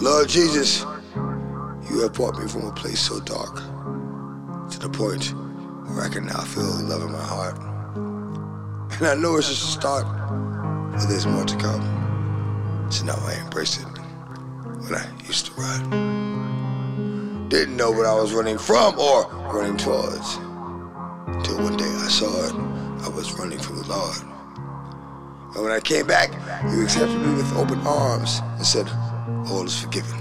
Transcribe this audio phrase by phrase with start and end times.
[0.00, 0.82] Lord Jesus,
[1.90, 3.56] you have brought me from a place so dark
[4.70, 5.34] to the point
[5.88, 7.58] where I can now feel the love in my heart.
[8.98, 10.06] And I know it's just a start,
[10.92, 12.86] but there's more to come.
[12.92, 17.48] So now I embrace it when I used to run.
[17.48, 20.36] Didn't know what I was running from or running towards.
[21.26, 22.54] Until one day I saw it,
[23.04, 24.18] I was running from the Lord.
[25.56, 26.30] And when I came back,
[26.70, 28.88] you accepted me with open arms and said,
[29.50, 30.18] All is forgiven.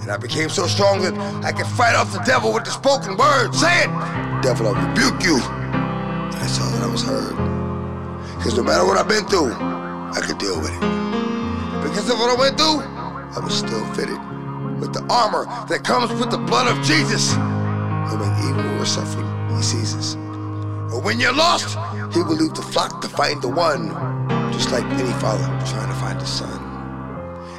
[0.00, 1.14] And I became so strong that
[1.44, 3.54] I could fight off the devil with the spoken word.
[3.54, 3.90] Say it!
[4.42, 5.36] Devil, I rebuke you.
[5.36, 7.36] And I saw that I was heard.
[8.36, 10.80] Because no matter what I've been through, I could deal with it.
[11.82, 14.18] Because of what I went through, I was still fitted
[14.80, 17.32] with the armor that comes with the blood of Jesus.
[17.32, 19.26] Even when we're suffering,
[19.60, 20.16] he us.
[20.90, 21.76] But when you're lost,
[22.14, 23.90] he will leave the flock to find the one,
[24.52, 26.69] just like any father trying to find his son.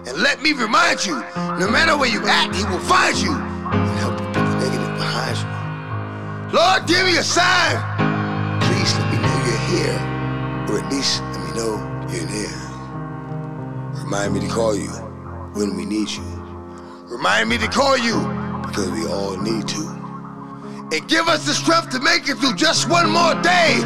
[0.08, 1.14] And let me remind you,
[1.60, 4.98] no matter where you at, he will find you and help you put the negative
[4.98, 6.58] behind you.
[6.58, 7.78] Lord, give me a sign.
[8.66, 10.00] Please let me know you're here,
[10.68, 11.78] or at least let me know
[12.10, 14.04] you're near.
[14.04, 14.90] Remind me to call you
[15.54, 16.24] when we need you.
[17.06, 18.18] Remind me to call you
[18.66, 19.88] because we all need to.
[20.92, 23.80] And give us the strength to make it through just one more day.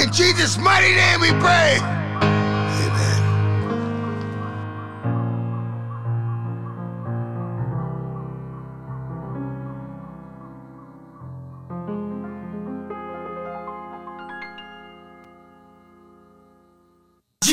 [0.00, 1.97] In Jesus' mighty name we pray.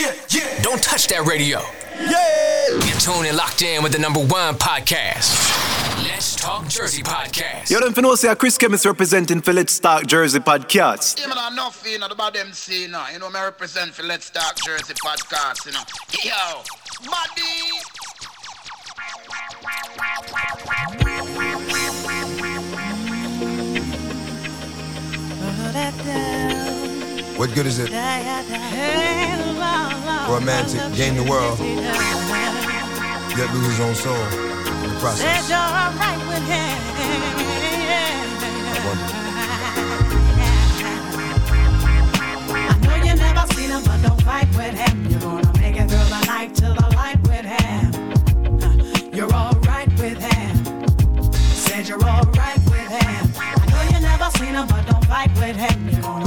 [0.05, 0.61] Yeah, yeah.
[0.61, 1.61] Don't touch that radio.
[1.97, 2.85] Yeah.
[2.85, 5.33] You're tuned and locked in with the number one podcast.
[6.03, 7.71] Let's Talk Jersey Podcast.
[7.71, 11.19] You don't know, say Chris Chemist representing for Let's Talk Jersey Podcast.
[11.19, 13.03] Yeah, man, enough, you know, about them see, you know.
[13.11, 15.81] You know, me represent for Let's Talk Jersey podcast, you know.
[16.23, 16.61] Yo,
[17.09, 17.65] buddy.
[27.37, 27.95] What good is it for
[30.37, 31.59] a man to gain the world,
[33.37, 35.51] yet lose his own soul in the process?
[35.51, 35.91] I
[38.85, 39.05] wonder.
[42.57, 45.05] I know you never seen him, but don't fight with him.
[45.09, 47.93] You're gonna make it through the night till the light with him.
[49.13, 50.65] You're alright with him.
[51.33, 53.31] Said you're alright with him.
[53.37, 55.89] I know you never seen him, but don't fight with him.
[55.89, 56.24] You're gonna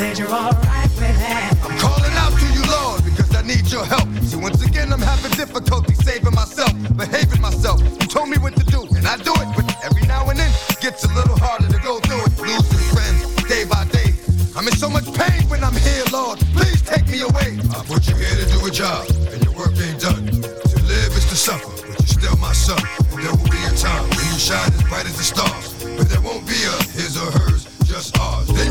[0.00, 1.58] Said you're alright with him.
[1.60, 4.08] I'm calling out to you, Lord, because I need your help.
[4.24, 7.84] See, once again, I'm having difficulty saving myself, behaving myself.
[8.00, 10.50] You told me what to do, and I do it, but every now and then,
[10.70, 12.32] it gets a little harder to go through it.
[12.40, 14.16] Losing friends day by day.
[14.56, 16.38] I'm in so much pain when I'm here, Lord.
[16.56, 17.60] Please take me away.
[17.68, 20.24] I put you here to do a job, and your work ain't done.
[20.32, 22.80] To live is to suffer, but you're still my son.
[23.12, 26.08] And there will be a time when you shine as bright as the stars, but
[26.08, 28.48] there won't be a his or hers, just ours.
[28.48, 28.69] Then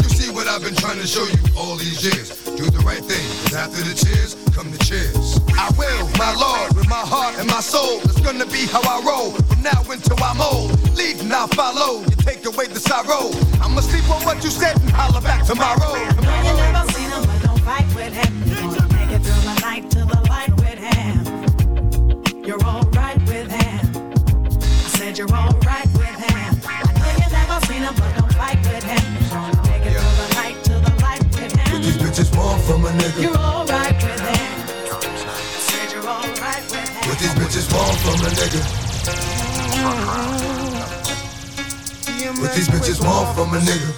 [0.60, 2.36] I've been trying to show you all these years.
[2.44, 5.40] Do the right thing, 'cause after the tears come the cheers.
[5.58, 8.02] I will, my Lord, with my heart and my soul.
[8.04, 10.76] It's gonna be how I roll from now until I'm old.
[10.98, 12.02] Lead and I'll follow.
[12.02, 13.32] You take away the sorrow.
[13.64, 15.96] I'ma sleep on what you said and holler back tomorrow.
[15.96, 18.49] I know you never seen him, but don't fight with him.
[33.00, 33.22] Nigga?
[33.24, 34.28] You're alright with him.
[34.28, 37.08] I said you're alright with him.
[37.08, 38.62] What these bitches want from a nigga?
[42.40, 43.90] What these bitches want from a nigga?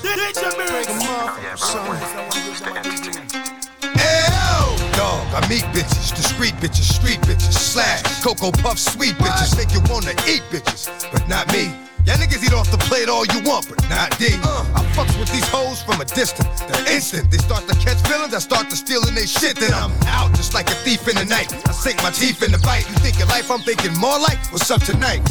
[3.84, 4.62] Ew!
[4.98, 9.82] Dog, I meet bitches, discreet bitches, street bitches, slash, cocoa puff, sweet bitches, make you
[9.92, 11.74] wanna eat bitches, but not me.
[12.06, 14.34] Y'all niggas eat off the plate all you want, but not D.
[14.42, 16.62] Uh, I fucks with these hoes from a distance.
[16.62, 19.58] The instant they start to catch feelings, I start to stealing they shit.
[19.58, 21.54] Then I'm out just like a thief in the night.
[21.68, 22.90] I sink my teeth in the bite.
[22.90, 25.22] You thinking life, I'm thinking more like what's up tonight.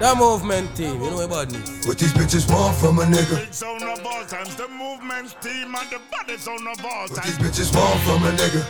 [0.00, 1.58] The movement team, you know about me.
[1.88, 3.40] What these bitches want from a nigga?
[3.40, 7.22] Big sound of all times, the movement team and the body sound of all What
[7.24, 8.62] these bitches want from a nigga?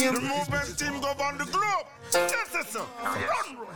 [0.00, 1.86] The movement team go on the globe.
[2.14, 2.80] Yes, yes, sir.
[3.04, 3.68] Run, run.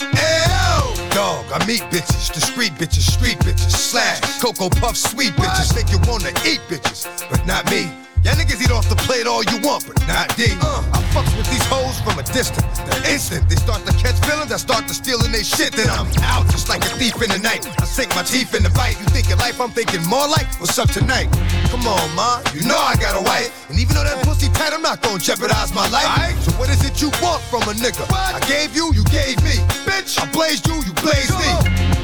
[0.00, 1.10] Ew!
[1.12, 5.98] Dog, I meet bitches, discreet bitches, street bitches, slash, cocoa puff, sweet bitches, make you
[6.10, 7.90] wanna eat bitches, but not me.
[8.20, 10.52] Y'all niggas eat off the plate all you want, but not D.
[10.60, 12.68] Uh, I fucks with these hoes from a distance.
[12.84, 15.72] The instant they start to catch feelings, I start to stealing they shit.
[15.72, 17.64] Then I'm out just like a thief in the night.
[17.80, 19.00] I sink my teeth in the bite.
[19.00, 21.32] You thinking life, I'm thinking more like what's up tonight.
[21.72, 23.56] Come on, ma, you know I got a wife.
[23.72, 26.36] And even though that pussy tight, I'm not gonna jeopardize my life.
[26.44, 28.04] So what is it you want from a nigga?
[28.12, 29.56] I gave you, you gave me.
[29.88, 31.48] Bitch, I blazed you, you blazed me.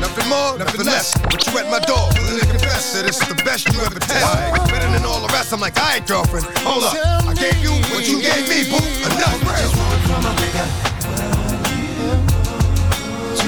[0.01, 1.13] Nothing more, nothing less.
[1.29, 4.73] But you at my door, willing to confess that it's the best you ever tested.
[4.73, 5.53] Better than all the rest.
[5.53, 6.95] I'm like, alright, girlfriend, hold up.
[7.27, 8.79] I gave you what you gave me, boo.
[9.07, 9.43] Enough.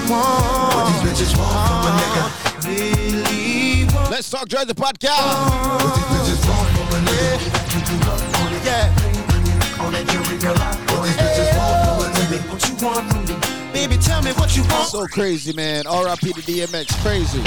[0.08, 2.25] What these bitches want from a nigga.
[2.66, 4.10] Really want.
[4.10, 5.20] Let's talk Jersey podcast.
[5.78, 7.37] What these bitches want from a nigga.
[8.64, 9.84] Yeah.
[9.84, 10.56] On that jewelry girl.
[10.96, 12.38] What these bitches want from a nigga.
[12.50, 13.34] What you want from me?
[13.72, 14.88] Baby, tell me what you want.
[14.88, 15.87] So crazy, man.
[15.87, 16.32] R.I.P.
[16.32, 16.94] to DMX.
[17.02, 17.43] Crazy.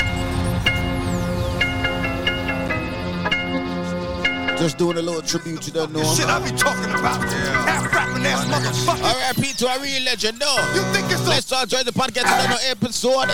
[4.61, 6.05] Just doing a little tribute to the norm.
[6.15, 7.17] Shit I be talking about.
[7.65, 9.01] Half rapping ass motherfucker.
[9.01, 9.53] R.I.P.
[9.53, 10.55] to a real legend, no.
[10.75, 12.29] You think it's Let's talk Jersey podcast.
[12.29, 13.31] Another episode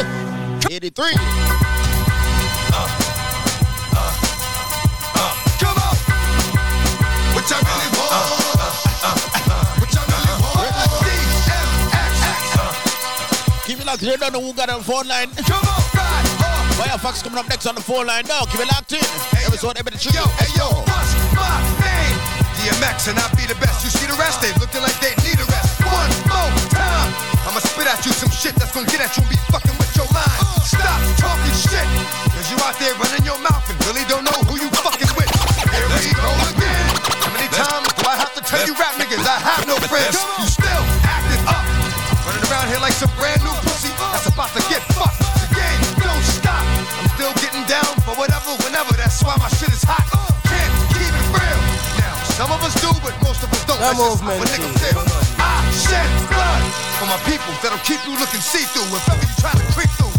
[0.72, 1.04] 83.
[1.04, 1.20] Uh,
[2.72, 4.08] uh,
[5.12, 6.00] uh, come on.
[7.36, 8.24] What y'all really want?
[9.84, 10.72] What y'all really want?
[11.04, 12.16] DMX.
[13.68, 14.02] Keep it locked.
[14.02, 15.30] You don't know who got the phone line.
[15.44, 16.27] Come on, ride
[16.78, 16.90] hard.
[16.90, 18.26] Firefox coming up next on the phone line.
[18.28, 19.02] No, keep it locked in.
[19.46, 20.14] Episode 83.
[20.14, 22.18] Yo, hey yo, what's my name?
[22.62, 23.82] DMX and I be the best.
[23.84, 24.42] You see the rest?
[24.42, 25.82] They looking like they need a rest.
[25.82, 27.10] One more time.
[27.50, 29.92] I'ma spit at you some shit that's gonna get at you and be fucking with
[29.98, 30.38] your mind.
[30.62, 31.88] Stop talking shit.
[32.36, 35.32] Cause you out there running your mouth and really don't know who you fucking with.
[35.74, 36.86] Here we go again.
[37.24, 40.14] How many times do I have to tell you rap niggas I have no friends?
[40.14, 41.66] You still acting up.
[42.28, 45.17] Running around here like some brand new pussy that's about to get fucked.
[49.28, 50.08] Why my shit is hot.
[50.48, 51.60] Can't keep it real.
[52.00, 53.76] Now, some of us do, but most of us don't.
[53.84, 55.04] That That's just how movement, a nigga feel.
[55.36, 56.64] I shed blood
[56.96, 60.16] for my people that'll keep you looking see-through if ever you try to creep through.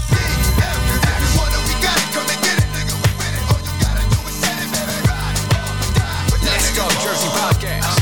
[6.45, 7.98] Let's go, Jersey Podcast.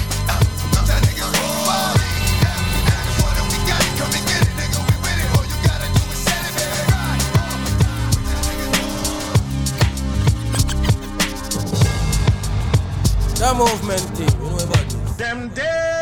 [13.57, 15.17] Movement team, you know about this.
[15.17, 15.97] Them dead.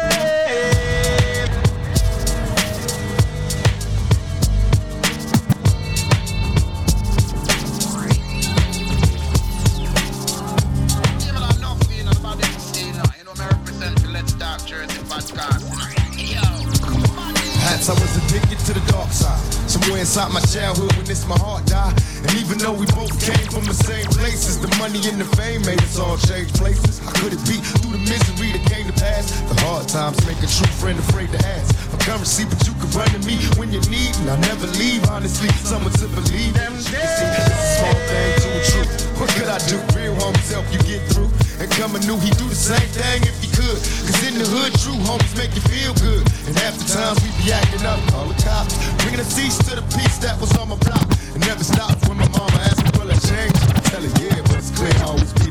[17.64, 19.40] Hats, I was addicted to the dark side.
[19.70, 21.94] Somewhere inside my childhood when this my heart died.
[22.22, 25.62] And even though we both came from the same places, the money and the fame
[25.62, 26.83] made us all change places.
[27.24, 29.32] Could it be through the misery that came to pass?
[29.48, 32.84] The hard times make a true friend afraid to ask for currency, but you can
[32.92, 35.00] run to me when you need, and I'll never leave.
[35.08, 36.52] Honestly, someone to believe.
[36.52, 38.92] Them see, it's a small thing to a truth.
[39.16, 39.80] What could I do?
[39.96, 41.32] Real homies help you get through.
[41.64, 43.80] And coming new, he do the same thing if he could.
[43.80, 46.28] Cause in the hood, true homies make you feel good.
[46.44, 48.76] And half the times we be acting up, call the cops.
[49.00, 51.08] Bringing a cease to the peace that was on my block.
[51.32, 53.56] It never stops when my mama asks me, will I change?
[53.72, 55.43] I tell her, yeah, but it's clear I'll always be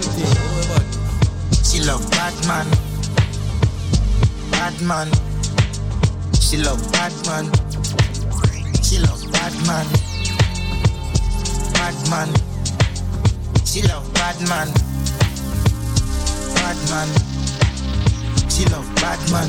[0.00, 1.70] This.
[1.70, 2.66] She love bad man.
[4.50, 5.08] Bad man.
[6.40, 7.46] She love bad man.
[8.82, 9.86] She love bad man.
[11.74, 12.28] Bad man.
[13.64, 14.68] She love bad man.
[16.54, 17.08] Bad man.
[18.50, 19.48] She love bad man.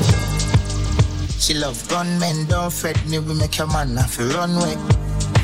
[1.40, 4.76] She love gunmen, don't fret me, we make your man have to run away.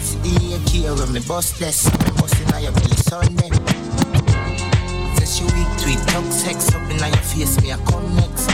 [0.00, 1.90] See here when me bust this,
[2.20, 3.71] busting on your belly Sunday.
[5.84, 8.46] Weak talk sex up in your face, me a come next.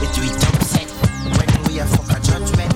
[0.00, 0.88] We tweet talk sex,
[1.36, 2.72] when we a fuck a judgment.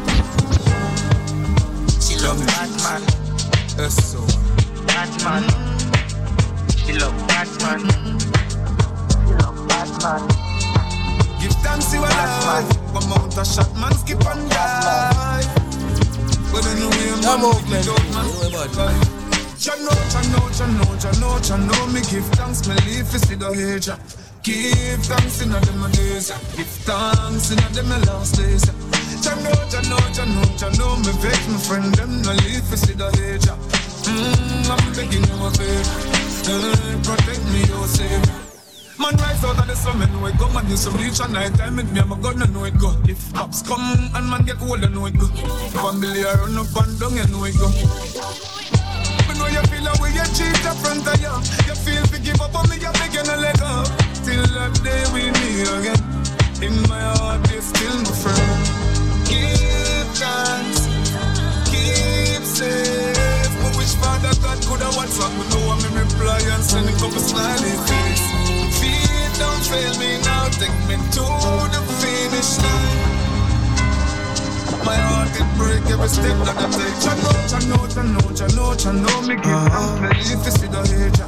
[2.02, 4.20] She love bad man, so.
[4.86, 5.44] bad man.
[6.84, 7.80] She love bad man.
[9.08, 10.28] She love bad man.
[11.40, 12.68] Give thanks you alive.
[12.92, 15.44] One mount a shot, man skip and die.
[16.52, 19.20] But anyway, That man, movement, don't man you know about die.
[20.10, 23.36] Jah know, Jah know, Jah know, Jah know, me give thanks, me leave for see
[23.36, 23.86] the age.
[23.86, 23.98] yeah.
[24.42, 28.66] Give thanks in a them days, give thanks in a them last days.
[29.22, 32.64] Jah know, Jah know, Jah know, Jah know me vex my friend them no leave
[32.64, 33.46] for see the age.
[33.46, 33.54] yeah.
[34.10, 38.34] Mm, I'm begging you a favor, protect me, oh savior.
[38.98, 41.54] Man rise out of the man know it go Man use some bleach at night
[41.54, 43.80] time with me, I'm a I know it go If cops come
[44.14, 45.26] and man get old, I know it go
[45.80, 48.79] Family I run up and down, I know it go
[49.52, 51.34] you feel like you cheat in front of you
[51.66, 53.84] You feel to give up on me, you're begging to let go.
[54.24, 56.00] Till that day we meet again.
[56.62, 58.60] In my heart, you're still my friend.
[59.28, 60.86] Give chance,
[61.70, 63.50] keep safe.
[63.64, 66.92] I wish Father God could have watched what we know I'm reply and send a
[66.92, 68.24] couple smiley face
[68.80, 71.24] Feet don't fail me now, take me to
[71.72, 73.19] the finish line.
[74.84, 76.96] My heart it break every step that I take.
[77.02, 79.16] Cha know, cha know, cha know, cha know, cha know.
[79.28, 80.00] Me give uh-huh.
[80.02, 81.20] me live to see the age.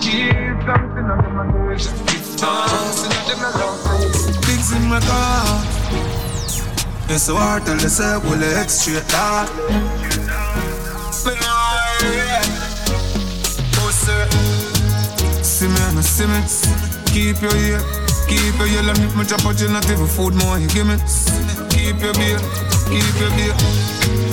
[0.00, 0.60] Give
[0.98, 1.78] in a them and.
[1.78, 3.80] Give thanks in a them and love.
[4.44, 5.64] Things in my car.
[7.10, 9.48] It's so hard to say, well, it's straight that.
[11.24, 11.68] Me know,
[12.04, 12.42] yeah.
[13.80, 14.28] Oh, sir.
[15.42, 16.38] See me and see me
[17.06, 17.80] Keep your ear
[18.28, 20.96] Keep your ear Let me me drop a gelatin food more you give me
[21.70, 22.38] Keep your beer
[22.90, 23.54] Keep your beer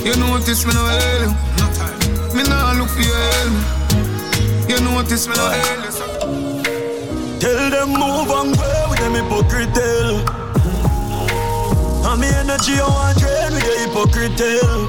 [0.05, 5.27] You notice me oh, no hail you Me nah look for your help You notice
[5.27, 6.15] me no oh, hail you so-
[7.39, 10.15] Tell them move and go with them hypocrite tell.
[12.09, 14.79] And me energy I want drain with the hypocrite tell.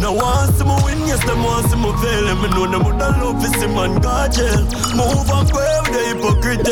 [0.00, 2.26] Now see me win, yes them see me fail.
[2.26, 4.64] And me know them would love to see man God jail.
[4.96, 6.66] Move and go with the hypocrite.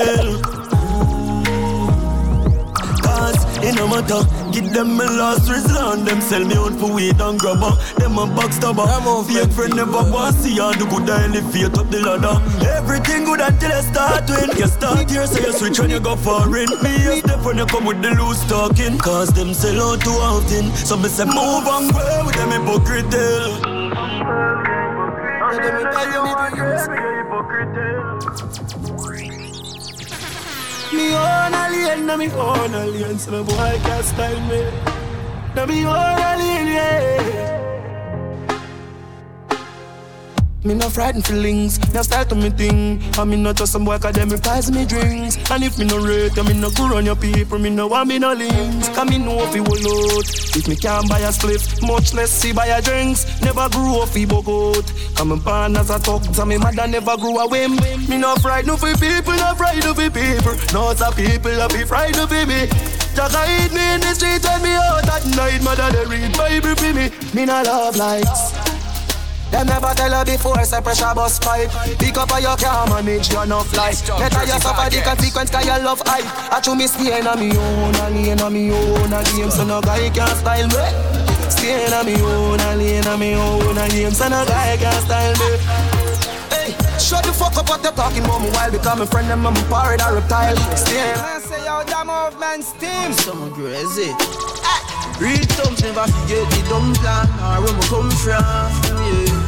[3.05, 6.05] Cause it no matter, give them my last resort.
[6.05, 7.73] Them sell me out for weed and grabber.
[7.99, 8.87] Them a backstabber.
[8.87, 12.37] I'm a fake friend never want see you do good and elevate up the ladder.
[12.77, 14.57] Everything good until I start win.
[14.59, 16.69] You start here, so you switch when you go foreign.
[16.83, 18.99] Me is step when you come with the loose talking.
[18.99, 20.75] Cause them sell out too often.
[20.77, 23.81] So me say move and go with them hypocrite tell.
[30.93, 34.65] Me own alien, na me own alien, so no boy can't style me.
[35.55, 37.70] Na me own alien, yeah.
[40.63, 43.03] Me no frightened feelings, no style to me thing.
[43.19, 45.39] I me not just some boy cause them price me drinks.
[45.51, 48.09] And if me no rate, you me no go run your people, me no want
[48.11, 48.91] me no links.
[48.91, 50.21] Cause me know if he will.
[50.21, 53.41] If me can't buy a spliff, much less see buy a drinks.
[53.41, 54.93] Never grew up bug out.
[55.17, 57.77] Come and born as a talk, so me mother never grew a whim.
[58.07, 60.53] Me no frightened for people, no frightened for people.
[60.75, 62.69] No some people a be frightened for me.
[63.17, 65.65] Just hide me in the street when me out at night.
[65.65, 67.09] Mother they read Bible for me.
[67.33, 68.80] Me no love likes.
[69.51, 71.71] Them never tell her before, say pressure bus pipe.
[71.99, 74.07] Pick up or you can't manage your enough life.
[74.07, 76.25] Better you suffer the consequence cause you love hype.
[76.53, 79.65] I chew me staying on me own, a lane on me own, a game so
[79.65, 81.51] no guy can style me.
[81.51, 85.03] Staying on me own, a lane on me own, a game so no guy can
[85.03, 85.51] style me.
[86.55, 89.57] Hey, shut the fuck up what you're talking about me while becoming friend them I'm
[89.57, 90.57] a or reptile.
[90.77, 91.19] Staying.
[91.19, 93.13] I say yo, that movement steam.
[93.19, 94.15] Some crazy.
[95.21, 98.41] Real thumbs never forget the dumb plan or where we come from.
[98.41, 99.40] Yeah.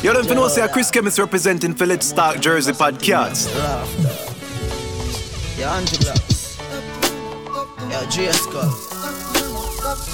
[0.00, 3.48] You don't know say Chris Chemist representing for Let's Jersey podcast.
[5.64, 6.56] Angie Blocks.
[7.90, 8.70] Yo, J Skull.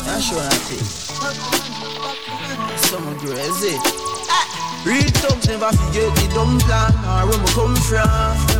[0.07, 0.87] Yeah, sure that thing.
[2.79, 3.76] Some crazy.
[4.88, 8.53] Real thugs never forget the dumb plan or where we come from.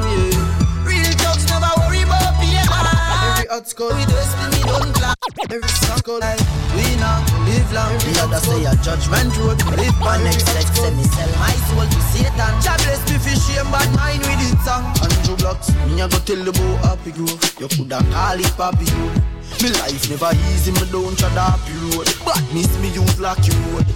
[3.44, 5.14] Every hot skull with destiny don't plan.
[5.50, 6.40] Every skull like
[6.72, 7.92] we now live long.
[8.00, 9.60] The other say a judgment road.
[9.76, 12.52] Live on next sex, say me sell my soul to Satan.
[12.64, 14.84] God bless me for shame, but mine with it song.
[15.04, 17.36] Andrew Blocks, me a go tell the boy happy grow.
[17.60, 19.34] You coulda call it papi grow.
[19.62, 21.60] Me life never easy, me don't try that
[21.94, 22.08] road.
[22.24, 23.86] Badness me use lucky road.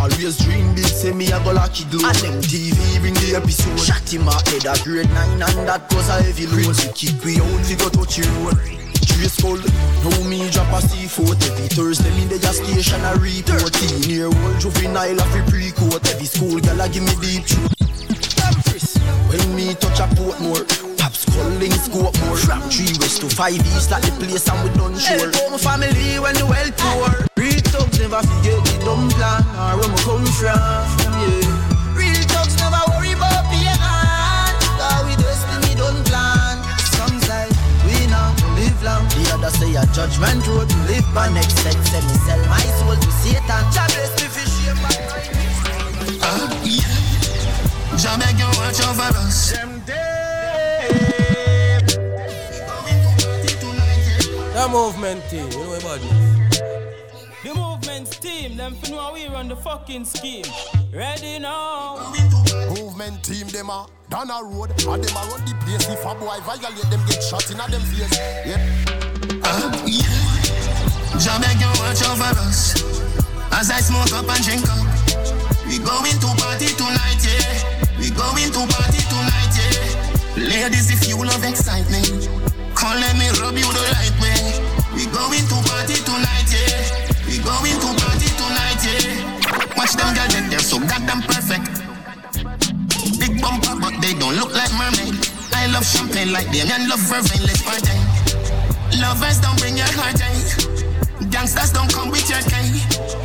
[0.00, 2.06] Always dream big, say me a go lucky glow.
[2.06, 3.78] And them TV bring the episode.
[3.80, 6.76] Shot in my head a grade 9 and that was a heavy load.
[6.76, 8.58] We kick we only go touch the road.
[9.08, 9.64] Trace cold,
[10.04, 14.26] now me drop a C4 Every Thursday me dey a station a report Teen year
[14.26, 17.72] old juvenile a fi pre-court Every school gal a give me deep throat
[19.30, 22.36] When me touch a Portmore Pops calling scope more.
[22.36, 25.16] From 3 west to 5 east like the place and we done sure.
[25.16, 27.08] Help my family when the well poor.
[27.40, 29.40] Real thugs never forget the dumb plan.
[29.56, 30.60] Or where me come from,
[31.24, 31.96] yeah.
[31.96, 36.60] Real thugs never worry about being on Cause we destiny done plan.
[36.92, 37.48] Some say
[37.88, 38.28] we now
[38.60, 39.08] live long.
[39.16, 41.32] The other say a judgment road to live by.
[41.32, 43.64] Next set say me sell my soul to Satan.
[43.72, 44.92] Jah bless me for shame my
[46.20, 47.96] Uh, yeah.
[47.96, 49.56] Jah beg you watch over us.
[54.58, 56.58] The movement team, you know about this.
[57.44, 60.50] The movement team, them fin know we run the fucking scheme.
[60.92, 62.12] Ready now?
[62.74, 66.12] Movement team them a down a road and them a run the place if a
[66.18, 68.18] boy violate them get shot in a them face.
[68.42, 68.58] Yeah.
[69.46, 70.02] Uh, yeah.
[71.22, 72.82] Jah beg you watch over us.
[73.54, 74.90] As I smoke up and drink up.
[75.70, 77.94] We going to party tonight, yeah.
[77.94, 80.66] We going to party tonight, yeah.
[80.66, 82.47] Ladies, if you love excitement,
[82.78, 84.38] come let me rub you the right way.
[84.94, 87.26] We going to party tonight, yeah.
[87.26, 89.76] We going to party tonight, yeah.
[89.76, 91.66] Watch them girls, they- they're so goddamn perfect.
[93.18, 95.14] Big bumper, but they don't look like mermaid.
[95.54, 97.96] I love champagne like them and love fervent, let's party.
[98.98, 101.26] Lovers don't bring your heart, eh?
[101.30, 102.54] Gangsters don't come with your K.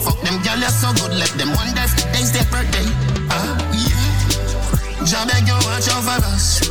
[0.03, 2.85] Fuck them girl, you're so good, let them wonder if today's their birthday.
[3.29, 5.25] Ah, yeah.
[5.29, 6.61] Beg you watch over us.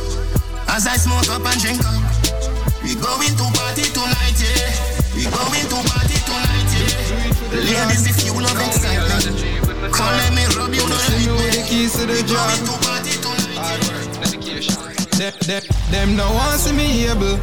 [0.67, 2.22] As I smoke up and drink up.
[2.83, 4.75] We going to party tonight, yeah.
[5.15, 7.55] We going to party tonight, yeah.
[7.63, 9.39] Ladies, if you love excitement,
[9.93, 11.49] come let me rub you the right way.
[11.51, 12.49] the keys to the We job.
[12.51, 14.03] going to party tonight.
[15.17, 17.39] Them, them, them no one see me able.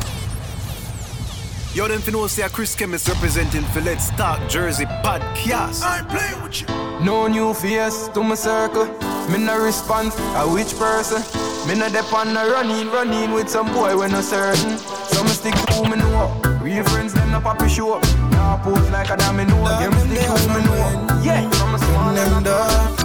[1.72, 5.82] Yo, them fin know say a Chris Chemist representing for Let's Talk Jersey podcast.
[5.84, 6.66] I ain't playing with you.
[7.06, 8.86] No new face to my circle.
[9.30, 10.18] Me no response.
[10.34, 11.22] A which person?
[11.68, 14.78] Me no dep on no running, running with some boy when no certain.
[14.78, 16.42] So me stick to who me know.
[16.60, 18.00] Real friends them no poppy show.
[18.32, 19.62] Nah pose like a damn me know.
[19.78, 21.22] Them stick to who me know.
[21.22, 22.98] Yeah, from a small them dog.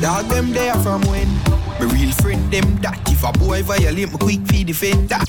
[0.00, 1.26] Dog them there from when.
[1.80, 5.28] Me real friend them that if a boy violate me quick feed defend that.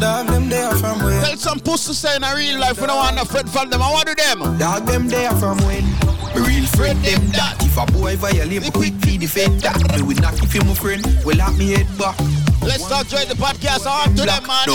[0.00, 1.24] Dog them there from when.
[1.24, 3.82] Tell some pussy say in a real life we don't want no friend from them.
[3.82, 4.58] I want to them.
[4.58, 5.84] Dog them there from when.
[6.34, 9.80] Me real friend them that if a boy violate me quick feed defend that.
[9.96, 11.02] Me would not if you my friend.
[11.24, 12.18] Well at me head back.
[12.62, 13.86] Let's start join the podcast.
[13.86, 14.68] I want to them, man.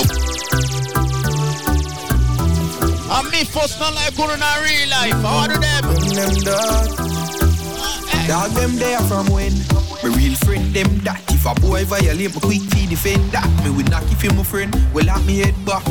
[3.12, 5.14] And me first not like good in a real life.
[5.14, 5.84] I want to them.
[6.14, 7.21] Them dog.
[8.26, 9.52] Dog them there from when.
[10.02, 13.48] Me real friend them that if a boy violate me quick feed defend that.
[13.64, 14.74] Me would not if you my friend.
[14.94, 15.82] Well at me head back.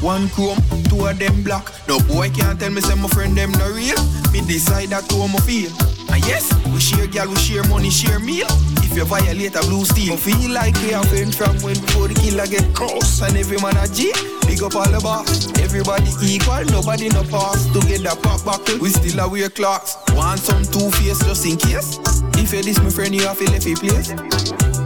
[0.00, 1.66] One chrome, two of them black.
[1.88, 3.98] No boy can't tell me say my friend them no real.
[4.32, 5.89] Me decide that how me feel.
[6.10, 8.48] And yes, we share girl, we share money, share meal.
[8.82, 12.14] If you violate a blue steel, feel like we are friend from when before the
[12.18, 13.22] killer get cross.
[13.22, 14.10] And every man a G,
[14.46, 15.46] big up all the boss.
[15.62, 17.70] Everybody equal, nobody no pass.
[17.70, 19.94] Together pop buckle, we still a wear clocks.
[20.18, 22.02] Want some two face just in case.
[22.34, 24.10] If you this my friend, you have to left your place.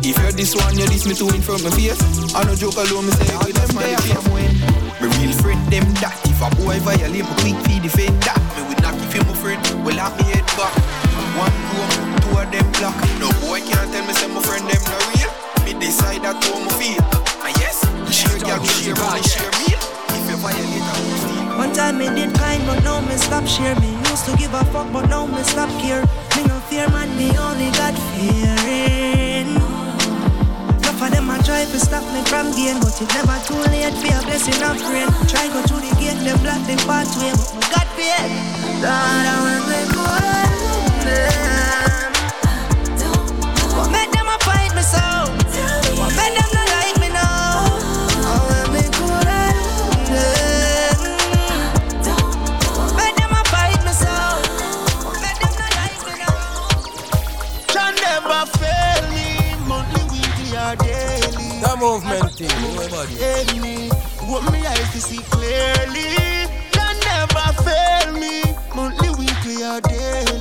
[0.05, 1.97] If you're this one, you this me two in front my face.
[2.37, 4.85] I no joke alone, me say I a smiley face.
[5.01, 8.37] Me real friend them that if a boy violate me quick defend that.
[8.57, 10.94] Me would not give him my friend, well have me head back.
[11.35, 11.91] One room,
[12.23, 12.95] two of them black.
[13.19, 15.33] No boy can't tell me say my friend them no real.
[15.67, 17.03] Me decide that how me feel.
[17.43, 19.83] And yes, we share girl, share money, share meal.
[20.15, 21.59] If you violate, I will steal.
[21.59, 23.75] One time me did kind, but now me stop share.
[23.83, 26.07] Me used to give a fuck, but now me stop care.
[26.39, 29.59] Me no fear, man, me only got fearing.
[29.59, 33.91] Enough of them a try to stop me from gain, but it never too late
[33.99, 35.11] for a blessing of rain.
[35.27, 38.23] Try go through the gate, them block the pathway, but me got fear.
[38.79, 40.74] Lord, I want me good.
[43.77, 44.99] What make them a fight me so?
[46.01, 47.69] What make them not like me now?
[48.25, 49.29] I want me good.
[52.97, 54.17] Make them a fight me so.
[55.21, 56.69] Make them not like me now.
[57.69, 59.27] Can never fail me,
[59.69, 61.61] monthly, weekly, or daily.
[61.61, 63.09] The movement team, you know about
[63.63, 63.89] me,
[64.31, 66.49] what me eyes to see clearly.
[66.73, 68.43] Can never fail me,
[68.75, 70.34] monthly, weekly, or daily.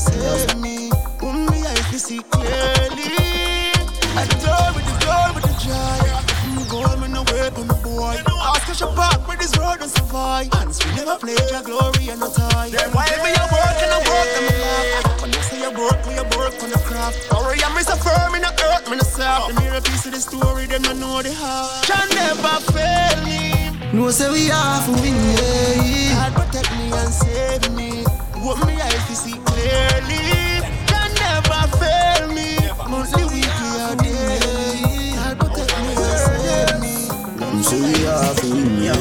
[0.00, 0.88] God protect me and save me.
[1.20, 3.72] What me eyes to see clearly.
[4.20, 6.56] The door with the door with the joy.
[6.56, 8.16] Me goal, me no wait on the boy.
[8.40, 10.48] Ask us your back where this road and survive.
[10.56, 12.70] And we never play your glory and no tie.
[12.70, 15.22] Then why me a work and a work and me laugh?
[15.22, 17.18] When you say you work, we you work on the craft.
[17.32, 19.54] Worry, I'm so firm in the earth, me no soft.
[19.54, 21.84] The mirror piece of the story, them no know the heart.
[21.84, 23.76] Can never fail me.
[23.92, 26.30] No say we to win, yeah.
[26.30, 27.99] God protect me and save me.
[28.42, 30.64] What me eyes to see clearly.
[30.88, 32.56] Can never fail me.
[32.88, 35.12] Monthly, weekly, or daily.
[35.14, 36.94] God protect me and save me.
[37.38, 37.92] No say we
[38.40, 38.96] to win, yeah.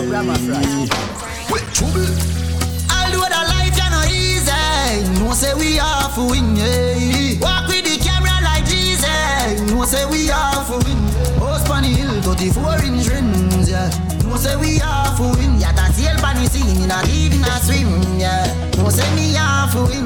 [1.49, 2.12] With trouble.
[2.91, 5.23] I'll do the life, you know easy.
[5.23, 7.39] No say we have to win, yeah.
[7.39, 9.71] Walk with the camera like Jesus.
[9.71, 10.99] No say we have to win.
[11.69, 14.18] On the hill, 34 inch rims, yeah.
[14.29, 15.59] No say we have to win.
[15.59, 17.89] Yeah, that's the help the scene, in a leading a swim,
[18.19, 18.45] yeah.
[18.77, 20.05] No say me to win.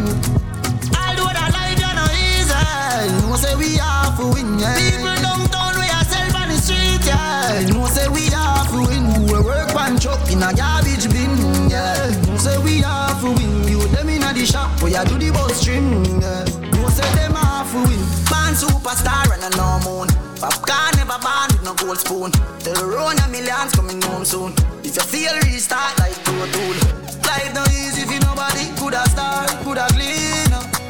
[0.95, 3.27] I'll do the life, you know easy.
[3.27, 4.79] No say we have to win, yeah.
[4.79, 7.67] People downtown, we are sell on the street, yeah.
[7.75, 9.27] No say we have to win.
[9.27, 11.35] We work one truck in a garbage bin,
[11.69, 12.07] yeah.
[12.25, 13.67] No say we have to win.
[13.67, 16.47] You them in a the shop, we a do the bus trim, yeah.
[16.79, 18.22] No say them have to win.
[18.53, 20.07] Superstar and a no moon.
[20.39, 22.31] Popcorn never born with no gold spoon.
[22.63, 24.53] The run a millions coming home soon.
[24.83, 26.77] If you feel restart like Tool.
[27.25, 30.83] Life no easy if nobody could have start, could have clean up.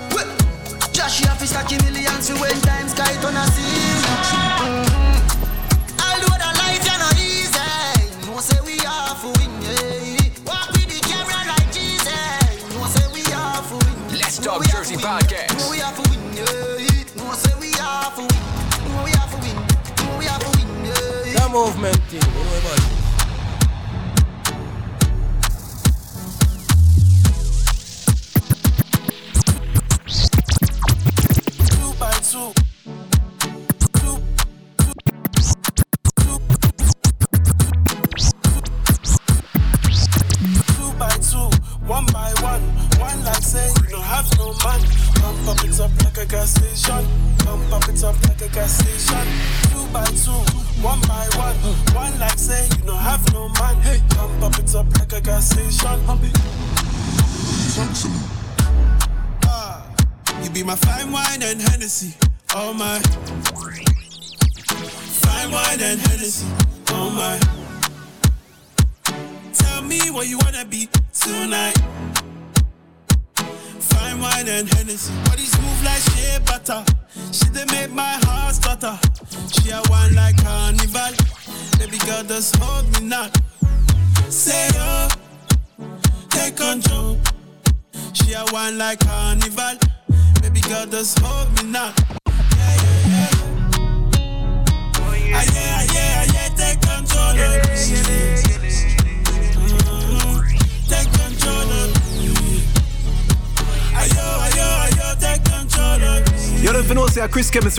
[0.93, 4.04] Josh, you have to stack millions for when times sky turn a scene.
[4.63, 5.04] Mm-hmm.
[6.21, 8.30] Do the life you know easy.
[8.30, 10.45] No say we win, yeah.
[10.45, 12.63] Walk with the camera like Jesus.
[12.76, 14.19] No say we win.
[14.19, 15.52] Let's Talk Jersey podcast.
[15.71, 16.83] We win, yeah.
[17.34, 19.04] No say we have to win.
[19.04, 20.19] We have to win.
[20.19, 21.41] We have to win, yeah.
[21.41, 23.03] The movement team, you know about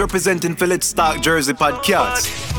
[0.01, 2.54] representing Let's Talk Jersey podcast.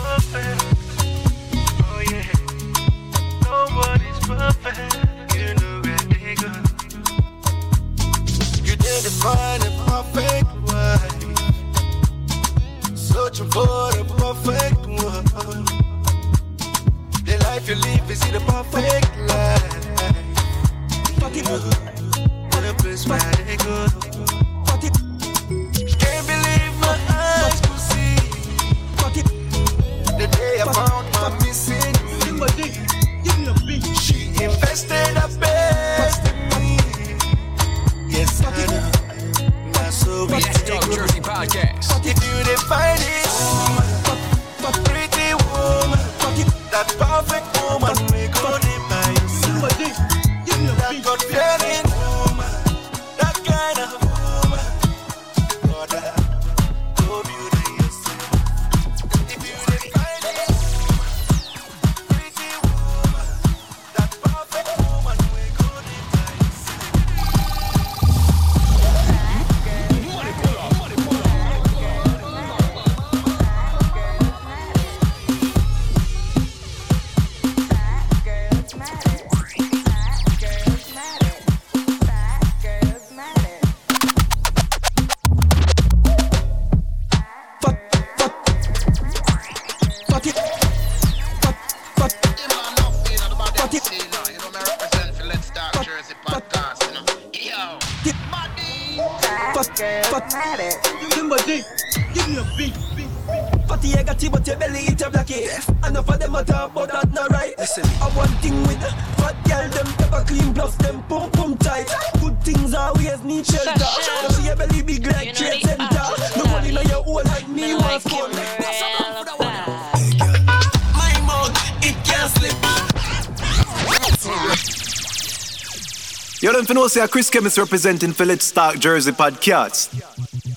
[126.95, 129.91] You don't know say Chris Chemist representing for Let's Talk Jersey podcast.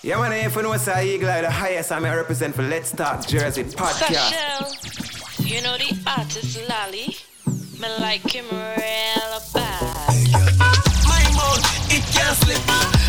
[0.05, 3.27] Yeah, man, if you know say Eagle Eye the highest, I'm represent for Let's Talk
[3.27, 4.31] Jersey podcast.
[4.71, 5.45] Special.
[5.45, 7.17] You know the artist Lolly.
[7.81, 9.83] Me like him real bad.
[11.11, 12.63] My mouth, it can't slip.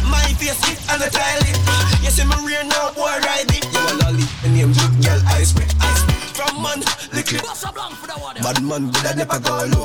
[0.10, 2.04] My face, it and the toilet.
[2.04, 3.64] You see me rear now, boy, ride it.
[3.64, 6.09] You a lolly, and name good girl, ice me, ice me.
[6.40, 6.80] From man,
[7.12, 7.44] little.
[8.40, 9.84] Bad man, would I never go low.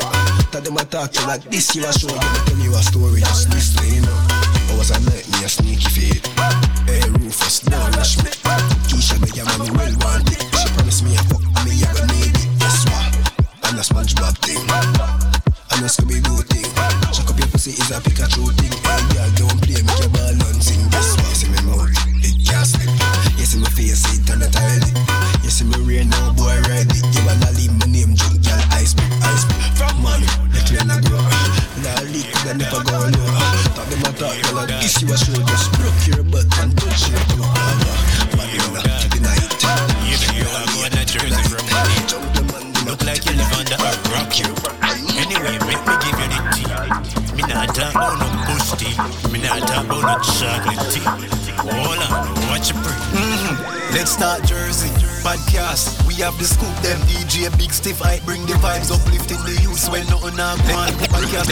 [0.55, 2.15] Tell them I talk to like this, you a show.
[2.15, 4.15] You tell you a story, just listen, you know.
[4.71, 6.23] I was a night, me a sneaky feet.
[6.87, 8.31] Hey, Rufus, don't rush me.
[8.87, 10.47] Keisha, me, yeah, man, well want it.
[10.55, 12.47] She promised me a fuck, me, yeah, but need it.
[12.63, 13.03] Guess what?
[13.67, 14.63] I'm a SpongeBob thing.
[15.75, 16.71] I'm a Scooby-Doo thing.
[17.11, 18.64] Chuck up your pussy is a Pikachu thing.
[54.15, 54.89] Start Jersey
[55.27, 55.91] podcast.
[56.07, 58.01] We have the scoop, them DJ Big Stiff.
[58.01, 60.95] I bring the vibes, uplifting the youth when nothing not gone.
[61.11, 61.51] Podcast.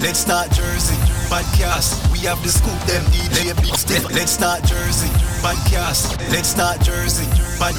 [0.00, 0.96] Let's start Jersey
[1.28, 2.00] podcast.
[2.10, 4.08] We have the scoop, them DJ Big Stiff.
[4.16, 5.12] Let's start Jersey
[5.44, 6.16] podcast.
[6.32, 7.28] Let's start Jersey.
[7.60, 7.76] Pod-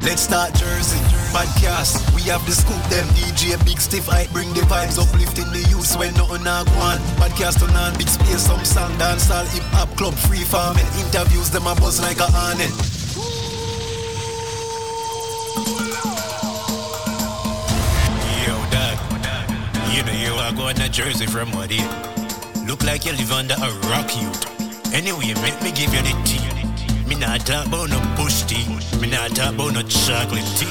[0.00, 0.98] Let's start Jersey
[1.36, 2.00] podcast.
[2.16, 4.08] We have the scoop, them DJ Big Stiff.
[4.08, 7.04] I bring the vibes, uplifting the youth when nothing not gone.
[7.20, 10.88] Podcast on on big space, some song, dancehall, hip hop club, free farming.
[11.04, 12.97] Interviews them a buzz like a honey.
[20.68, 21.88] You going to Jersey from here.
[22.66, 24.92] Look like you live under a rock, youth.
[24.92, 27.08] Anyway, make me give you the tea.
[27.08, 28.66] Me not talk about no bush tea.
[29.00, 30.66] Me not talk about no chocolate tea.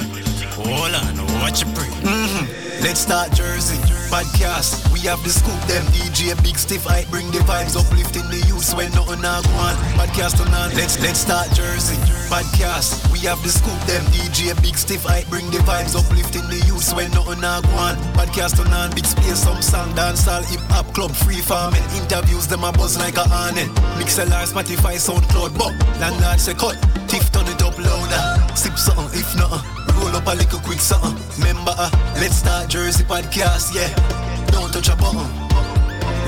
[0.56, 1.94] Hold on, watch your breathe.
[2.04, 2.84] Mm-hmm.
[2.84, 3.78] Let's start Jersey
[4.10, 4.87] podcast.
[4.98, 6.90] We have the scoop, them DJ Big Stiff.
[6.90, 9.78] I bring the vibes, uplifting the youth when nothing not gone.
[9.94, 10.74] Podcast on on.
[10.74, 11.94] Let's let's start Jersey
[12.34, 12.98] podcast.
[13.14, 15.06] We have the scoop, them DJ Big Stiff.
[15.06, 17.94] I bring the vibes, uplifting the youth when nothing not gone.
[18.18, 18.90] Podcast on on.
[18.98, 21.86] Big space, some song, dancehall, hip hop club, free farming.
[22.02, 23.70] Interviews them a buzz like a honey.
[24.02, 26.74] Mixlr, Spotify, SoundCloud, but landlord say cut.
[27.06, 28.26] Tiff turn it up louder.
[28.58, 29.62] Sip something if not.
[30.02, 31.14] Roll up a little quick something.
[31.38, 33.94] Remember, uh, let's start Jersey podcast, yeah.
[34.52, 35.28] Don't touch a button.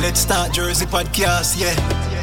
[0.01, 1.75] Let's start Jersey podcast, yeah.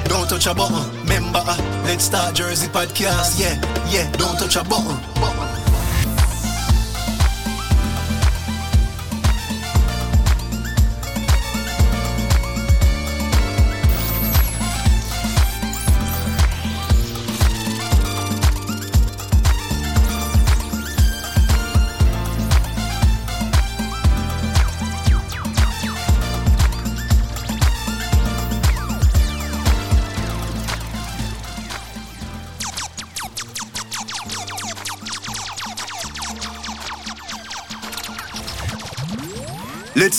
[0.05, 1.07] Don't touch a button.
[1.07, 3.55] Member, uh, let's start Jersey podcast, yeah,
[3.91, 4.11] yeah.
[4.13, 5.46] Don't touch a button.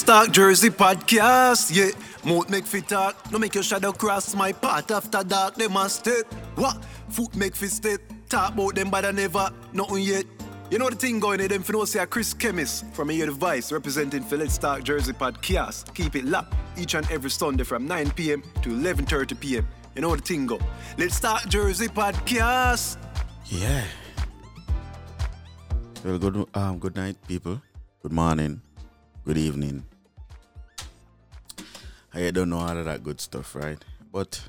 [0.08, 1.92] Talk Jersey podcast, yeah.
[2.24, 5.56] Mouth make fit talk, no make your shadow cross my path after dark.
[5.56, 6.24] They must step.
[6.56, 6.82] What?
[7.10, 8.00] Foot make fit step.
[8.30, 10.24] Talk about them, but I never, nothing yet.
[10.72, 13.70] You know the thing going in them for no say Chris Chemist from a device
[13.70, 15.94] representing for Let's Talk Jersey podcast.
[15.94, 18.42] Keep it locked each and every Sunday from 9 p.m.
[18.62, 19.68] to 11:30 p.m.
[19.94, 20.58] You know the thing go.
[20.98, 22.96] Let's Talk Jersey podcast.
[23.48, 23.84] Yeah.
[26.06, 27.62] Well, good um, good night, people.
[28.02, 28.62] Good morning.
[29.26, 29.84] Good evening.
[32.14, 33.84] I don't know all of that good stuff, right?
[34.12, 34.42] But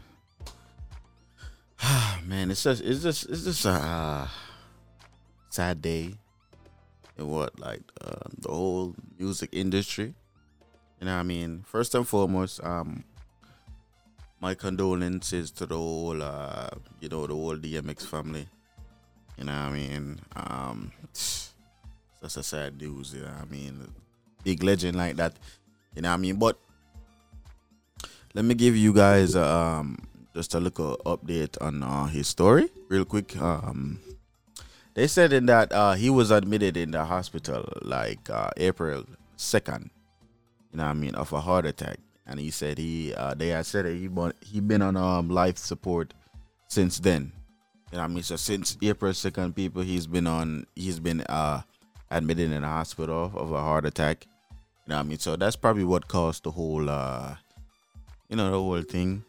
[2.27, 4.29] man, it's just it's just it's just a uh,
[5.51, 6.14] sad day
[7.18, 10.14] in what like uh, the whole music industry.
[11.01, 11.64] You know what I mean?
[11.66, 13.05] First and foremost, um,
[14.40, 18.49] my condolences to the whole uh, you know the whole DMX family.
[19.37, 20.21] You know what I mean?
[20.35, 20.92] Um,
[22.21, 23.14] that's a sad news.
[23.14, 23.92] You know what I mean?
[24.42, 25.35] Big legend like that.
[25.94, 26.37] You know what I mean?
[26.37, 26.59] But
[28.38, 29.98] let me give you guys um
[30.33, 33.37] just a little update on uh, his story real quick.
[33.42, 33.98] Um,
[34.94, 39.03] they said in that uh, he was admitted in the hospital like uh, April
[39.35, 39.90] second.
[40.70, 41.98] You know what I mean of a heart attack,
[42.29, 45.29] and he said he uh, they had said that he been, he been on um,
[45.31, 46.14] life support
[46.68, 47.33] since then.
[47.90, 48.22] You know what I mean?
[48.22, 51.62] So since April second, people he's been on he's been uh
[52.12, 54.29] admitted in a hospital of a heart attack.
[54.87, 55.18] You know what I mean?
[55.18, 57.35] So that's probably what caused the whole uh
[58.29, 59.25] you know the whole thing.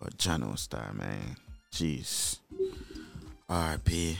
[0.00, 1.36] But Jano Star, man.
[1.72, 2.38] Jeez.
[3.48, 4.18] R.I.P.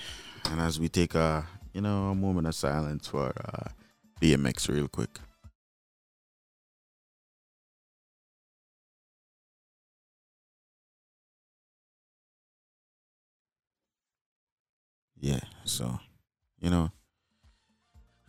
[0.51, 3.69] And as we take a you know a moment of silence for uh
[4.21, 5.19] DMX real quick.
[15.21, 15.99] Yeah, so
[16.61, 16.91] you know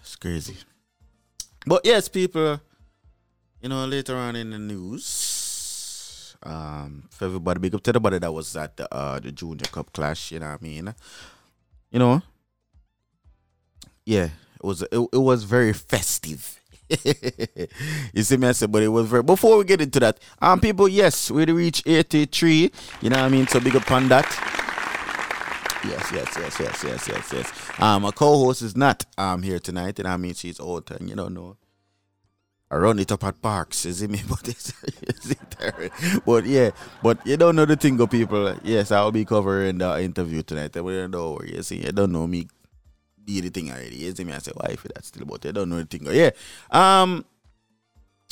[0.00, 0.56] it's crazy.
[1.66, 2.60] But yes, people,
[3.60, 8.32] you know, later on in the news, um, for everybody, big up to everybody that
[8.32, 10.94] was at the uh the Junior Cup clash, you know what I mean?
[11.90, 12.22] You know,
[14.04, 16.54] yeah, it was it, it was very festive.
[18.14, 19.22] you see me, I said, but it was very.
[19.22, 22.70] Before we get into that, um, people, yes, we reached 83.
[23.02, 23.46] You know what I mean?
[23.46, 24.24] So big up on that.
[25.84, 27.80] Yes, yes, yes, yes, yes, yes, yes.
[27.80, 31.14] Um, my co-host is not um here tonight, and I mean she's old and you
[31.16, 31.56] don't know.
[32.70, 34.20] I run it up at parks, you see me?
[34.28, 34.72] But it's,
[36.26, 36.70] but yeah,
[37.02, 38.54] but you don't know the thing, of people.
[38.62, 40.76] Yes, I'll be covering the interview tonight.
[40.76, 42.46] I don't know, you see, you don't know me.
[43.24, 43.96] Be the thing already.
[43.96, 44.32] You see me?
[44.32, 46.06] I say, why if that's still, but you don't know the thing.
[46.10, 46.30] Yeah.
[46.70, 47.24] Um.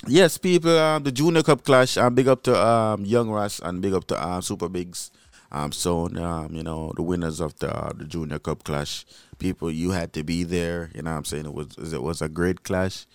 [0.07, 0.79] Yes, people.
[0.79, 1.97] Um, the Junior Cup clash.
[1.97, 5.11] Um, big up to um Young Russ and big up to um Super Bigs.
[5.53, 9.07] Um, so um, you know, the winners of the uh, the Junior Cup clash,
[9.39, 10.91] people, you had to be there.
[10.95, 13.07] You know, what I'm saying it was it was a great clash,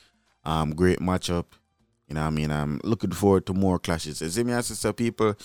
[0.44, 1.46] um, great matchup.
[2.08, 4.22] You know, I mean, I'm looking forward to more clashes.
[4.38, 4.54] Me?
[4.54, 5.36] I said, people,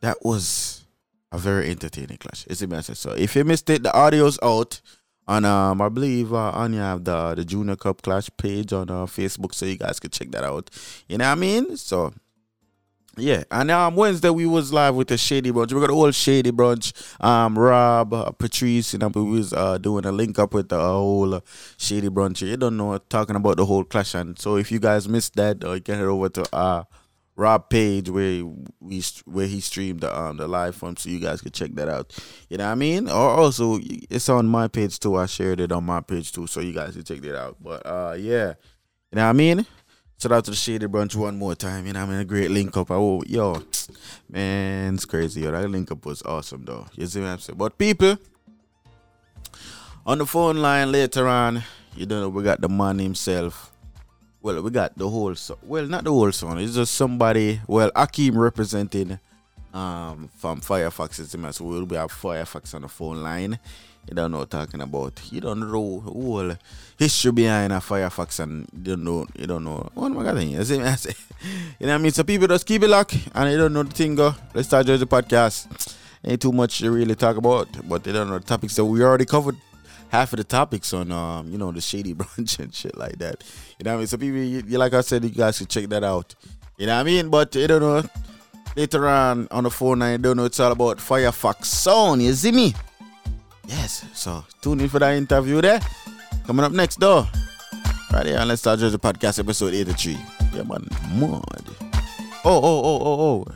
[0.00, 0.86] that was
[1.32, 2.46] a very entertaining clash.
[2.48, 2.76] Me?
[2.76, 4.80] I so if you missed it, the audio's out.
[5.26, 9.04] And um, I believe uh, you have the the Junior Cup Clash page on uh,
[9.04, 10.70] Facebook, so you guys can check that out.
[11.06, 11.76] You know what I mean?
[11.76, 12.14] So
[13.18, 15.72] yeah, and um Wednesday we was live with the Shady Brunch.
[15.72, 16.92] We got whole Shady Brunch.
[17.24, 20.78] Um, Rob, uh, Patrice, you know, we was uh doing a link up with the
[20.78, 21.40] uh, whole uh,
[21.76, 22.46] Shady Brunch.
[22.46, 25.64] You don't know talking about the whole clash, and so if you guys missed that,
[25.64, 26.84] uh, you can head over to uh
[27.36, 28.44] Rob page where
[28.80, 31.88] we where he streamed the um the live from, so you guys can check that
[31.88, 32.12] out.
[32.48, 33.08] You know what I mean?
[33.08, 35.14] Or also it's on my page too.
[35.14, 37.56] I shared it on my page too, so you guys can check that out.
[37.60, 38.54] But uh yeah,
[39.12, 39.66] you know what I mean?
[40.20, 41.86] Shout out to the Shady Brunch one more time.
[41.86, 42.90] You know, I'm in a great link up.
[42.90, 43.62] Oh, yo,
[44.28, 45.42] man, it's crazy.
[45.42, 46.86] Yo, that link up was awesome, though.
[46.96, 47.56] You see what I'm saying?
[47.56, 48.18] But people,
[50.04, 51.62] on the phone line later on,
[51.94, 53.70] you know, we got the man himself.
[54.42, 55.58] Well, we got the whole song.
[55.62, 56.58] Well, not the whole song.
[56.58, 57.60] It's just somebody.
[57.68, 59.20] Well, Akeem representing
[59.72, 61.54] um from Firefox.
[61.54, 63.60] So we'll be have Firefox on the phone line.
[64.06, 65.20] You don't know talking about.
[65.30, 66.52] You don't know whole
[66.98, 70.42] history behind a Firefox and you don't know you don't know what am I gonna
[70.42, 70.76] you say,
[71.78, 72.12] You know what I mean?
[72.12, 74.34] So people just keep it locked and you don't know the thing go.
[74.54, 75.94] Let's start doing the podcast.
[76.24, 79.02] Ain't too much to really talk about, but they don't know the topics that we
[79.02, 79.56] already covered
[80.08, 83.44] half of the topics on um, you know, the shady brunch and shit like that.
[83.78, 84.06] You know what I mean?
[84.06, 86.34] So people you, you like I said, you guys should check that out.
[86.76, 87.28] You know what I mean?
[87.28, 88.02] But you don't know
[88.76, 92.52] later on on the phone I don't know it's all about Firefox sound, you see
[92.52, 92.74] me?
[93.68, 95.78] Yes, so tune in for that interview there.
[96.46, 97.28] Coming up next door.
[98.10, 100.16] Right here Let's Talk Jersey Podcast episode 83.
[100.54, 100.88] Yeah, man.
[101.12, 101.44] Mud.
[102.46, 103.54] Oh, oh, oh, oh, oh.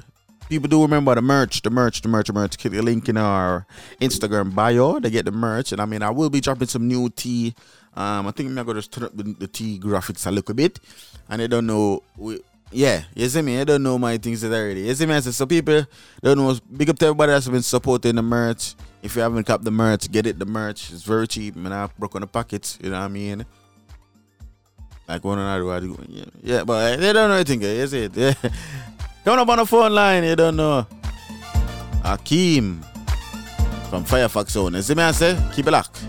[0.51, 2.59] People do remember the merch, the merch, the merch, the merch.
[2.59, 3.67] Click the link in our
[4.03, 5.73] Instagram bio to get the merch.
[5.73, 7.55] And I mean, I will be dropping some new tea.
[7.97, 10.79] Um, I think I'm going to turn up the, the tea graphics a little bit.
[11.31, 12.03] And I don't know.
[12.19, 12.39] We,
[12.73, 13.61] yeah, you see me?
[13.61, 14.83] I don't know my things that already.
[14.83, 15.15] You see me?
[15.15, 15.85] I said, so people
[16.23, 16.57] don't know.
[16.77, 18.75] Big up to everybody that's been supporting the merch.
[19.03, 20.39] If you haven't got the merch, get it.
[20.39, 21.57] The merch it's very cheap.
[21.57, 22.79] Man, I broke on the pockets.
[22.83, 23.45] You know what I mean?
[25.09, 25.95] Like one another.
[26.09, 27.63] Yeah, yeah, but uh, they don't know anything.
[27.63, 28.17] You see it?
[28.17, 28.35] Yeah.
[29.25, 30.87] Coming up on the phone line, you don't know.
[32.03, 32.83] Akeem
[33.91, 34.75] from Firefox Zone.
[34.75, 35.03] You see me?
[35.03, 36.03] I say, keep it locked.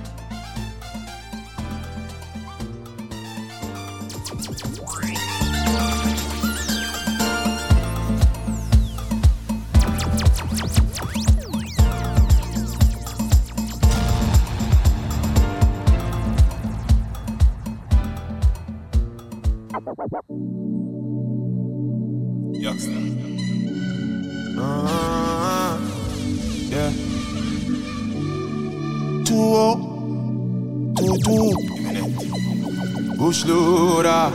[33.34, 34.30] Bush loader.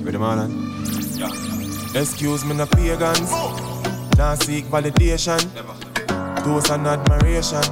[0.00, 0.50] Ready, man?
[1.94, 3.30] Excuse me, no pagans.
[4.16, 5.38] Now seek validation.
[6.42, 7.62] Toast and admiration.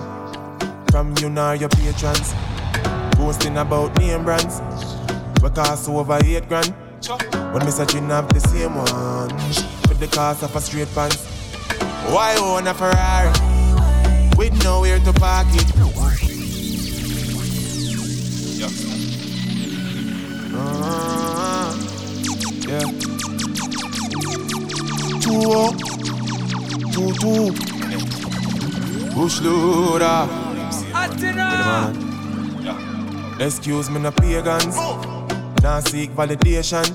[0.91, 2.35] from you nor your patrons.
[3.17, 4.61] Boasting about name brands,
[5.43, 6.75] we cost over eight grand.
[7.55, 9.35] When me searching have the same one,
[9.89, 11.25] with the cost of a straight pants.
[12.13, 13.33] Why own a Ferrari
[14.37, 16.02] with nowhere to park it?
[22.73, 22.81] Yeah.
[25.21, 25.73] Two oh,
[26.93, 27.53] two two.
[29.15, 30.29] Bush loader.
[33.39, 34.77] Excuse me, no pagans.
[35.63, 36.87] Now seek validation.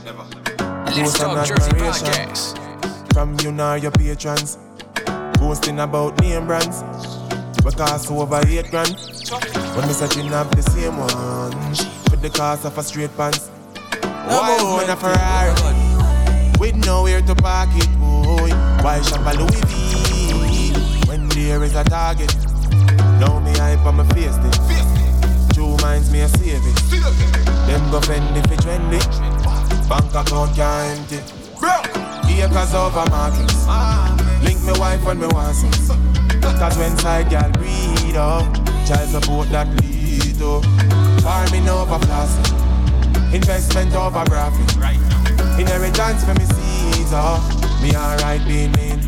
[0.98, 3.14] Let's talk Jersey admiration podcast.
[3.14, 4.58] from you nor your patrons.
[5.40, 6.82] Boasting about name brands.
[7.64, 8.96] We cost over eight grand.
[9.76, 11.54] When me searching have the same one.
[12.10, 13.52] With the cost of a straight pants.
[14.28, 15.54] Why own a Ferrari?
[16.60, 18.52] With nowhere to park it, boy.
[18.84, 21.08] Why shop a Louis V?
[21.08, 22.36] When there is a target.
[23.20, 25.56] Now me hype on my face it.
[25.56, 26.76] Two minds me a save it.
[27.68, 29.02] Them go fend if it trendy.
[29.90, 31.20] Bank account can't empty.
[32.40, 33.66] Acres over markets.
[34.44, 35.90] Link me wife when me want sex.
[36.60, 38.46] Cause when side girl breed up,
[38.86, 40.64] child support that lead up.
[41.24, 42.54] Farming over plastic,
[43.34, 44.76] investment over profit.
[45.60, 47.40] Inheritance for me Caesar,
[47.82, 49.00] me alright being mean.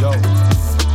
[0.00, 0.12] Yo,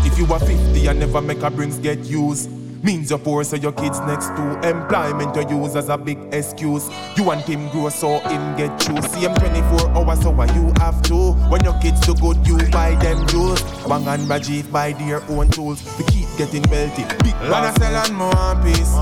[0.05, 2.49] if you are 50 and never make a brings get used.
[2.82, 6.89] Means you're poor, so your kids next to employment you use as a big excuse.
[7.17, 9.01] You want him grow, so him get through.
[9.01, 11.34] See him 24 hours, so why you have to?
[11.49, 13.61] When your kids do good, you buy them jewels.
[13.86, 17.03] Bang and Bajit buy their own tools We keep getting wealthy.
[17.22, 18.93] Big man, I sell and more piece.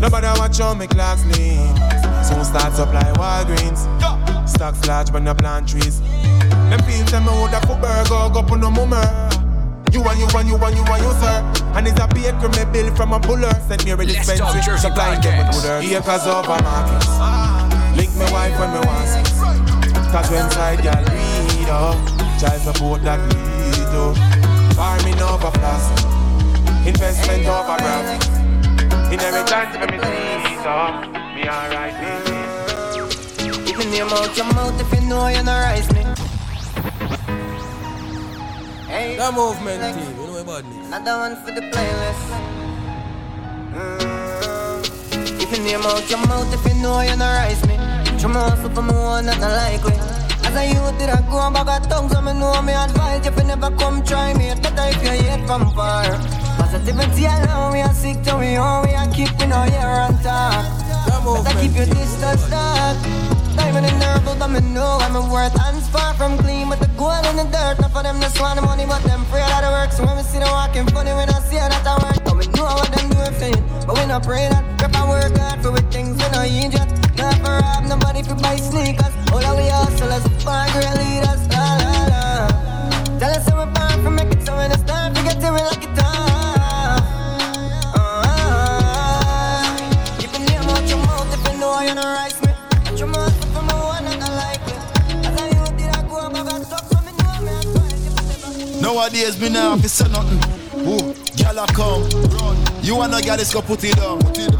[0.00, 1.24] Nobody watch how me clocks
[2.24, 2.44] lean.
[2.44, 4.48] So start supply Walgreens.
[4.48, 6.00] Stocks large when I plant trees.
[6.00, 9.02] Them fields them out that for burger, go put no mummer.
[9.92, 11.52] You and you and you and you and you, sir.
[11.74, 13.52] And it's a baker me bill from a buller.
[13.68, 14.78] Send me a dispensary.
[14.78, 15.82] Supplying them with podcast.
[15.82, 15.92] orders.
[15.92, 17.08] Acres over markets.
[17.96, 19.30] Link me wife when me want sex.
[20.10, 21.96] Cause when side girl read up.
[22.40, 24.16] Child support that lead up.
[24.74, 26.04] Farming over plastic.
[26.86, 28.22] Investment over profit.
[29.12, 31.23] Inheritance for me Caesar.
[31.34, 32.36] Me alright, baby.
[33.66, 36.02] Keep your name out your mouth if you know you're not rise me.
[38.86, 40.86] Hey, The movement team, you know about this.
[40.86, 42.24] Another one for the playlist.
[43.74, 45.38] Mm.
[45.40, 47.76] Keep your name out your mouth if you know you're not rise me.
[48.18, 50.13] Try my hustle for me one not likely.
[50.54, 53.26] As a youth, did I go on back at tongue, so me know me advise
[53.26, 54.54] if you never come try me.
[54.54, 56.06] It's better if you hate from far.
[56.54, 60.62] Positivity alone, we are sick to we own, we are keeping our ear on top.
[61.42, 62.94] Better keep your distance dark.
[63.58, 66.86] Diamond in the but me know I'm a worth hands far from clean, but the
[66.94, 67.82] gold in the dirt.
[67.82, 69.90] Not for them want the money, but them afraid of the work.
[69.90, 72.46] So when we see them walking funny, when I see that I work, but we
[72.54, 73.62] know what them doing for you.
[73.90, 74.62] But we not pray that.
[74.78, 77.03] Rep and work hard for with things we not injured.
[77.16, 79.14] Not for rob nobody for buy sneakers.
[79.32, 81.42] All that we hustlers, far great leaders.
[81.54, 82.48] La la la.
[83.18, 85.46] Tell us how we're born for make it so when it's time to get to
[85.46, 85.84] it like.
[85.98, 87.00] Uh,
[91.06, 92.52] mouth if you know not rise me.
[92.92, 94.80] If I'm one I like it.
[95.26, 96.16] As I you did I go
[96.64, 97.12] so me
[97.46, 98.80] me advise.
[98.82, 100.40] Nowadays, me now have to say nothing.
[100.86, 102.02] Ooh, gyal a come.
[102.82, 103.98] You wanna get this, go put it
[104.38, 104.53] it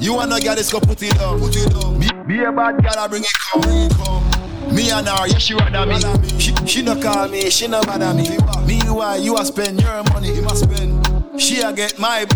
[0.00, 1.40] You wanna get this, go put it down.
[1.40, 1.98] Put it down.
[1.98, 4.74] Be, be a bad gyal, I bring it come.
[4.74, 6.38] Me and her, yeah, she rather me.
[6.38, 8.28] She, she no call me, she no bother me.
[8.66, 10.34] Me, why you a spend your money?
[10.34, 11.40] You must spend.
[11.40, 12.26] She a get my.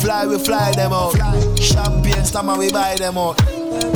[0.00, 1.14] Fly, we fly them out.
[1.58, 3.40] Champagne, stammer, we buy them out.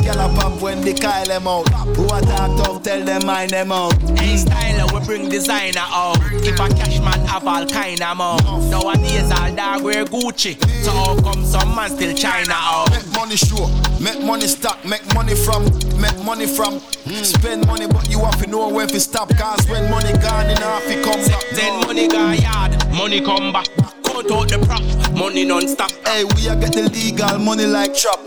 [0.03, 1.69] Gyal a pop when they call them out.
[1.97, 3.95] Who I talk tough, tell them mind them out.
[4.19, 6.19] Hey, styler, we bring designer out.
[6.45, 8.71] If a cash man have all kind of mouth.
[8.71, 10.61] Nowadays, all dog wear Gucci.
[10.85, 12.91] So how come some man still China out?
[12.91, 13.69] Make money sure,
[14.01, 15.65] make money stock, make money from,
[16.01, 16.81] make money from.
[17.05, 17.23] Hmm.
[17.23, 19.29] Spend money, but you have to know when to stop.
[19.37, 21.45] Cause when money gone in half, it come back.
[21.55, 23.69] Then money gone yard, money come back.
[24.05, 25.91] Count out the prof, money non-stop.
[26.07, 28.21] Hey, we a get the legal money like trap.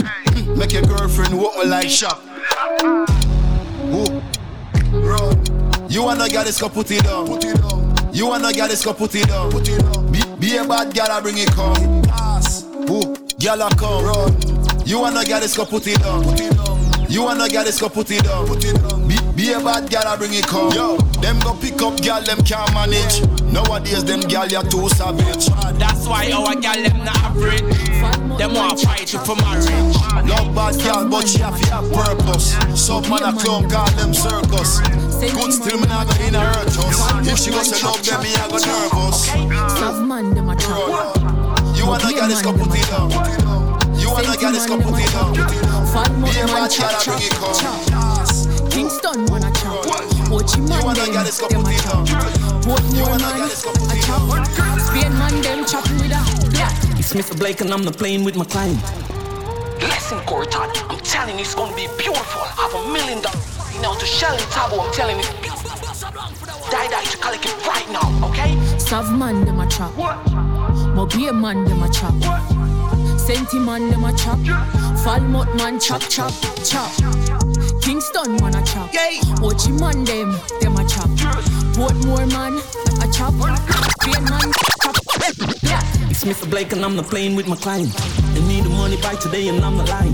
[0.47, 2.21] Make your girlfriend walk me like shop.
[4.91, 5.43] Run.
[5.89, 7.27] You wanna get this, go put it down.
[7.27, 7.95] Put it down.
[8.13, 9.51] You wanna get this, go put it down.
[9.51, 10.11] Put it down.
[10.11, 12.01] Be, be a bad girl, I bring it come.
[12.03, 12.63] Pass.
[12.63, 14.05] Girl, I come.
[14.05, 14.85] Run.
[14.85, 16.23] You wanna get this, go put it down.
[16.23, 16.79] Put it down.
[17.09, 18.47] You wanna get this, go put it down.
[18.47, 19.07] Put it down.
[19.07, 20.71] Be, be a bad girl, I bring it come.
[20.71, 23.21] Yo, them go pick up girl, them can't manage.
[23.51, 25.47] Nowadays, them girl, you're too savage.
[25.79, 27.61] That's why our gal them not average.
[28.37, 29.95] Them want fight you for marriage.
[30.27, 32.55] Love bad girl, but she have to have purpose.
[32.79, 34.79] Some man a clown call them circus.
[35.19, 37.27] Good still me not go in a hurt us.
[37.27, 39.27] If she go say love them, me a go nervous.
[39.79, 41.15] Some man them a trap.
[41.75, 43.11] You You wanna get this couple put it down.
[43.99, 45.33] You wanna get this couple put it down.
[45.33, 48.04] Be a bad child, bring it come.
[49.05, 49.85] Kingston man a chop.
[50.33, 52.07] Ochi man them, them a chop.
[52.65, 54.79] Portmore man a chop.
[54.79, 56.71] Spain man them chopping with a yeah.
[56.97, 57.37] It's Mr.
[57.37, 58.81] Blake and I'm the plane with my client.
[59.79, 62.41] Listen, Corton, I'm telling you it's gonna be beautiful.
[62.41, 64.83] I have a million dollars now to Shelly Tabo.
[64.83, 65.25] I'm telling you.
[66.71, 68.57] Die, die to collect it right now, okay?
[68.79, 69.95] Sav man them a chop.
[70.95, 72.15] Mobile man them a chop.
[73.19, 74.39] Senti man them a chop.
[75.03, 76.33] Falmouth man chop chop
[76.63, 77.44] chop.
[77.85, 78.91] Kingston man a chop.
[78.91, 79.21] Yeah.
[79.45, 81.05] Ochi man them them a chop.
[81.77, 82.57] Portmore man
[82.97, 83.33] a chop.
[84.01, 84.95] Spain man chop.
[85.61, 86.09] Yeah.
[86.09, 86.49] It's Mr.
[86.49, 87.93] Blake and I'm the plane with my client.
[88.33, 90.13] They need the money by today and I'm not lying.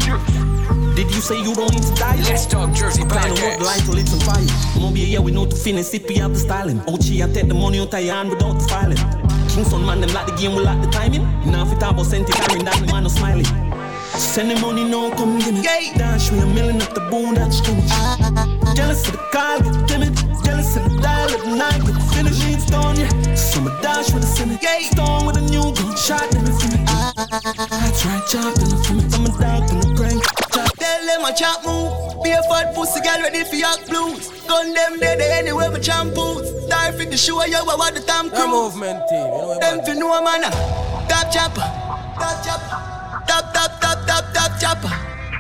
[0.95, 2.17] Did you say you don't need to die?
[2.23, 4.77] Let's talk Jersey Plan to walk the line till it's on fire.
[4.77, 6.81] Mobile, yeah, we know to finish it, we have the styling.
[6.81, 8.97] Ochi, I take the money on of your hand without the filing.
[9.47, 11.23] Kingston man, them like the game, we like the timing.
[11.49, 13.45] Now if it about senti carrying that, man no smiling.
[14.17, 15.61] Send the money, no come give me.
[15.61, 18.75] Dash me a million at the too much.
[18.75, 20.15] Jealous of the car, get timid.
[20.43, 22.43] Jealous of the dial at night, get finished.
[22.47, 23.35] It's done, yeah.
[23.35, 24.57] So my dash with a sinner.
[24.91, 26.85] Stone with a new gun, shot them in me.
[26.85, 29.03] That's right, chopping it for me.
[29.13, 30.23] I'm a dog in the crank.
[30.77, 32.23] Tell them a chop move.
[32.23, 34.29] Be a fat pussy girl ready for your blues.
[34.47, 36.69] Gun them dead anywhere my shampoos.
[36.69, 38.47] Die for the show you what the time crew.
[38.47, 40.41] movement team, you know what Them fi know man.
[41.07, 41.67] Top chopper.
[42.19, 42.90] Top chopper.
[43.31, 44.91] Top top top top top chopper.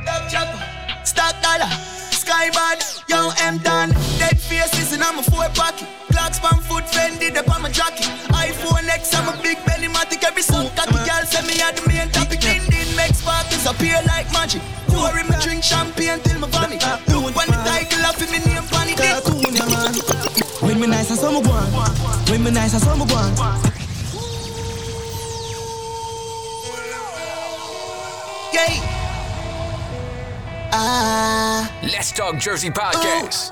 [0.07, 0.59] Top chopper.
[1.03, 1.67] Stock dollar.
[2.15, 2.79] Skybad.
[3.11, 3.91] Yo M done.
[4.15, 5.89] Dead faces in my four pocket.
[6.07, 8.07] Clocks pan foot Fendi up on my jacket.
[8.31, 10.23] iPhone X I'm a big belly matic.
[10.23, 12.39] Every song cocky girl send me at the main topic.
[12.39, 14.61] Din din make sparkles appear like magic.
[14.87, 16.79] Pour me drink champagne till my vomit.
[17.11, 19.03] Look when the title of me name pan it.
[19.03, 19.91] Cartoon, man.
[20.63, 21.67] When me nice, I saw me go on.
[22.31, 23.80] When me nice, I saw me
[28.51, 28.65] go
[30.73, 31.69] Ah.
[31.83, 33.51] Let's talk Jersey podcast.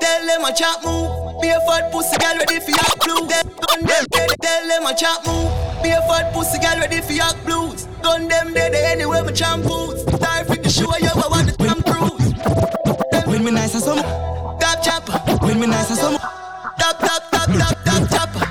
[0.00, 1.40] Tell them a chop move.
[1.40, 3.28] Be a fat pussy girl ready for yak blues.
[3.30, 4.30] Gun them dead.
[4.40, 5.50] Tell them a chop move.
[5.82, 7.88] Be a fat pussy girl ready for yak blues.
[8.02, 10.04] Gun them dead anywhere my shampoos.
[10.20, 13.26] Die for the show you I want the Tom Cruise.
[13.26, 14.02] When me nice, I saw me.
[14.60, 15.18] Top chopper.
[15.46, 16.18] When me nice, I saw me.
[16.18, 18.43] Top top top top top chopper.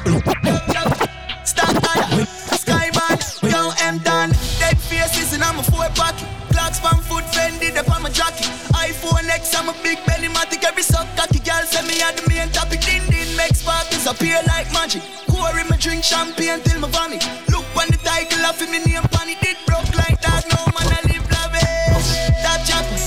[5.95, 6.27] Pocket.
[6.51, 8.47] Clocks pan foot Fendi up on my jacket.
[8.73, 10.63] iPhone X I'm a big belly matic.
[10.63, 12.81] Every suck cocky girl send me at the main topic.
[12.81, 15.01] Din din make sparkles appear like magic.
[15.27, 17.23] Pour in my drink champagne till my vomit.
[17.49, 19.41] Look on the title of me name pan it.
[19.41, 20.45] It broke like that.
[20.51, 22.09] No man I live lavish.
[22.45, 22.99] Top chopper.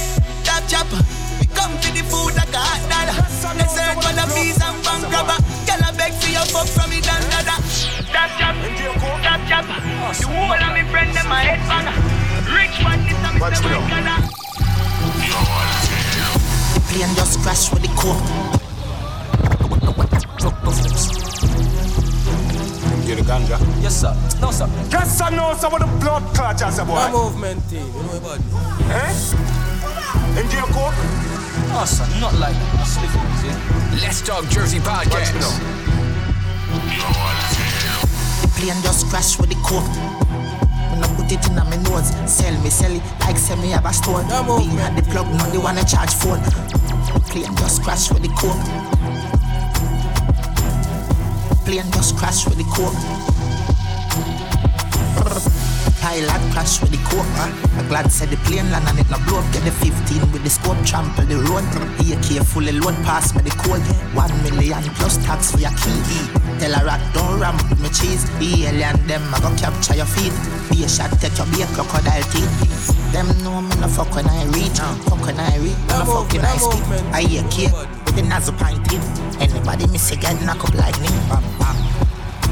[0.43, 1.03] Top chopper.
[1.39, 2.83] We come to the food like a hot.
[3.57, 5.39] Let's search for the fees and bank grabber.
[5.65, 7.57] Girl I beg for your fuck from me dan dada.
[8.11, 8.69] Top chopper.
[9.23, 9.79] Top chopper.
[10.19, 12.16] The whole of me friend them a head banger.
[12.57, 13.69] Rich man this a me say.
[16.73, 18.21] The plane just crashed with the core.
[23.07, 23.59] You the ganja?
[23.81, 24.13] Yes, sir.
[24.41, 24.69] No, sir.
[24.91, 26.95] Yes, sir, no, sir, what the blood clot as a boy.
[26.95, 28.41] My movement team, you know about
[28.91, 29.13] Eh?
[30.41, 30.97] And your coke?
[31.69, 32.87] No, sir, not like that.
[32.87, 34.03] Sleep, see?
[34.03, 35.33] Let's talk Jersey podcast.
[38.43, 40.26] The plane just crashed with the core.
[40.91, 43.87] When I put it in my nose, sell me, sell it like sell me have
[43.87, 44.23] a store.
[44.23, 46.43] We had the plug, now they wanna charge phone.
[47.31, 48.57] Plane just crashed with the core.
[51.65, 52.95] Plane just crashed with the core.
[56.07, 57.51] Pilot crash with the coke, huh?
[57.77, 59.53] I'm glad said the plane land and it no blow up.
[59.53, 61.67] Get the 15 with the scope, trample the road.
[61.99, 63.83] AK fully load, pass me the code.
[64.15, 65.99] One million plus tax for your key.
[66.63, 68.23] Tell a rat don't ramp with me cheese.
[68.39, 70.31] The alien them I go capture your feet.
[70.71, 72.51] Be a shot, take your be a crocodile teeth.
[73.13, 76.45] Them know me no fuck when I reach, fuck when I reach, no fuck when
[76.45, 76.85] I speak.
[77.15, 79.01] I hear kid with the nozzle pointed.
[79.41, 81.09] Anybody miss a get knock up like me.
[81.31, 81.77] Bam bam.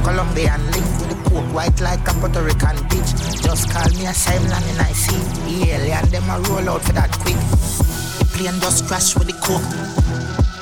[0.04, 3.42] Colombian link with the coke white like a Puerto Rican bitch.
[3.42, 6.92] Just call me a Simon and I see the alien them a roll out for
[6.92, 7.36] that quick.
[8.18, 9.64] The plane just crash with the coke.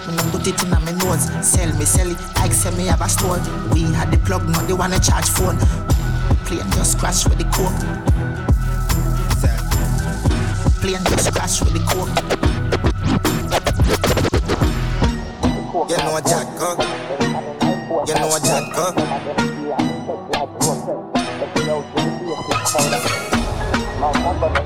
[0.06, 3.00] When I put it in my nose, sell me, sell it like sell me have
[3.00, 3.38] a store.
[3.74, 5.58] We had the plug, now they wanna charge phone.
[6.42, 7.78] The plane just crash with the coke.
[10.80, 12.08] Plane just crash with the coke.
[15.88, 16.76] You know Jack, huh?
[18.06, 18.92] You know Jack, huh?
[22.50, 24.61] East side.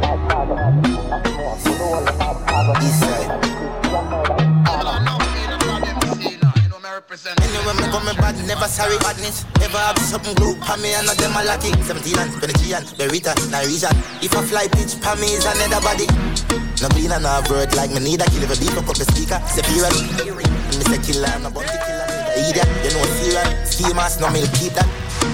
[7.96, 8.98] Bad, never sorry.
[8.98, 11.72] Badness, never have something glue pa me, and not them a lucky.
[11.80, 13.88] 17 and 23 and Berita, Narija.
[14.22, 16.04] If I fly pitch pa me is another body.
[16.84, 19.04] No bean and no bird like me need a kill if a fuck up the
[19.08, 19.40] speaker.
[19.40, 22.06] Me say killer, no bounty killer.
[22.36, 23.72] Idiot, you know serious.
[23.72, 24.84] Schemers, no me keep that.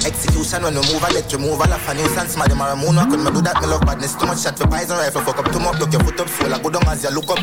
[0.06, 1.60] Execution when we move, I let you move.
[1.60, 2.96] I laugh a nuisance, them are a moon.
[2.96, 4.14] I couldn't do that, me love badness.
[4.14, 5.80] Too much shot for poison rifle, fuck up too much.
[5.82, 7.42] Look your foot up, soul, I go down as you look up.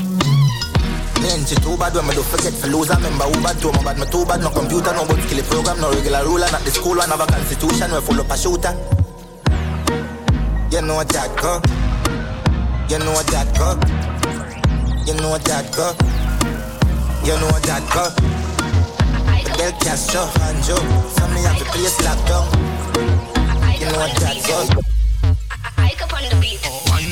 [1.30, 2.89] Me too bad when me do forget for lose.
[2.89, 4.41] I remember who bad too, my bad, me too bad.
[4.41, 6.49] No computer, no boat skill program, no regular ruler.
[6.51, 8.73] Not the school one, have a constitution, we full up a shooter.
[10.71, 11.61] You know what that go.
[12.89, 13.77] You know what that go.
[15.05, 15.93] You know what that go.
[17.25, 18.09] You know what that go.
[19.57, 20.77] Del Castro, Hanjo.
[21.17, 22.45] So me have the place locked down.
[23.80, 24.88] You know what that go.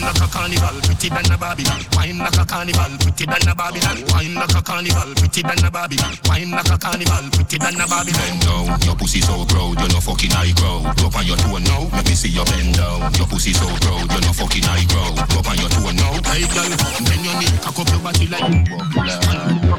[0.07, 1.81] Like a carnival, pretty than a Babylon.
[1.95, 3.97] Wine like a carnival, pretty than a Babylon.
[4.07, 6.13] Wine like a carnival, pretty than a Babylon.
[6.23, 8.15] Wine like a carnival, pretty than a Babylon.
[8.15, 10.95] Bend down, your pussy so proud, you no fucking high crowd.
[10.95, 13.11] Go on your toe now, let me see your bend down.
[13.19, 15.19] Your pussy so proud, you no fucking high crowd.
[15.27, 16.71] Go on your toe now, hey girl,
[17.03, 18.47] bend your knee, cock up your body like.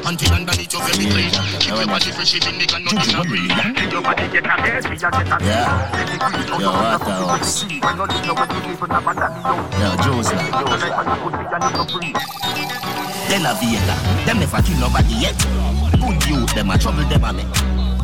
[0.05, 1.33] Until underneath your very clean.
[1.59, 3.49] Keep your body fresh, even nigga nothing a breathe.
[3.49, 6.59] Let your body get a head, we a get a Yeah.
[6.59, 7.65] Yo, what the house?
[9.79, 10.18] Yo, Josie.
[10.19, 10.25] De
[13.39, 13.95] La Vega,
[14.25, 15.37] them never kill nobody yet.
[15.95, 17.47] Good youth, them a trouble, them a make.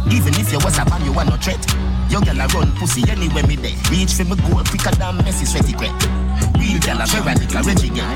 [0.08, 1.60] Even if you was a man, you are no threat.
[2.08, 3.76] Your girl a run pussy anywhere me there.
[3.92, 5.92] Reach for me goal quicker than Messi sweaty crack.
[6.56, 8.16] Real girl a very radical, Reggie guy.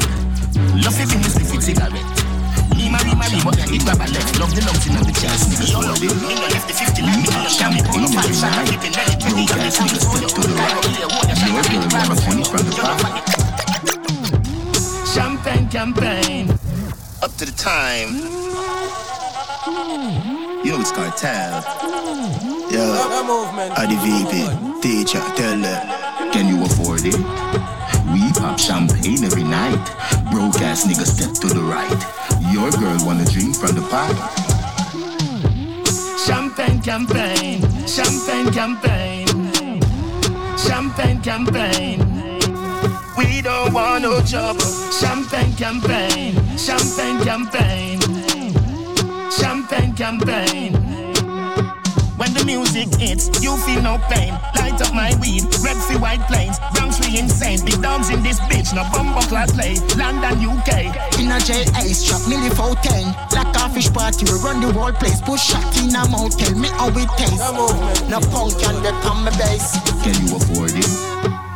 [0.79, 2.07] Love it you sniff it cigarette.
[2.79, 4.39] Me marry, marry, but then it grab a left.
[4.39, 5.59] Love the lungs in the chest.
[5.59, 6.15] Me love it.
[6.23, 7.83] Me no left the 50 like me no sham it.
[7.91, 9.19] Me no five shot, I keep it ready.
[9.19, 10.87] Twenty girl is niggas pull up to the right.
[10.87, 12.47] Yeah, what you shot, I keep it right.
[12.47, 13.48] from the back.
[15.13, 16.49] Champagne campaign.
[17.23, 18.13] Up to the time.
[20.63, 21.63] You know it's cartel.
[22.69, 23.73] Yeah.
[23.77, 26.31] Adi VP, teacher, tell them.
[26.31, 27.17] Can you afford it?
[28.13, 29.83] We pop champagne every night.
[30.31, 32.01] Broke ass nigga step to the right.
[32.53, 34.13] Your girl wanna drink from the pot.
[36.25, 39.27] Champagne campaign, champagne campaign,
[40.57, 42.38] champagne campaign.
[43.19, 44.63] We don't want no trouble.
[44.95, 47.99] Champagne campaign, champagne campaign,
[49.29, 50.71] champagne campaign.
[52.15, 54.31] When the music hits, you feel no pain.
[54.55, 56.59] Light up my weed, red for white planes.
[56.73, 59.75] Bronx we insane, big dogs in this bitch, no bumbo class play.
[59.99, 60.95] London, UK.
[61.19, 63.11] In a jail ice trap, milli fountain.
[63.35, 65.19] Like a fish party, we run the whole place.
[65.19, 67.35] Push shot in a motel, me how it taste.
[68.07, 69.75] No punk can get on my base.
[70.07, 71.48] Can you afford it?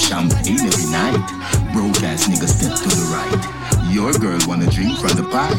[0.00, 1.72] We pop champagne every night.
[1.72, 3.92] Broke ass nigga step to the right.
[3.92, 5.58] Your girl wanna drink from the pipe.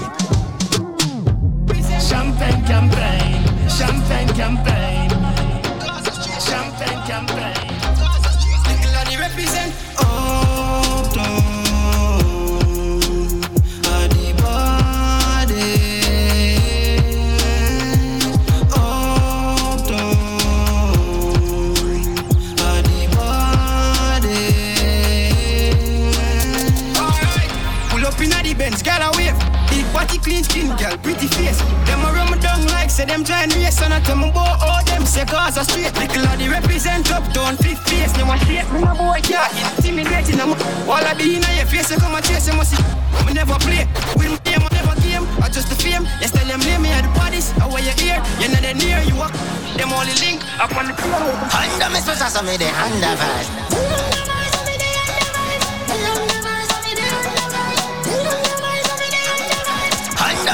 [2.02, 5.10] Champagne campaign, champagne campaign,
[6.40, 7.68] champagne campaign.
[8.66, 9.74] Nicolani represent
[30.02, 31.62] body, clean skin, girl, pretty face.
[31.86, 34.32] Them a run me down like say them try and race, and I tell me
[34.32, 35.94] boy, oh them say cause I straight.
[35.94, 38.14] Little the represent up, down flip face.
[38.18, 40.42] Now I shake me no boy can't intimidating.
[40.42, 40.54] I'm
[40.90, 42.84] all I be inna your face, you come and chase, must see.
[43.26, 43.86] Me never play,
[44.18, 45.26] win game, I never game.
[45.42, 46.04] I just the fame.
[46.20, 47.54] Yes, tell them name me at the parties.
[47.62, 49.34] I wear your ear, you know they near you walk.
[49.78, 51.30] Them only link up on the floor.
[51.54, 54.11] Under me so me the under fast.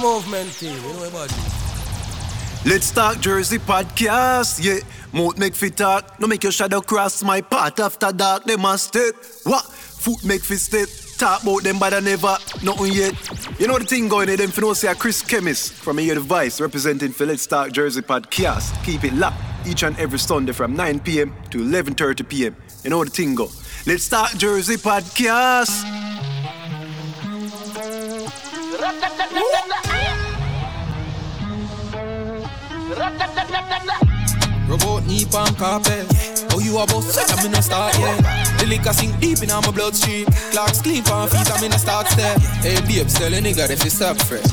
[0.00, 1.30] movement team, you know about
[2.66, 4.80] Let's Talk Jersey podcast, yeah.
[5.12, 8.44] Mouth make fit talk, no make your shadow cross my path after dark.
[8.44, 9.14] They must step.
[9.44, 9.64] What?
[9.64, 10.88] Foot make fit step.
[11.18, 13.14] Talk about them but I never, nothing yet.
[13.60, 16.14] You know the thing going there, them for no say Chris Chemist from a year
[16.14, 18.82] device representing for Let's Talk Jersey Podcast.
[18.84, 21.34] Keep it locked each and every Sunday from 9 p.m.
[21.50, 22.56] to 11.30 p.m.
[22.84, 23.50] You know the thing go.
[23.86, 25.84] Let's Talk Jersey Podcast.
[34.68, 36.06] Robot knee pan carpet.
[36.52, 37.16] Oh, you a boss?
[37.30, 38.56] I'm in a start, yeah.
[38.58, 40.26] The liquor sink deep in my bloodstream.
[40.50, 42.38] Clocks clean pan feet, I'm in a start step.
[42.62, 44.46] Hey, babe, tell a nigga if you stop fresh.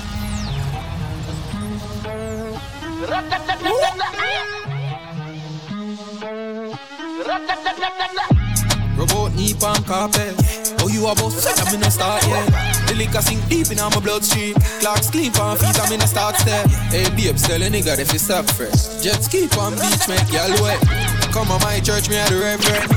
[8.97, 10.33] Robot knee pan carpet.
[10.81, 11.45] Oh, you a boss?
[11.45, 12.41] I'm in a start, yeah.
[12.87, 14.55] The liquor sink deep in my bloodstream.
[14.81, 16.65] Clocks clean pan feet, I'm in a start step.
[16.89, 19.03] Hey, babe, tell a nigga if you stop fresh.
[19.03, 20.81] Jet ski on beach, make y'all wet.
[21.29, 22.89] Come on my church, me a the reverend.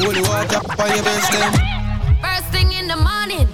[0.00, 1.52] Holy water, for your best them.
[2.24, 3.44] First thing in the morning,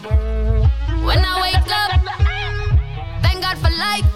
[1.03, 1.99] when I wake up,
[3.27, 4.07] thank God for life.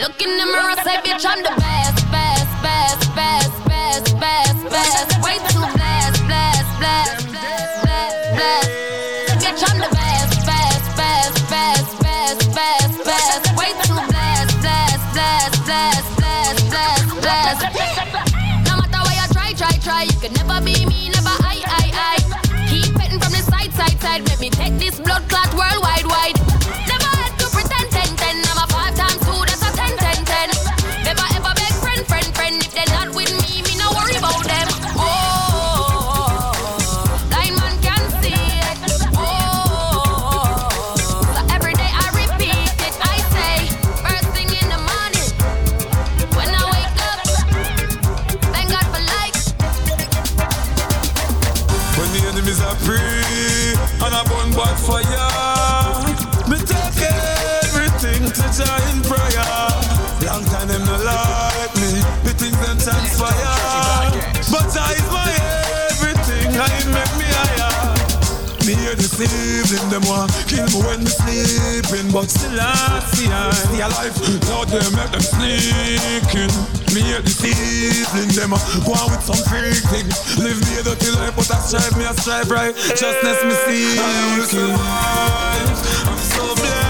[0.00, 5.20] Look in the mirror, say, bitch, I'm the best, best, best, best, best, best, best.
[5.20, 5.79] Way too
[6.80, 8.70] blessed, blessed, blessed.
[9.42, 13.56] Bitch, I'm the best, best, best, best, best, best, best.
[13.58, 13.94] Way too.
[13.94, 14.50] No matter
[19.32, 22.66] try, try, try, you could never be me, never I, I, I.
[22.68, 24.22] Keep petting from the side, side, side.
[24.28, 26.49] Make me take this blood clot worldwide, wide.
[69.20, 74.16] Evening, them want kill me when me sleeping, but still I see I stay alive.
[74.48, 76.48] Now they make them sneaking.
[76.96, 80.08] Me hear this evening, them go on with some freak thing.
[80.42, 82.74] Live me a dirty life, but I strive me, I strive right.
[82.74, 84.72] Justness me seeking.
[84.72, 86.89] I'm so blessed,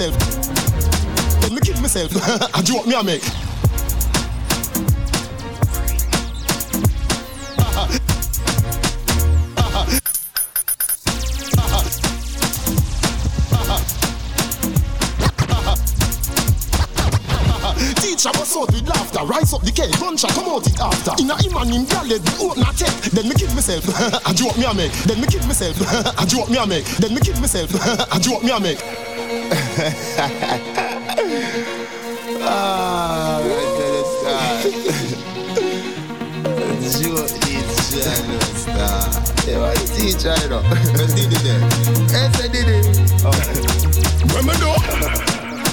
[0.00, 1.40] myself.
[1.42, 2.10] Then me kill myself.
[2.56, 3.22] and you want me to make?
[18.00, 21.12] Teacher was out with laughter, rise up the cake, gunshot come out it after.
[21.22, 23.12] In a him and him gal let me open a take.
[23.12, 23.84] Then me kill myself,
[24.26, 24.92] and you want me to make?
[25.04, 25.76] Then me kill myself,
[26.20, 26.84] and you want me to make?
[26.84, 27.70] Then me kill myself,
[28.12, 28.99] and you want me to make?
[32.42, 33.48] Ah, do
[37.16, 37.24] it
[42.52, 42.84] did it.
[44.28, 44.36] Do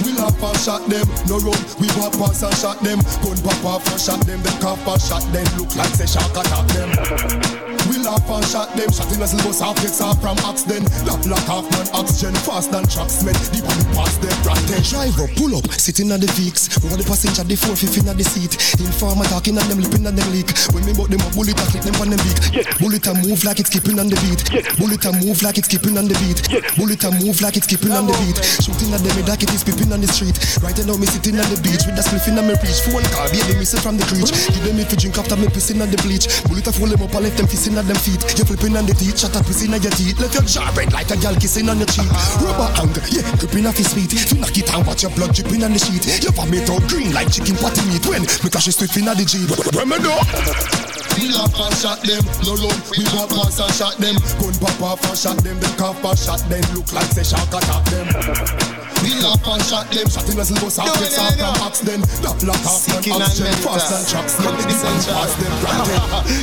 [0.04, 1.62] We and shot them, no run.
[1.78, 1.86] We
[2.16, 2.98] past and shot them.
[3.22, 4.42] Gun pop off and shot them.
[4.60, 5.46] Cough and shot them.
[5.58, 7.67] Look like say shark attack them.
[7.90, 8.90] We laugh and shot them.
[8.90, 10.84] Shot in a silver bus off gets off from axe then.
[11.08, 13.34] Lock lock off man oxygen fast than trucks men.
[13.50, 14.84] The one pass them granted.
[14.84, 16.68] Driver pull up, sitting on the Vicks.
[16.84, 18.54] Over the passenger, the four fifth in the seat.
[18.78, 20.52] Informer talking and them lipping and them leak.
[20.76, 22.38] When me bought them a bullet, I clip them on them beak.
[22.78, 24.44] Bullet a move like it's skipping on the beat.
[24.78, 26.38] Bullet a move like it's skipping on the beat.
[26.76, 28.38] Bullet a move like it's skipping on the beat.
[28.60, 30.36] Shooting at them, me like it is pipping on the street.
[30.60, 32.80] Right now me sitting on the beach with a spliff in my reach.
[32.84, 34.30] Phone call, baby, missing from the creech.
[34.30, 36.28] Give them if you drink after me pissing on the bleach.
[36.46, 38.38] Bullet a fool them up, I left them kissing at them feet.
[38.38, 40.18] You flipping on the teeth, shut up pissing on your teeth.
[40.18, 42.08] Left your jaw red like a gal kissing on your cheek.
[42.40, 44.12] Rubber hang, yeah, gripping off his feet.
[44.12, 46.06] You knock it and watch your blood dripping on the sheet.
[46.22, 48.06] Your vomit out green like chicken patty meat.
[48.06, 49.50] When me cash is swift in the Jeep.
[49.74, 50.97] When me know.
[51.18, 52.78] We laugh and shot them, no run.
[52.94, 54.14] We walk past and shot them.
[54.38, 55.58] Gun pop off and shot them.
[55.58, 56.62] Them cough and shot them.
[56.74, 58.78] Look like say shark attack them.
[59.02, 60.06] We laugh and shot them.
[60.10, 60.90] Shot in a silver sock.
[60.98, 62.00] Gets off from axe them.
[62.22, 63.54] That lock off and oxygen.
[63.62, 64.54] Fast and tracks them.
[64.66, 65.52] This and pass them.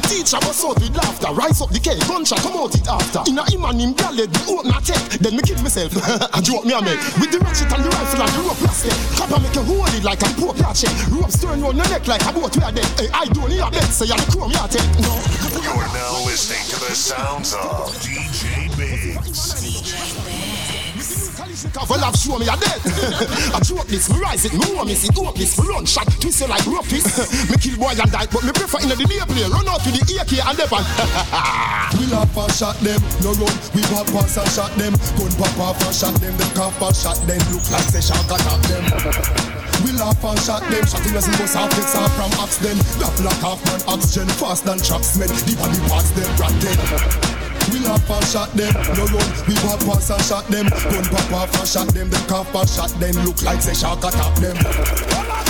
[0.07, 1.31] Teacher was out with laughter.
[1.35, 1.99] Rise up the cake.
[2.07, 3.27] Gunshot come out it after.
[3.27, 4.31] In a him and him gallet.
[4.31, 5.19] The open a take.
[5.19, 5.91] Then me kill myself.
[6.35, 7.01] I joke me a make.
[7.19, 8.95] With the ratchet and the rifle and the rope plastic.
[9.19, 10.93] Copper make you hold it like a poor ratchet.
[11.11, 12.87] Ropes turn round your neck like a boat dead.
[12.95, 13.91] Hey, I don't need a bet.
[13.91, 15.01] Say you're the chrome you are.
[15.01, 15.21] No.
[15.61, 20.14] You're now listening to the sounds of DJ Biggs.
[21.87, 22.81] Well, I've shown me a dead.
[23.55, 26.07] I drop this, me rise it, me warm this, it up this, me run shot,
[26.19, 27.15] twist you like roughest.
[27.49, 29.47] me kill boy and die, but me prefer in the day play.
[29.47, 30.81] Run out to the AK and never.
[31.95, 33.55] We laugh and shot them, no run.
[33.71, 34.93] We walk past and shot them.
[35.15, 36.35] Gun pop off and shot them.
[36.35, 37.39] Them cough and shot them.
[37.53, 38.83] Look like say shark attack them.
[39.83, 40.83] We laugh and shot them.
[40.85, 42.77] Shot in a single soft takes off from axe them.
[42.99, 45.29] That black half man oxygen fast than tracksmen.
[45.47, 47.41] The body parts them rotten.
[47.71, 49.29] We laugh and shot them, no run.
[49.47, 50.67] We walk past and shot them.
[50.69, 52.09] Gun pop off and shot them.
[52.09, 53.15] Them cough and shot them.
[53.25, 54.57] Look like say shark attack them.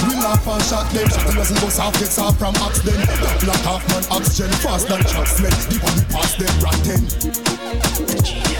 [0.08, 1.10] We laugh and shot them.
[1.10, 3.02] Shot in a single soft takes off from axe them.
[3.44, 5.52] Black half man oxygen fast than tracksmen.
[5.68, 8.55] The body parts them rotten.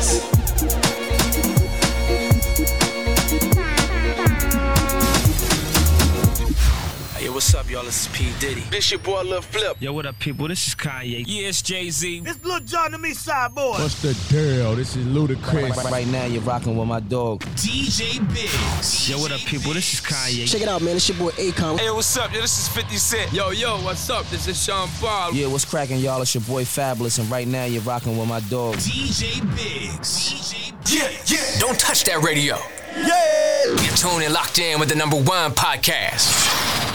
[7.36, 7.84] What's up, y'all?
[7.84, 8.32] This is P.
[8.40, 8.62] Diddy.
[8.72, 9.76] This your boy Lil Flip.
[9.82, 10.48] Yo, what up, people?
[10.48, 11.26] This is Kanye.
[11.28, 12.22] Yeah, it's Jay Z.
[12.22, 13.72] This Lil Jon the Me Side Boy.
[13.72, 14.74] What's the deal?
[14.74, 15.76] This is Ludacris.
[15.76, 17.42] Right, right now, you're rocking with my dog.
[17.58, 19.10] DJ Biggs.
[19.10, 19.74] Yo, what up, people?
[19.74, 20.50] This is Kanye.
[20.50, 20.96] Check it out, man.
[20.96, 21.78] It's your boy Akon.
[21.78, 22.34] Hey, what's up?
[22.34, 23.34] Yo, this is 50 Cent.
[23.34, 24.26] Yo, yo, what's up?
[24.28, 25.34] This is Sean Paul.
[25.34, 26.22] Yeah, what's cracking, y'all?
[26.22, 28.76] It's your boy Fabolous, and right now, you're rocking with my dog.
[28.76, 30.32] DJ Biggs.
[30.32, 31.60] DJ Yeah, yeah.
[31.60, 32.58] Don't touch that radio.
[32.96, 33.66] Yeah.
[33.66, 36.32] You're tuned and locked in with the number one podcast.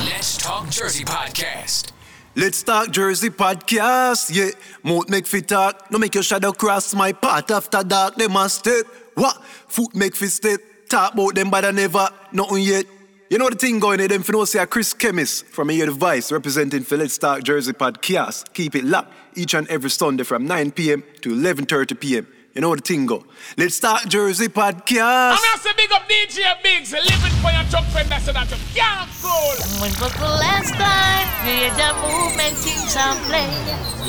[0.04, 1.92] Let's Talk Jersey Podcast.
[2.36, 4.50] Let's talk Jersey podcast, yeah.
[4.84, 8.14] Mouth make fit talk, no make your shadow cross my path after dark.
[8.14, 9.44] They must step, what?
[9.66, 10.60] Foot make fit step.
[10.88, 12.86] Talk about them, but I never, nothing yet.
[13.28, 15.86] You know the thing going there, them for no say Chris Chemist from a year
[15.86, 18.52] device representing for Let's Talk Jersey podcast.
[18.54, 21.02] Keep it locked each and every Sunday from 9 p.m.
[21.22, 22.26] to 11:30 p.m.
[22.54, 23.24] You know the thing go.
[23.56, 25.36] Let's Talk Jersey podcast.
[25.36, 28.50] I'm gonna say big up DJ Biggs, living for your truck friend, that's so that
[28.50, 29.54] you can't cool.
[29.80, 33.46] When was the last time you heard the movement team sound play?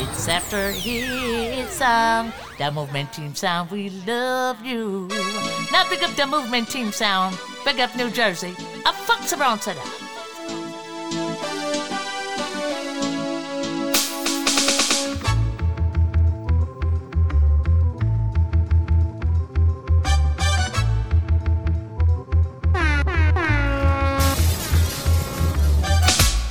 [0.02, 2.32] It's after hit sound.
[2.32, 5.06] Um, the movement team sound, we love you.
[5.70, 7.38] Now pick up the movement team sound.
[7.64, 8.56] Pick up New Jersey.
[8.86, 9.78] A fucks around today.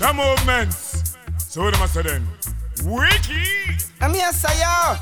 [0.01, 1.15] The movements.
[1.37, 2.27] So what am I say then?
[2.85, 3.77] Wiki.
[4.01, 4.95] I'm here, say yo.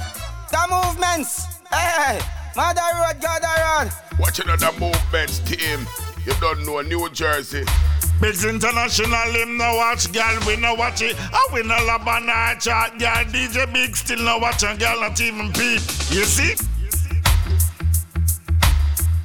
[0.51, 1.45] The movements.
[1.71, 2.19] Hey,
[2.53, 3.93] Mother Road, Gather Road.
[4.19, 5.87] Watching the movements team.
[6.25, 7.63] You don't know New Jersey.
[8.19, 11.15] Biggs International, him no watch, girl, we no watch it.
[11.17, 13.23] I we no lab and I chat, girl.
[13.31, 15.79] DJ Big still no watch, and girl not even peep.
[16.11, 16.55] You see?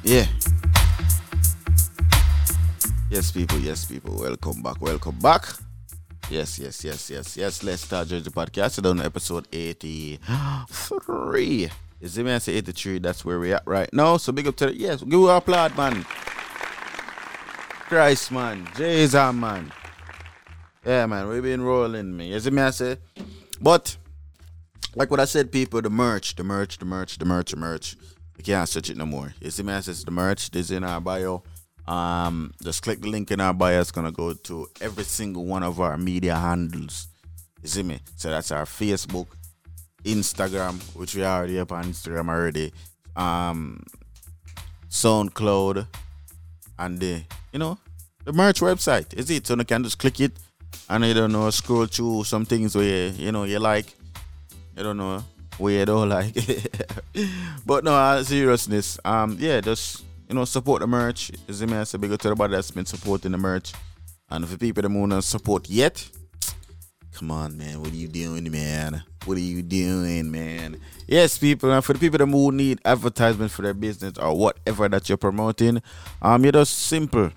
[0.05, 0.25] Yeah.
[3.09, 3.59] Yes, people.
[3.59, 4.15] Yes, people.
[4.17, 4.79] Welcome back.
[4.79, 5.64] Welcome back.
[6.27, 7.61] Yes, yes, yes, yes, yes.
[7.61, 8.83] Let's start the podcast.
[8.83, 11.69] We're on episode 83.
[12.01, 12.33] Is it me?
[12.33, 12.97] I say 83.
[12.97, 14.17] That's where we're at right now.
[14.17, 15.03] So big up to the, yes.
[15.03, 16.03] Give a applaud, man.
[17.87, 18.67] Christ, man.
[18.75, 19.71] Jesus, man.
[20.83, 21.27] Yeah, man.
[21.27, 22.25] We've been rolling, man.
[22.27, 22.63] You it me?
[22.63, 22.97] I say.
[23.61, 23.95] But,
[24.95, 27.95] like what I said, people, the merch, the merch, the merch, the merch, the merch.
[28.37, 29.35] You can't search it no more.
[29.39, 29.73] You see me?
[29.73, 30.49] I says the merch.
[30.49, 31.43] This is in our bio.
[31.87, 33.79] Um, just click the link in our bio.
[33.79, 37.07] It's gonna go to every single one of our media handles.
[37.61, 37.99] You see me?
[38.15, 39.27] So that's our Facebook,
[40.03, 42.73] Instagram, which we already up on Instagram already.
[43.15, 43.83] Um,
[44.89, 45.87] SoundCloud,
[46.79, 47.21] and the
[47.51, 47.77] you know
[48.23, 49.13] the merch website.
[49.13, 49.45] Is it?
[49.45, 50.31] So you can just click it,
[50.89, 53.93] and you don't know scroll through some things where you know you like.
[54.75, 55.23] You don't know
[55.57, 56.35] where you don't like.
[57.65, 58.99] but no, uh, seriousness.
[59.05, 61.31] Um, yeah, just you know support the merch.
[61.47, 61.77] Is it me?
[61.77, 63.73] I say big to everybody that's been supporting the merch,
[64.29, 66.09] and for people that want to support yet.
[67.13, 67.79] Come on, man.
[67.79, 69.01] What are you doing, man?
[69.23, 70.77] What are you doing, man?
[71.07, 74.89] Yes, people, and for the people that who need advertisement for their business or whatever
[74.89, 75.81] that you're promoting,
[76.21, 77.31] um, you're just simple.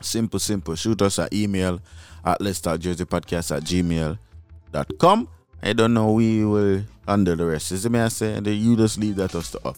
[0.00, 0.76] Simple, simple.
[0.76, 1.80] Shoot us an email
[2.24, 5.28] at let's jersey podcast at gmail.com.
[5.60, 7.72] I don't know, we will handle the rest.
[7.72, 8.34] Is it me I say?
[8.34, 9.76] And you just leave that us to up.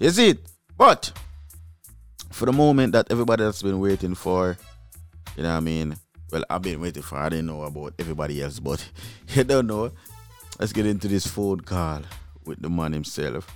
[0.00, 0.38] Is it?
[0.76, 1.12] But
[2.30, 4.56] for the moment that everybody that's been waiting for,
[5.36, 5.96] you know what I mean?
[6.30, 7.16] Well, I've been waiting for.
[7.16, 8.86] I didn't know about everybody else, but
[9.28, 9.90] you don't know.
[10.58, 12.02] Let's get into this phone call
[12.44, 13.46] with the man himself,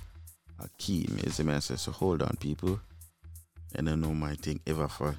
[0.61, 1.23] Akeem.
[1.25, 2.79] Is the man says, so hold on, people.
[3.75, 5.15] And I know my thing ever for.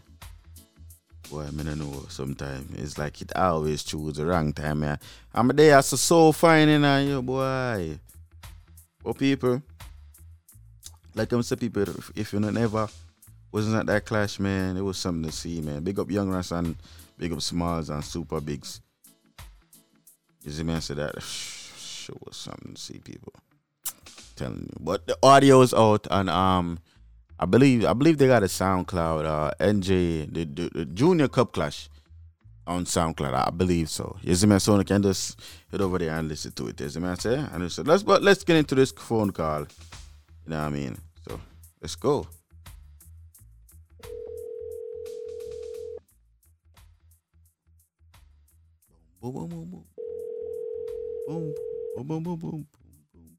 [1.30, 4.82] Boy, I mean, I know sometimes it's like it always choose the wrong time.
[4.82, 4.96] Yeah.
[5.34, 7.98] I'm there, so so fine in uh, you, boy.
[9.02, 9.62] Well, people,
[11.14, 12.88] like I'm saying, people, if, if you know never
[13.54, 15.84] wasn't at that clash, man, it was something to see, man.
[15.84, 16.74] Big up Young Russ and
[17.16, 18.80] big up Smalls and Super Bigs.
[20.44, 23.32] Is see, man, say that sure was something to see, people.
[24.34, 26.80] telling you, but the audio is out, and um,
[27.38, 31.52] I believe I believe they got a SoundCloud, uh, NJ the, the, the Junior Cup
[31.52, 31.88] Clash
[32.66, 33.34] on SoundCloud.
[33.34, 34.16] I believe so.
[34.32, 35.40] See, man, so you can just
[35.70, 36.80] head over there and listen to it.
[36.90, 39.60] See, man, say, and so let's but let's get into this phone call.
[39.60, 39.66] You
[40.48, 40.98] know what I mean?
[41.28, 41.40] So
[41.80, 42.26] let's go.
[49.24, 49.84] Boom, boom, boom, boom.
[51.26, 51.54] Boom,
[51.96, 52.66] boom, boom, boom, boom,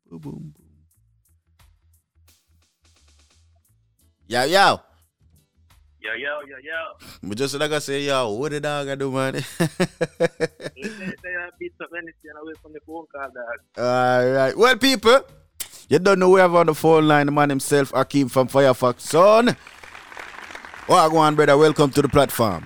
[0.09, 0.53] boom, boom, boom.
[4.25, 4.81] Yo, yo.
[6.01, 6.81] Yo, yo, yo, yo.
[7.29, 9.33] But just like I say, yo, what the dog I do, man?
[9.35, 13.59] Listen, say I beat up anything away from the phone call, dog.
[13.77, 14.57] All right.
[14.57, 15.21] Well, people,
[15.87, 19.01] you don't know we have on the phone line the man himself, Akeem from Firefox.
[19.01, 19.55] Son.
[20.87, 21.55] Well, go on, brother.
[21.55, 22.65] Welcome to the platform.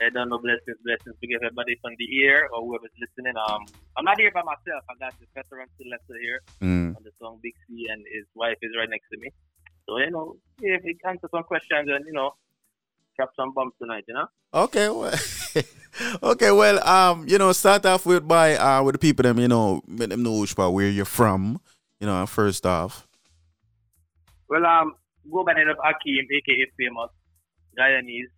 [0.00, 3.34] I don't know blessings, blessings to give everybody from the ear or whoever's listening.
[3.36, 4.84] Um, I'm not here by myself.
[4.88, 6.96] I got the veteran Sylvester here Mm.
[6.96, 9.30] on the song Big C, and his wife is right next to me.
[9.86, 12.34] So you know, if he answer some questions and you know,
[13.16, 14.26] drop some bombs tonight, you know.
[14.54, 15.12] Okay, well,
[16.32, 19.48] okay, well, um, you know, start off with by uh with the people them, you
[19.48, 21.60] know, let them know part where you're from,
[22.00, 23.06] you know, first off.
[24.48, 24.94] Well, um,
[25.30, 27.10] go by the name of Akeem, aka famous
[27.78, 28.30] Guyanese,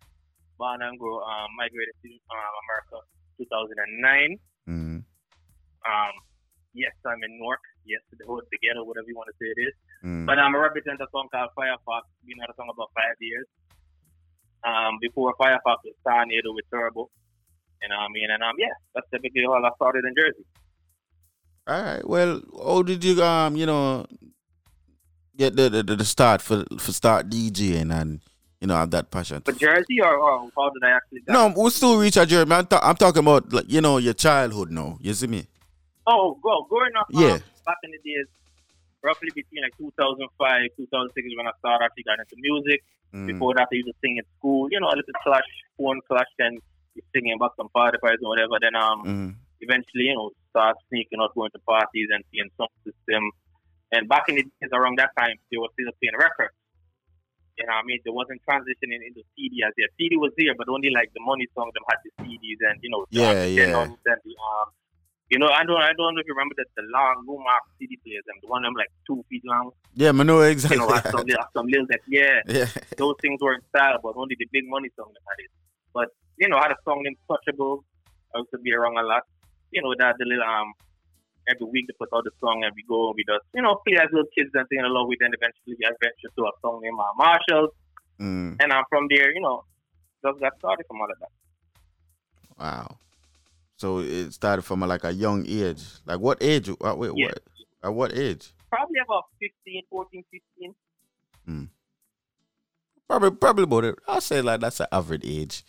[0.61, 2.97] born and grow, um, migrated to um, America
[3.41, 4.37] 2009.
[4.69, 5.01] Mm.
[5.81, 6.13] Um,
[6.77, 7.65] yes, I'm in Newark.
[7.81, 9.73] Yes, the the ghetto, whatever you want to say it is.
[10.05, 10.29] Mm.
[10.29, 12.05] But um, I represent a representative song called Firefox.
[12.21, 13.49] Been at a song about five years.
[14.61, 17.09] Um, before Firefox was Tornado with Turbo.
[17.81, 18.29] You know what I mean?
[18.29, 20.45] And um, yeah, that's typically how I started in Jersey.
[21.65, 22.05] All right.
[22.05, 24.05] Well, how did you um, you know,
[25.35, 28.21] get the the, the start for for start DJing and
[28.61, 29.41] you know have that passion?
[29.43, 31.21] But Jersey, or, or how did I actually?
[31.21, 32.51] get- No, we'll still reach a journey.
[32.53, 34.97] I'm, ta- I'm talking about like you know your childhood now.
[35.01, 35.45] You see me?
[36.07, 37.07] Oh, go growing up.
[37.09, 37.33] Yeah.
[37.33, 38.27] Um, back in the days,
[39.03, 42.81] roughly between like 2005, 2006 is when I started actually got into music.
[43.13, 43.27] Mm.
[43.27, 44.67] Before that, I used to sing in school.
[44.71, 45.43] You know, a little clash,
[45.77, 46.57] phone clash, then
[47.13, 48.57] singing about some party parties or whatever.
[48.61, 49.35] Then um, Mm.
[49.59, 53.23] eventually, you know, start sneaking out, going to parties and seeing some system.
[53.91, 56.55] And back in the days around that time, they were still playing records.
[57.57, 57.99] You know what I mean?
[58.03, 59.89] There wasn't transitioning into CD as yet.
[59.97, 62.89] CD was there, but only like the money song them had the CDs and you
[62.89, 63.63] know, Yeah, yeah.
[63.63, 64.67] and the um,
[65.31, 67.95] you know, I don't, I don't know if you remember that the long Numark CD
[68.03, 69.71] players, them, the one them like two feet long.
[69.95, 70.75] Yeah, know exactly.
[70.75, 71.23] You know, have some,
[71.55, 72.67] some little that, yeah, Yeah.
[72.97, 75.51] those things were in style, but only the big money song that had it.
[75.93, 77.83] But you know, I had a song named Touchable.
[78.35, 79.23] I used to be around a lot.
[79.71, 80.73] You know, that the little um
[81.49, 83.79] every week they put out the song and we go and we just you know
[83.87, 85.19] play as little kids and sing along with.
[85.19, 87.69] Then eventually I ventured to a song named uh, Marshall,
[88.19, 88.57] Mm.
[88.61, 89.33] and I'm from there.
[89.33, 89.63] You know,
[90.23, 91.31] just got started from all of that.
[92.59, 92.97] Wow.
[93.77, 95.83] So it started from like a young age.
[96.05, 96.69] Like what age?
[96.69, 97.25] Uh, wait, Yeah.
[97.27, 97.39] what?
[97.83, 98.51] At what age?
[98.69, 101.69] Probably about 15, 14, 15.
[103.07, 103.95] Probably, probably about it.
[104.07, 105.63] I'll say like that's an average age.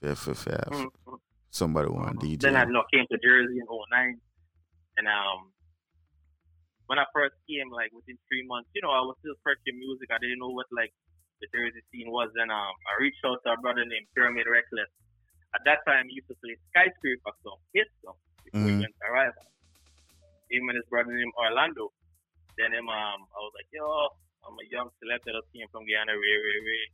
[0.00, 0.64] Fair, fair, fair.
[0.70, 0.88] Mhm.
[1.50, 2.38] Somebody want DJ.
[2.42, 4.20] Then I you know, came to Jersey in 09.
[4.98, 5.54] And um,
[6.90, 10.10] when I first came, like within three months, you know, I was still searching music.
[10.10, 10.90] I didn't know what like
[11.38, 12.34] the Jersey scene was.
[12.34, 14.90] And um, I reached out to a brother named Pyramid Reckless.
[15.54, 18.84] At that time, he used to play Skyscraper song, his song, before he Mhm.
[18.84, 19.46] went to Arrival.
[20.50, 21.92] Him and his brother named Orlando.
[22.58, 23.86] Then him, um, I was like, yo,
[24.44, 26.84] I'm a young celeb that came from Guyana, Ray, Ray, Ray.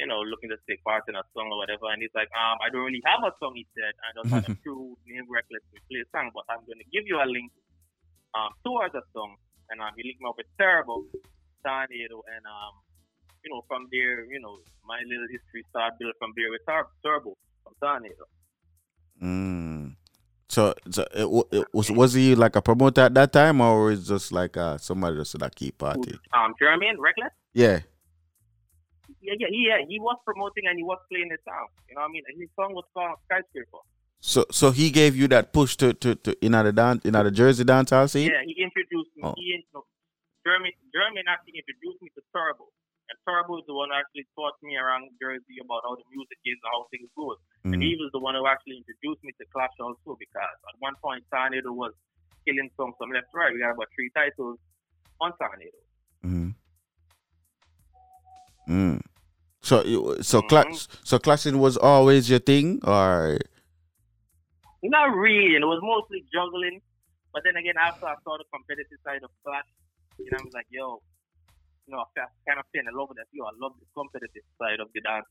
[0.00, 1.92] You know, looking to take part in a song or whatever.
[1.92, 3.92] And he's like, um, I don't really have a song, he said.
[4.00, 6.88] I don't have a crew named Reckless to play a song, but I'm going to
[6.88, 7.52] give you a link
[8.32, 9.36] um, towards a song.
[9.68, 11.04] And um, he linked me up with Terrible,
[11.60, 12.80] Tornado, and um,
[13.44, 16.90] you know, from there, you know, my little history started built from there with Tur-
[17.04, 18.24] Turbo from Tornado.
[19.22, 19.96] Mm.
[20.48, 24.00] So, so it, it was was he like a promoter at that time, or was
[24.00, 26.18] it just like uh, somebody just at a key party?
[26.34, 27.32] Um, Jeremy Reckless?
[27.54, 27.80] Yeah.
[29.20, 29.78] Yeah, yeah, yeah.
[29.88, 31.68] He was promoting and he was playing his song.
[31.88, 32.24] You know what I mean?
[32.28, 33.84] And his song was called Skyscraper.
[34.20, 37.30] So, so he gave you that push to to, to in the dance in the
[37.30, 38.28] Jersey dancehall scene.
[38.28, 39.22] Yeah, he introduced me.
[39.24, 39.32] Oh.
[39.36, 39.84] He, no,
[40.44, 42.68] Jeremy, Jeremy actually introduced me to Turbo.
[43.08, 46.38] And Turbo is the one who actually taught me around Jersey about how the music
[46.46, 47.34] is and how things go.
[47.64, 47.82] And Mhm.
[47.82, 51.24] he was the one who actually introduced me to Clash also because at one point
[51.32, 51.92] Tornado was
[52.46, 53.52] killing songs from left to right.
[53.52, 54.56] We got about three titles
[55.20, 55.80] on Tornado.
[56.24, 56.54] Mm.
[58.68, 59.00] Mm.
[59.70, 63.38] So so clash so clashing was always your thing or
[64.82, 65.54] Not really.
[65.54, 66.82] It was mostly juggling.
[67.32, 69.70] But then again, after I saw the competitive side of Clash,
[70.18, 70.98] you know, I was like, yo,
[71.86, 73.30] you know, I kind of fell in love with that.
[73.30, 75.30] Yo, I love the competitive side of the dance.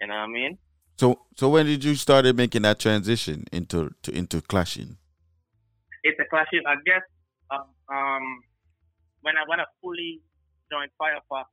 [0.00, 0.58] You know what I mean?
[0.98, 4.98] so so when did you started making that transition into to, into clashing?
[6.02, 7.06] It's a clashing, I guess
[7.54, 8.24] um, um
[9.22, 10.18] when I when I fully
[10.72, 11.46] joined Firefox,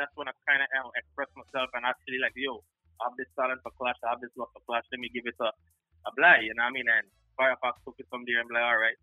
[0.00, 2.64] that's when I kind of um, expressed myself and actually like, yo,
[3.04, 4.00] I have this talent for Clash.
[4.00, 4.88] I have this love for Clash.
[4.88, 5.52] Let me give it a
[6.08, 6.40] a blast.
[6.48, 6.88] You know what I mean?
[6.88, 7.04] And
[7.36, 8.96] Firefox took it from there and be like, all right,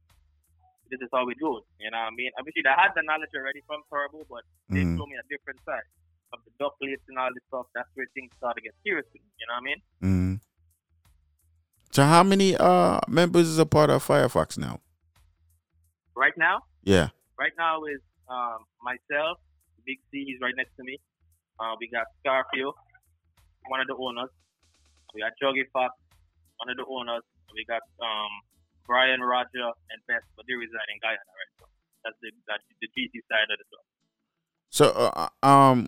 [0.89, 1.65] this is how we do it.
[1.77, 2.33] You know what I mean?
[2.41, 4.41] Obviously, I had the knowledge already from Turbo, but
[4.73, 4.97] they Mhm.
[4.97, 5.85] showed me a different side
[6.33, 7.69] of the dub plates and all this stuff.
[7.77, 9.05] That's where things started to get serious.
[9.13, 9.79] You know what I mean?
[10.01, 10.33] Mm-hmm.
[11.93, 14.81] So how many uh members is a part of Firefox now?
[16.15, 17.09] Right now, Yeah.
[17.37, 19.37] right now is um, myself,
[19.87, 20.99] Big C, he's right next to me.
[21.57, 22.75] Uh, we got Scarfield,
[23.71, 24.29] one of the owners.
[25.15, 25.95] We got Joggy Fox,
[26.59, 27.23] one of the owners.
[27.55, 28.31] We got um,
[28.85, 31.71] Brian Roger and Beth, but they reside in Guyana right now.
[32.03, 33.87] That's the that's the GT side of the stuff.
[34.69, 34.85] So
[35.15, 35.87] uh, um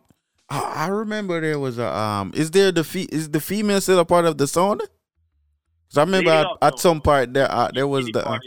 [0.49, 4.05] I remember there was a um is there the fe- is the female still a
[4.05, 4.81] part of the sound?
[4.81, 8.39] Cuz I remember at some part there uh, there was the uh.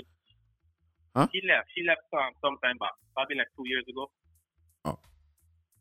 [1.14, 1.28] Huh?
[1.32, 1.68] She left.
[1.76, 4.09] She left um, sometime back, probably like two years ago.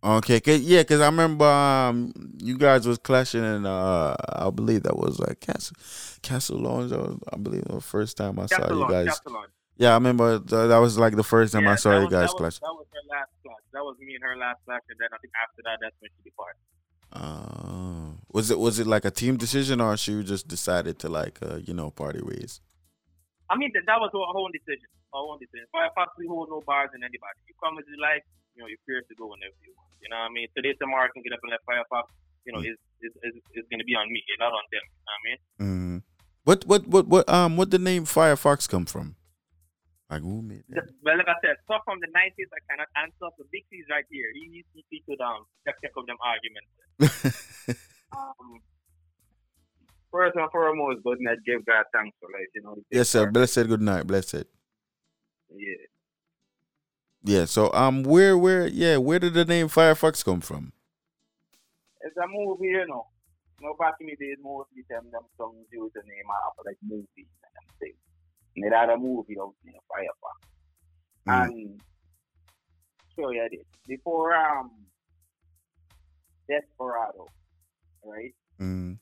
[0.04, 4.82] Okay, 'cause- yeah, because I remember um, you guys was clashing, and uh, I believe
[4.84, 5.76] that was like Castle
[6.24, 6.92] Castle Lounge.
[7.32, 9.20] I believe the first time I saw Castle you guys.
[9.78, 12.30] Yeah, I remember th- that was like the first time I saw you was- guys
[12.32, 12.58] that clash.
[12.58, 13.64] was, that was her last clash.
[13.74, 16.10] That was me and her last clash, and then I think after that, that's when
[16.18, 16.58] she departed.
[17.14, 21.38] Uh, was it was it like a team decision, or she just decided to like
[21.44, 22.60] uh, you know party ways?
[23.52, 24.88] I mean, that, that was our own decision.
[25.14, 25.68] Our own decision.
[25.76, 27.38] Firefox, we hold no bars in anybody.
[27.48, 28.24] You come as you like,
[28.56, 29.91] you know, you're free to go whenever you want.
[30.02, 30.48] You know what I mean?
[30.56, 32.10] Today, tomorrow, I can get up and let Firefox,
[32.46, 34.86] you know, is is is, is going to be on me, not on them.
[34.86, 35.40] You know what I mean?
[35.62, 35.98] Mm.
[36.44, 39.16] What what what what um what the name Firefox come from?
[40.10, 40.90] Like who made that?
[41.06, 43.32] Well, like I said, stuff from the 90s, I cannot answer.
[43.40, 44.28] The Big C's right here.
[44.36, 46.68] He, he, he could um, check, check of them arguments.
[48.12, 48.60] um,
[50.12, 51.38] First and foremost, good night.
[51.46, 52.52] Give God thanks for life.
[52.54, 52.76] You know.
[52.92, 53.32] Yes, sir.
[53.32, 53.68] Blessed.
[53.68, 54.06] Good night.
[54.06, 54.44] Blessed.
[55.56, 55.88] Yeah.
[57.24, 57.46] Yeah.
[57.46, 60.74] So um, where where yeah, where did the name Firefox come from?
[62.02, 63.08] It's a movie, you know.
[63.60, 66.78] You know, back in the days, mostly them them songs use the name of like
[66.82, 67.96] movies and them things.
[68.56, 70.42] And they had a movie out in Firefox.
[71.28, 71.82] And
[73.16, 73.66] show you this.
[73.88, 74.72] Before um
[76.50, 77.28] Desperado,
[78.04, 78.34] right?
[78.60, 78.98] Mm.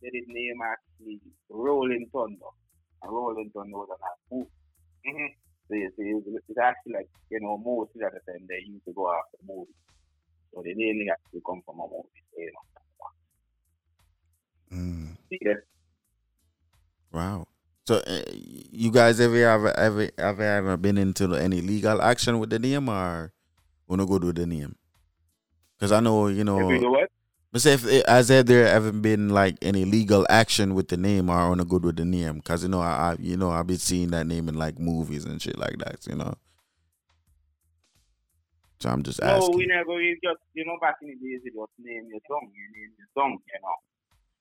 [0.00, 2.52] They did name actually Rolling Thunder.
[3.02, 4.50] And Rolling Thunder was an movie.
[5.06, 5.49] Mm-hmm.
[5.70, 5.86] So you
[6.26, 9.38] it's, it's actually like, you know, mostly at the time they used to go after
[9.46, 9.74] movies.
[10.52, 12.10] So the name actually come from a movie.
[12.36, 12.66] You know.
[14.76, 15.16] Mm.
[15.30, 15.62] That?
[17.12, 17.46] Wow.
[17.86, 22.50] So uh, you guys ever ever ever ever ever been into any legal action with
[22.50, 23.32] the name or
[23.86, 24.74] wanna go with the name?
[25.78, 26.70] Because I know you know.
[26.70, 27.10] If do what?
[27.52, 31.28] But say if it, has there ever been like any legal action with the name
[31.30, 32.36] or on a good with the name?
[32.36, 35.24] Because you know I, I you know I've been seeing that name in like movies
[35.24, 36.06] and shit like that.
[36.06, 36.34] You know.
[38.80, 39.56] So I'm just No, asking.
[39.56, 42.48] we never, we just, you know, back in the days, it was name your song,
[42.54, 43.76] you name your song, you know.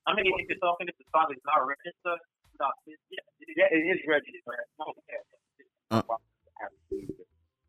[0.07, 2.21] I mean, if you're talking, if the song is not registered,
[2.55, 2.99] stop it.
[3.11, 4.63] Yeah, it it is registered.
[4.79, 5.23] No, yeah.
[5.91, 6.01] Uh.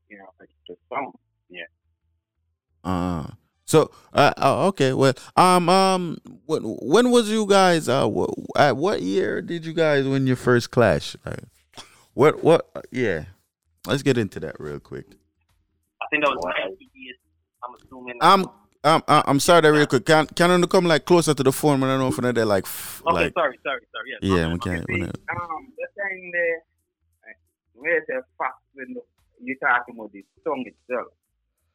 [0.08, 1.12] You know, registered song.
[1.48, 1.66] Yeah.
[2.84, 3.26] Uh,
[3.70, 7.88] so uh, uh, okay, well, um, um, when when was you guys?
[7.88, 11.14] Uh, what, at what year did you guys win your first clash?
[11.24, 11.44] Like,
[12.14, 12.68] what what?
[12.74, 13.26] uh, Yeah,
[13.86, 15.06] let's get into that real quick.
[16.02, 17.14] I think that was 98.
[17.62, 18.18] I'm assuming.
[18.20, 18.42] I'm
[18.82, 20.04] um, I- I'm sorry, that real quick.
[20.04, 21.80] Can can you come like closer to the phone?
[21.80, 24.08] When I know from there, like, f- Okay, like, sorry, sorry, sorry.
[24.10, 24.88] Yes, yeah, my we bad, can't.
[24.88, 25.14] my we bad.
[25.30, 26.58] not- Um, the time there,
[27.74, 29.02] where's the fact when the,
[29.44, 31.12] you talking about the song itself,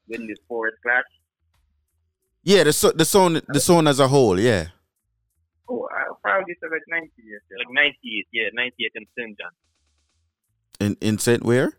[0.08, 1.08] when this forest clash?
[2.46, 4.40] Yeah, the so, the song the song as a whole.
[4.40, 4.68] Yeah.
[5.68, 7.42] Oh, I probably said like 90 years.
[7.58, 9.38] Like 98, yeah, 98 in St.
[9.38, 9.52] John.
[10.80, 11.74] In in Saint where?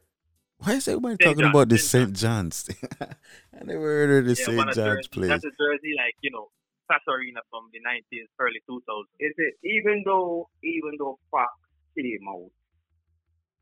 [0.59, 1.21] Why is everybody St.
[1.23, 2.09] talking John, about the St.
[2.09, 2.17] St.
[2.17, 2.63] John's?
[2.63, 2.89] thing?
[3.01, 4.59] I never heard of the yeah, St.
[4.59, 5.29] John's Jersey, place.
[5.29, 6.49] That's a Jersey, like, you know,
[6.91, 9.05] Sass Arena from the 90s, early 2000s.
[9.21, 11.53] Is it even though even though Fox
[11.97, 12.51] came out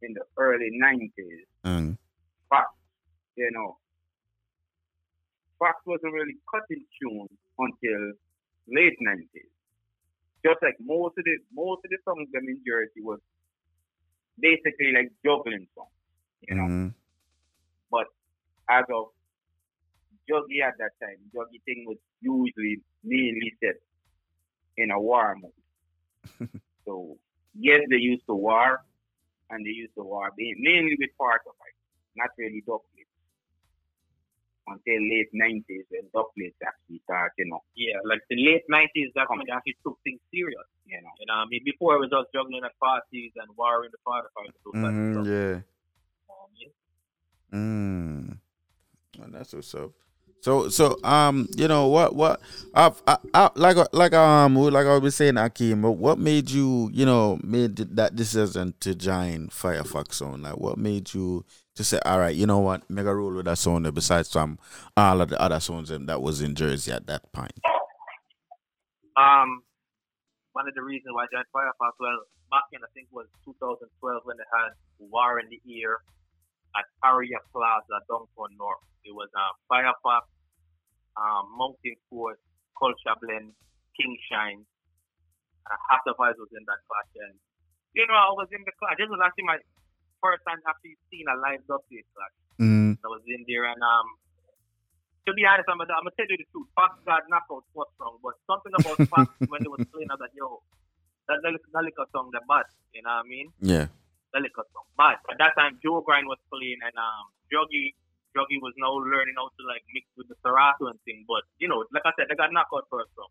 [0.01, 1.99] in the early 90s, Mm.
[2.49, 2.71] Fox,
[3.37, 3.77] you know,
[5.65, 8.03] Fox wasn't really cutting tunes until
[8.69, 9.53] late nineties.
[10.45, 13.21] Just like most of the most of the songs them in Jersey was
[14.39, 15.97] basically like juggling songs,
[16.49, 16.69] you know.
[16.69, 16.95] Mhm.
[17.91, 18.09] But
[18.69, 19.07] as of
[20.29, 23.77] Juggy at that time, Juggy thing was usually mainly set
[24.77, 25.63] in a war mode.
[26.85, 27.19] so
[27.55, 28.85] yes, they used to war,
[29.51, 31.77] and they used to war ma- mainly with part of it,
[32.17, 33.14] not really plates.
[34.67, 37.61] Until late nineties when dub plates actually start, you know.
[37.77, 40.65] Yeah, like the late nineties, that's when they actually took things serious.
[40.87, 43.91] You know, you know, I mean, before it was just juggling at parties and warring
[43.93, 44.57] the party fights.
[44.65, 45.61] those type of Mhm, yeah.
[46.33, 46.73] Um,
[47.55, 48.39] Mm.
[49.23, 49.93] And that's what's up.
[50.41, 52.39] So so um you know what what
[52.75, 56.91] I've, I, I like like um like I was saying Akeem but what made you
[56.93, 61.99] you know made that decision to join Firefox on like what made you to say
[62.05, 64.59] all right you know what mega roll with that song besides from
[64.97, 67.53] all of the other songs that was in Jersey at that point
[69.17, 69.63] Um,
[70.55, 73.87] one of the reasons why I joined Firefox, well, back in I think was 2012
[74.27, 76.03] when they had War in the Ear
[76.75, 78.83] at Aria Plaza, downtown North.
[79.07, 80.27] It was uh, Firefox,
[81.15, 82.39] um, Mountain Force,
[82.79, 83.55] Culture Blend,
[83.95, 84.67] King Shine,
[85.67, 87.09] Half the Vibes was in that class.
[87.23, 87.35] And,
[87.95, 88.99] you know, I was in the class.
[88.99, 89.59] This was actually my
[90.25, 92.33] first time actually seen a live update class.
[92.57, 92.97] Mm.
[93.05, 94.09] I was in there and um
[95.29, 96.69] to be honest, I'm gonna, I'm gonna tell you the truth.
[96.73, 100.25] Fox got knockout was strong, but something about Fox when they was playing, I was
[100.25, 100.61] like, yo,
[101.29, 102.69] that, liquor song, the bad.
[102.93, 103.49] You know what I mean?
[103.61, 103.89] yeah
[104.41, 104.87] liquor song.
[104.99, 107.95] But at that time, Joe Grind was playing and um Joggy
[108.35, 111.23] Joggy was now learning how to like mix with the Serato and thing.
[111.29, 113.31] But you know, like I said, they got knockout first song.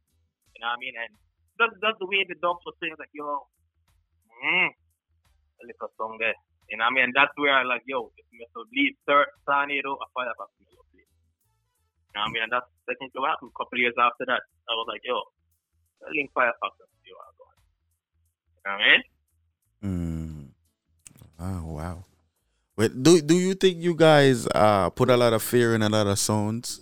[0.56, 0.96] You know what I mean?
[0.96, 1.12] And
[1.60, 4.70] that's that's the way the dogs were saying, like, yo, mm,
[5.60, 6.38] the liquor song there.
[6.74, 7.06] You know what I mean?
[7.06, 8.26] And that's where I like, yo, if
[8.58, 11.06] to leave third Tornado, a Firefox will play.
[11.06, 12.44] You know what I mean?
[12.50, 13.54] And that's technically what happened.
[13.54, 15.22] A couple years after that, I was like, yo,
[16.18, 17.54] link Firefox and see what I got.
[18.58, 19.02] You know what I mean?
[19.86, 20.44] Mm.
[21.46, 21.98] Oh wow.
[22.76, 25.90] Wait, do do you think you guys uh put a lot of fear in a
[25.90, 26.82] lot of songs?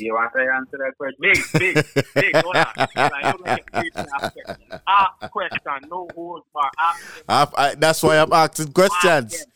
[0.00, 1.18] You want to answer that question?
[1.20, 2.36] Big, big, big.
[2.36, 2.66] Hold on.
[2.76, 4.08] Like, you make it clear to
[4.88, 5.58] ask question.
[5.66, 6.70] Ask no holds bar.
[6.78, 9.46] Ask I, I, that's why I'm asking questions.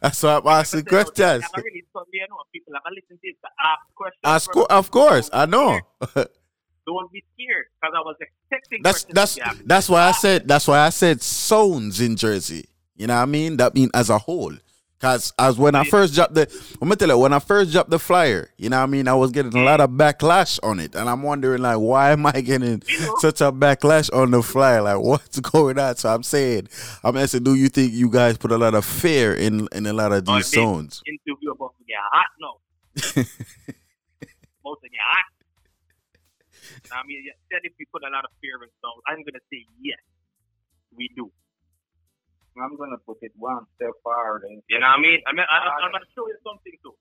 [0.00, 1.44] That's why I'm asking questions.
[1.54, 4.48] I really thought, you know, people like, I listen to this, ask questions.
[4.48, 5.80] Course, of course, I know.
[6.84, 9.68] Don't be scared, because I was expecting that's that's to be asked.
[9.68, 12.66] that's why I said that's why I said zones in Jersey.
[12.96, 13.56] You know what I mean?
[13.56, 14.54] That mean as a whole.
[15.02, 16.42] Cause as when I first dropped the,
[16.80, 19.08] I'm gonna tell you when I first dropped the flyer, you know what I mean.
[19.08, 22.24] I was getting a lot of backlash on it, and I'm wondering like, why am
[22.24, 22.80] I getting
[23.18, 24.80] such a backlash on the flyer?
[24.80, 25.96] Like, what's going on?
[25.96, 26.68] So I'm saying,
[27.02, 29.92] I'm asking, do you think you guys put a lot of fear in in a
[29.92, 31.02] lot of Oh, these big zones?
[31.04, 32.60] Interview about to get hot, no.
[34.62, 35.24] about to get hot.
[36.92, 39.42] I mean, you said if we put a lot of fear in songs, I'm gonna
[39.50, 39.98] say yes,
[40.96, 41.32] we do.
[42.56, 44.44] I'm gonna put it one step forward.
[44.68, 45.20] You know what I mean?
[45.24, 46.94] I mean, I, I'm gonna show you something too.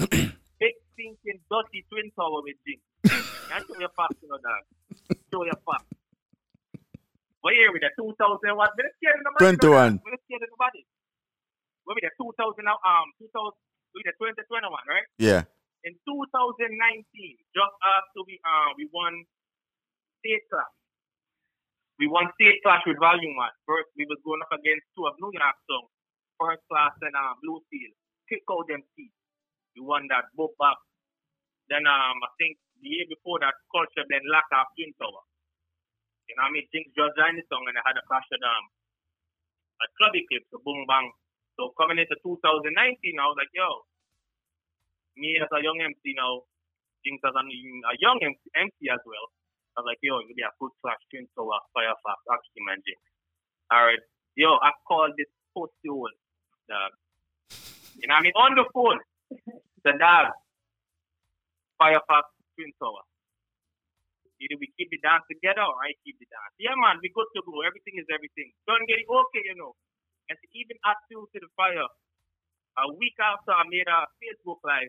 [0.60, 2.80] Big thinking dirty twin tower with Jing.
[3.48, 4.62] I show you facts, you know that.
[5.32, 5.88] Show you facts.
[7.40, 7.96] What year we there?
[7.96, 8.12] 2000
[8.52, 8.76] what?
[8.76, 9.56] We're scared in the body.
[9.56, 10.04] 21.
[10.04, 10.84] We're scared in the body.
[11.88, 12.12] What we there?
[12.20, 12.76] 2000 now?
[12.84, 13.56] Um, 2000.
[13.96, 15.08] We there 2021, right?
[15.16, 15.48] Yeah.
[15.88, 16.60] In 2019,
[17.56, 19.24] just after we uh we won
[20.20, 20.68] state class.
[22.00, 23.52] We won state class with volume one.
[23.68, 25.92] First we was going up against two of New York songs.
[26.40, 27.92] First class and uh, Blue Steel.
[28.24, 29.12] Kick out them teeth.
[29.76, 30.80] We won that both back.
[31.68, 35.20] Then um I think the year before that culture then lock off Twin Tower.
[36.24, 36.66] You know what I mean?
[36.72, 38.64] Things just joined the song and they had a clash of um
[39.84, 41.12] a clubby clip, so boom bang.
[41.60, 42.72] So coming into 2019,
[43.20, 43.84] I was like, yo,
[45.20, 46.48] me as a young MC now,
[47.04, 49.28] things as a, a young MC, MC as well.
[49.78, 53.00] Like, yo, you be a good slash twin tower, Firefox, Action Man Jinx.
[53.72, 54.02] Alright.
[54.34, 56.10] Yo, I called this posty hole,
[56.68, 56.92] dog.
[57.96, 58.36] You know what I mean?
[58.36, 59.00] On the phone.
[59.84, 60.36] The dog.
[61.80, 63.04] Firefox Twin Tower.
[64.40, 66.52] Either we keep the dance together or I keep the dance.
[66.56, 67.60] Yeah, man, we good to go.
[67.64, 68.52] Everything is everything.
[68.64, 69.76] Don't get it okay, you know.
[70.28, 74.64] And to even add fuel to the fire, a week after I made a Facebook
[74.64, 74.88] live,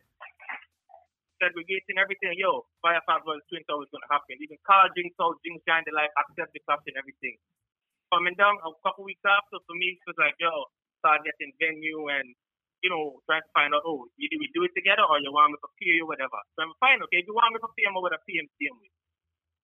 [1.42, 4.38] segregating everything, yo, Firefox versus Twin Tower is going to happen.
[4.38, 7.42] Even Carl Jinx out, Jinx joined the live, accept the clash and everything.
[8.14, 10.70] Coming down a couple weeks after, for me, it was like, yo,
[11.02, 12.38] start getting venue and,
[12.86, 15.56] you know, trying to find out, oh, either we do it together or you want
[15.56, 16.38] me to pay you, whatever.
[16.54, 18.46] So I'm fine, okay, if you want me to pay him or with a PM,
[18.62, 18.94] same way.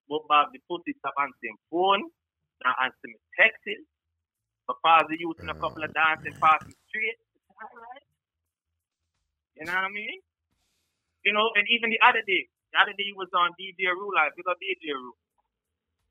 [0.10, 2.10] But Bob, the pussy stop answering phone,
[2.64, 3.86] not answering texts.
[4.68, 4.84] But
[5.16, 7.20] youth in a couple of uh, dancing, passing straight.
[7.56, 8.04] All right.
[9.56, 10.20] You know what I mean?
[11.28, 14.16] You know, and even the other day, the other day he was on DJ Rule
[14.16, 15.20] Live, because DJ Rule.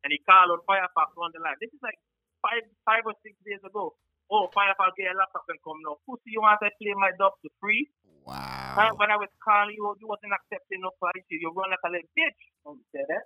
[0.05, 1.57] And he called out Firefox on the line.
[1.57, 1.97] This is like
[2.45, 3.97] five five or six days ago.
[4.29, 5.97] Oh, Firefox get a laptop and come now.
[6.05, 7.89] Pussy, you want to play my dub for free?
[8.29, 8.93] Wow.
[9.01, 11.25] When I was calling you, you wasn't accepting no price.
[11.33, 12.41] You run like a little bitch.
[12.69, 13.25] Don't say that.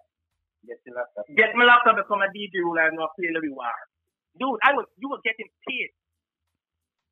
[0.62, 1.26] Get your laptop.
[1.34, 3.66] Get my laptop and come a DJ Rule Live and I'll play Larry War.
[4.38, 5.90] Dude, I was you were getting paid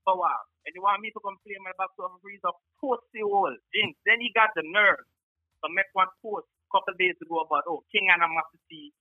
[0.08, 0.44] for a while.
[0.64, 3.52] And you want me to come play my back to a freeze of pussy hole.
[3.76, 3.92] Jinx.
[4.08, 7.84] Then he got the nerve to make one post a couple days ago about oh
[7.92, 8.92] King and Massey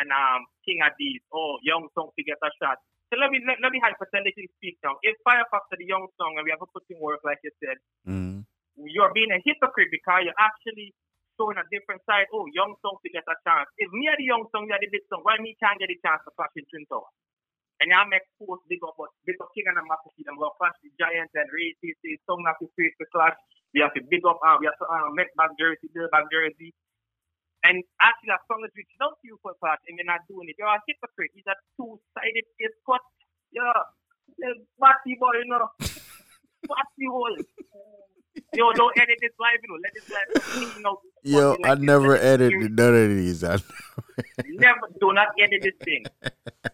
[0.00, 2.80] and um King Addies, oh young song to get a shot.
[3.12, 4.96] So let me let, let me hypothetically speak now.
[5.04, 7.52] If Firefox to the young song and we have a put in work like you
[7.60, 7.76] said,
[8.08, 8.44] Mm.
[8.76, 10.92] you're being a hypocrite because you're actually
[11.40, 12.28] showing a different side.
[12.36, 13.66] Oh, young song to get a chance.
[13.80, 15.98] If me are the young song, you're the big song, why me can't get a
[16.04, 17.08] chance to clash in Twin Tower?
[17.84, 20.72] And y'all make post big up, but big up King and Massey, them go clash
[20.80, 23.36] the Giants and Ray TC, song have to face the clash.
[23.76, 26.24] We have to big up, uh, we have to uh, make back jersey, build back
[26.32, 26.72] jersey.
[27.60, 28.72] And actually, as long as
[29.04, 31.36] out to you for clash and you're not doing it, you're a hypocrite.
[31.36, 33.04] He's a two-sided face cut.
[33.52, 33.76] Yeah,
[34.80, 35.68] batty boy, you know.
[36.64, 37.36] batty hole.
[38.56, 39.80] Yo, don't edit this live, you know.
[39.84, 41.04] Let this live clean out.
[41.20, 43.44] Yo, I never edited none of these.
[43.44, 43.60] I
[44.56, 46.04] Never, do not edit this thing.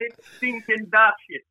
[0.00, 1.46] It's stinking dark shit.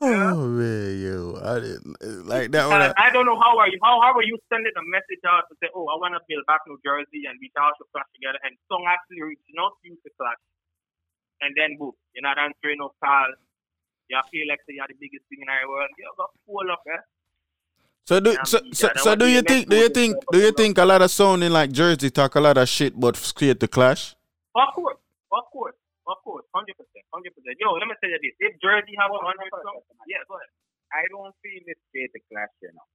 [0.00, 2.82] Oh man, yo, I didn't like that one.
[2.82, 3.80] Uh, I don't know how are you.
[3.82, 6.44] How how are you sending a message out to say, oh, I want to build
[6.44, 9.88] back New Jersey and we all should clash together, and song actually reaching out to
[9.88, 10.40] you to clash,
[11.40, 13.40] and then boom, you're not answering no calls.
[14.08, 15.88] You feel like you're the biggest thing in our world.
[15.96, 17.00] You got full up, eh?
[18.06, 20.84] So do so so, so do you think do you think do you think a
[20.84, 24.14] lot of sounding like Jersey talk a lot of shit but create the clash?
[24.54, 24.96] Of course,
[25.32, 25.76] of course,
[26.06, 27.58] of course, hundred percent, hundred percent.
[27.58, 30.52] Yo, let me tell you this: if Jersey have a hundred song, yeah, go ahead.
[30.94, 32.86] I don't feel it's skate the clash, you know.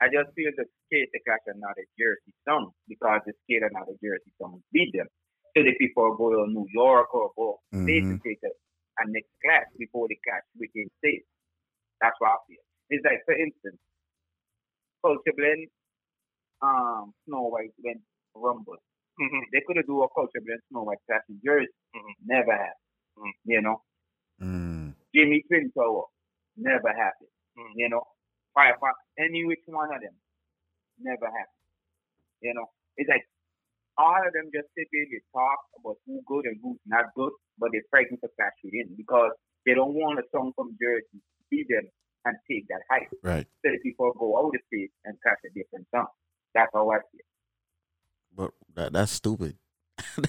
[0.00, 3.66] I just feel the skate the clash are not a Jersey song because the skate
[3.66, 5.10] are not a Jersey song beat them.
[5.52, 9.32] So the people go to New York or go state to take a, a next
[9.42, 11.26] clash before the clash within state.
[12.00, 12.64] That's what I feel.
[12.88, 13.80] It's like for instance,
[15.04, 15.68] Culture Blend,
[16.62, 18.00] um, Snow White went
[18.34, 18.78] Rumble.
[19.18, 19.44] Mm-hmm.
[19.52, 21.74] They could have do a Culture Blend Snow White clash in Jersey.
[22.24, 23.34] Never happened.
[23.44, 23.82] You know.
[24.40, 24.94] Mm.
[25.14, 26.06] Jimmy Twin Tower.
[26.56, 27.34] Never happened.
[27.58, 27.72] Mm.
[27.74, 28.02] You know,
[28.56, 30.14] Firefox, any which one of them.
[30.98, 31.66] Never happened.
[32.40, 32.66] You know,
[32.96, 33.26] it's like
[33.98, 37.34] all of them just sit there, they talk about who good and who's not good,
[37.58, 39.34] but they're frightened to clash it in because
[39.66, 41.90] they don't want a song from Jersey to be them
[42.24, 43.10] and take that hype.
[43.22, 43.46] Right.
[43.66, 46.06] So the people go out the state and clash a different song.
[46.54, 47.27] That's how I feel.
[48.34, 49.56] But that that's stupid.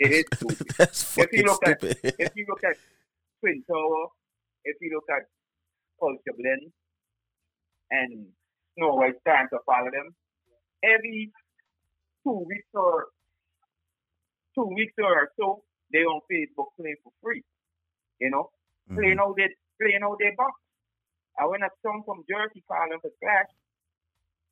[0.00, 0.66] It is stupid.
[0.78, 1.96] That's if you fucking look stupid.
[2.02, 2.76] at if you look at
[3.40, 4.06] Twin Tower,
[4.64, 5.28] if you look at
[6.00, 6.72] Culture Blend
[7.90, 8.26] and
[8.74, 10.14] Snow White trying to follow them,
[10.82, 11.30] every
[12.24, 13.06] two weeks or
[14.54, 15.62] two weeks or so,
[15.92, 17.44] they on Facebook playing for free.
[18.18, 18.50] You know?
[18.88, 18.96] Mm-hmm.
[18.98, 20.58] Playing out their playing all their box.
[21.38, 23.50] And when a song from Jersey calling for clash,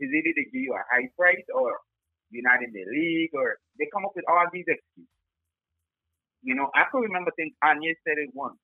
[0.00, 1.78] is either they give you a high price or
[2.30, 5.10] you're not in the league or they come up with all these excuses.
[6.42, 8.56] You know, I can remember things Anya said it once.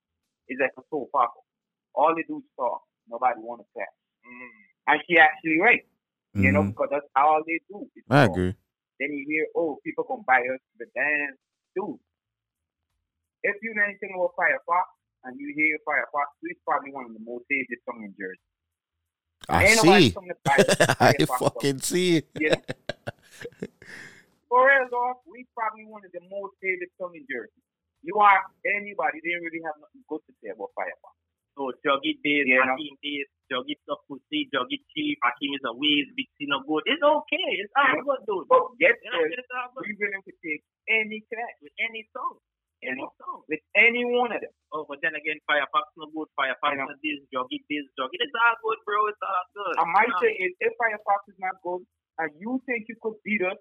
[0.48, 1.42] It's like a soap opera.
[1.94, 2.82] All they do is talk.
[3.08, 3.96] Nobody want to clash.
[4.88, 5.82] And she actually right.
[6.34, 6.68] You know, Mhm.
[6.76, 7.88] because that's all they do.
[8.10, 8.30] I talk.
[8.36, 8.54] agree.
[9.00, 11.36] Then you hear, oh, people can buy us the dance.
[11.74, 11.98] Dude,
[13.42, 14.84] if you know anything about Firefox
[15.24, 18.40] and you hear Firefox, it's probably one of the most hated songs in Jersey.
[19.48, 20.10] I Ain't see.
[20.10, 22.22] sung the Fire- I fucking see.
[22.40, 22.56] You know?
[24.48, 27.58] For real, though, we probably one of the most hated songs in Jersey.
[28.06, 31.14] You ask anybody, they really have nothing good to say about Firefox.
[31.58, 32.62] So Juggy Days, Yeah.
[32.62, 36.84] Hakeem Days, Juggy Stuff Pussy, Juggy Chief, Hakeem is a ways, Big no good.
[36.86, 37.48] It's okay.
[37.58, 38.46] It's all good, dude.
[38.46, 39.88] But get You know, it's all good.
[39.88, 42.38] we willing to take any class with any song.
[42.84, 43.40] you Any know, song.
[43.48, 44.52] with any one of them.
[44.70, 46.28] Oh, but then again, Firefox no good.
[46.38, 46.92] Firefox I know.
[46.92, 48.20] no this, Juggy this, Juggy.
[48.20, 49.08] It's all good, bro.
[49.10, 49.74] It's all good.
[49.80, 50.20] And my You know?
[50.22, 51.82] thing is, if Firefox is not good,
[52.18, 53.56] and you think you could beat us,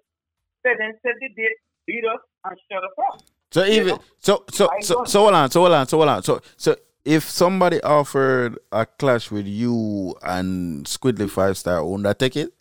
[0.64, 3.22] then then set the date, beat us, and shut us up.
[3.52, 6.22] So even so so so so hold on, so hold on, so hold on.
[6.22, 12.18] So so if somebody offered a clash with you and Squidly Five Star, won't that
[12.18, 12.52] take it?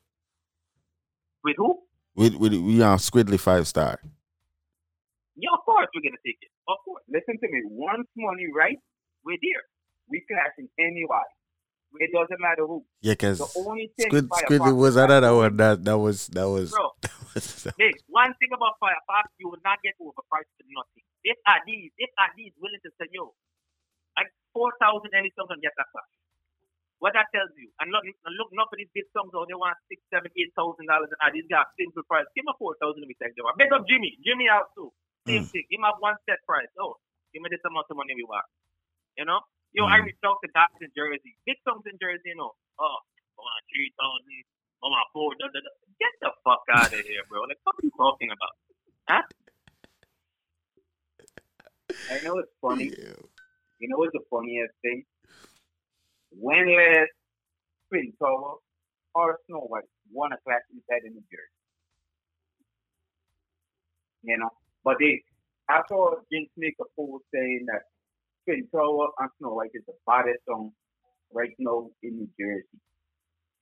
[1.43, 1.81] With who?
[2.15, 3.99] With with we are Squidly Five Star.
[5.35, 6.51] Yeah, of course we're gonna take it.
[6.67, 7.03] Of course.
[7.09, 7.61] Listen to me.
[7.65, 8.77] Once money right,
[9.25, 9.63] we're there.
[10.09, 11.33] We clashing anybody.
[11.99, 12.83] It doesn't matter who.
[13.01, 16.71] Yeah, cause The only thing Squid Firefox was another one that that was that was
[16.71, 16.95] Bro,
[17.79, 21.03] hey, one thing about Firefox, you will not get overpriced for nothing.
[21.23, 23.35] If are these, if are these willing to say, yo,
[24.15, 26.07] like four thousand any song get that class.
[27.03, 29.75] What that tells you, and look, look, not for these big songs, oh, they want
[29.91, 32.23] six, seven, eight thousand dollars, and these guys simple price.
[32.31, 33.51] Give me four thousand, me take them.
[33.59, 34.95] Big up Jimmy, Jimmy out too.
[35.27, 35.51] Same mm.
[35.51, 35.67] thing.
[35.67, 36.71] Give me one set price.
[36.79, 36.95] Oh,
[37.35, 38.47] give me this amount of money we want.
[39.19, 39.43] You know,
[39.75, 40.07] yo, I mm.
[40.07, 42.55] reached out to guys in Jersey, big songs in Jersey, you know.
[42.79, 44.47] Oh, I want three thousand,
[44.79, 45.35] I want four.
[45.35, 45.71] Da, da, da.
[45.99, 47.43] Get the fuck out of here, bro.
[47.43, 48.55] Like, what are you talking about?
[49.11, 49.25] Huh?
[52.11, 52.91] I know it's funny.
[52.95, 53.19] Yeah.
[53.79, 55.03] You know what's the funniest thing?
[56.31, 57.11] When last
[57.89, 58.55] Twin Tower
[59.13, 61.59] or Snow White won a clash inside in New Jersey?
[64.23, 64.49] You know,
[64.83, 65.23] but they,
[65.69, 67.83] I saw Jinx make a post saying that
[68.45, 70.71] Twin Tower and Snow uh, White is the baddest song
[71.33, 72.79] right now in New Jersey.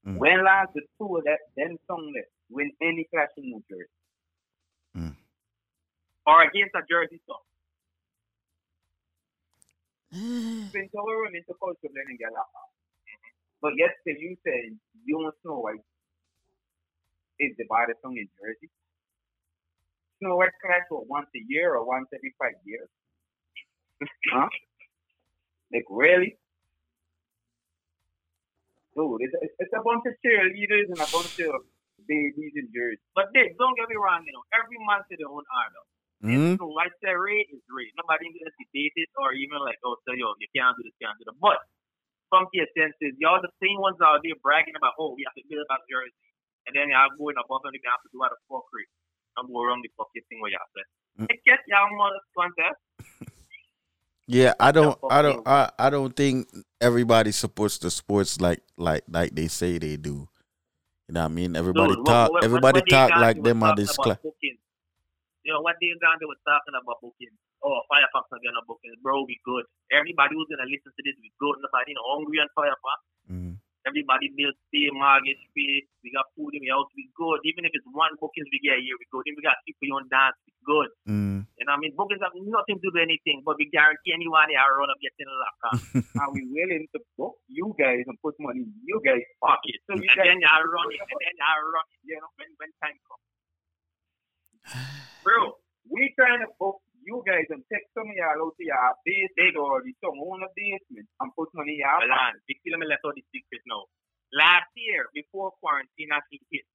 [0.05, 0.17] Mm.
[0.17, 3.99] When last the two of that them song that win any clash in New Jersey?
[4.95, 5.15] Mm.
[6.27, 7.43] Or against a Jersey song.
[10.93, 12.51] Tower run into culture blending get up.
[13.61, 15.87] But still you saying you and Snow White
[17.39, 18.69] is the baddest song in Jersey.
[20.19, 22.89] Snow White clash what once a year or once every five years.
[24.31, 24.49] huh?
[25.73, 26.37] Like really?
[28.93, 31.65] Dude, it's, it's, it's a bunch of cheerleaders and a bunch of
[32.05, 33.01] babies in Jersey.
[33.17, 35.85] But Dick, don't get me wrong, you know, every man to their own idol.
[36.23, 36.55] Mm.
[36.61, 37.89] So I say Ray is Ray.
[37.97, 41.09] Nobody gonna debate it or even like, oh, so yo, you can't do this, you
[41.09, 41.41] can't do that.
[41.41, 41.57] But
[42.29, 45.43] some key senses, y'all the same ones out there bragging about, oh, we have to
[45.49, 46.29] build about Jersey.
[46.69, 48.87] And then y'all go in a bottom, you have to do out of fuckery.
[49.35, 50.85] And go around the fucking thing where y'all say.
[51.25, 52.77] I get y'all mother contest.
[54.27, 56.47] Yeah, I don't, I don't, I, I don't think
[56.79, 60.27] everybody supports the sports like, like, like they say they do.
[61.07, 61.55] You know what I mean?
[61.55, 64.17] Everybody Dude, talk, what- everybody what talk like them on this class.
[65.43, 67.35] You know, what they got, they were talking about booking.
[67.59, 68.95] Oh, Firefox are gonna booking.
[69.03, 69.67] Bro, we good.
[69.91, 71.59] Everybody who's gonna listen to this, we good.
[71.59, 72.99] Nobody, you know, hungry on Firefox.
[73.27, 73.55] Mm-hmm.
[73.83, 75.83] Everybody bills pay, mortgage pay.
[76.03, 77.43] We got food in the house, we good.
[77.43, 79.27] Even if it's one bookings we get a year, we good.
[79.27, 80.89] Even we got people on dance, we good.
[81.03, 81.43] Mm.
[81.59, 81.93] You know what I mean?
[81.95, 84.99] Bookings have nothing to do with anything, but we guarantee anyone they are run up
[85.03, 85.75] getting a laptop.
[86.23, 89.79] Are we willing to book you guys and put money in you guys' pocket.
[89.87, 92.31] So and you guys then you run it, and then you run it, you know,
[92.39, 93.27] when, when time comes.
[95.23, 95.59] Bro,
[95.91, 99.55] we trying to book you guys and take some of y'all out to your basement
[99.59, 102.79] or the some own a basement and put money in your Hold on, big let
[102.79, 103.87] me let out the secret now.
[104.33, 106.65] Last year, before quarantine actually hit,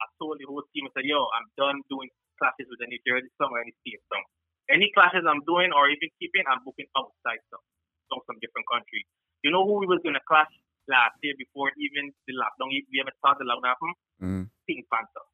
[0.00, 2.08] I told the whole team, I said, yo, I'm done doing
[2.40, 4.24] classes with the New Jersey song or any state song.
[4.72, 7.62] Any classes I'm doing or even keeping, I'm booking outside stuff.
[8.10, 9.06] Songs from different countries.
[9.46, 10.50] You know who we was going to clash
[10.90, 13.96] last year before even the lockdown, we ever started the lockdown happened?
[14.22, 14.44] Mm.
[14.66, 15.26] Pink Panther.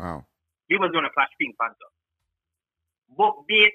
[0.00, 0.24] Wow.
[0.68, 1.90] We was going to clash Pink Panther.
[3.16, 3.74] Book date,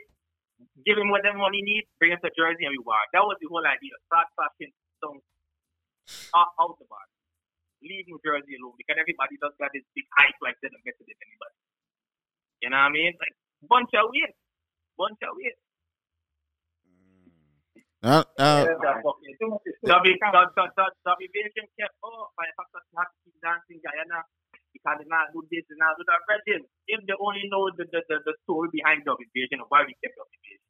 [0.87, 2.99] give him what the money needs, bring him to Jersey and we war.
[3.11, 3.95] That was the whole idea.
[4.07, 4.71] Start clashing
[5.03, 5.23] songs
[6.33, 7.03] out, out the bar.
[7.83, 10.97] Leave New Jersey alone because everybody does got this big hype like they don't mess
[10.97, 11.57] with anybody.
[12.63, 13.13] You know what I mean?
[13.19, 13.35] Like
[13.67, 14.33] bunch of weird.
[14.97, 15.59] Bunch of weird.
[16.87, 17.29] Mm.
[18.01, 18.63] Now, now,
[21.05, 24.25] Domination kept oh my factors have to keep dancing Guyana
[25.09, 26.21] not do this and not do that.
[26.87, 29.97] If they only know the the, the, the story behind Dub Invasion and why we
[29.99, 30.63] kept Dub Invasion.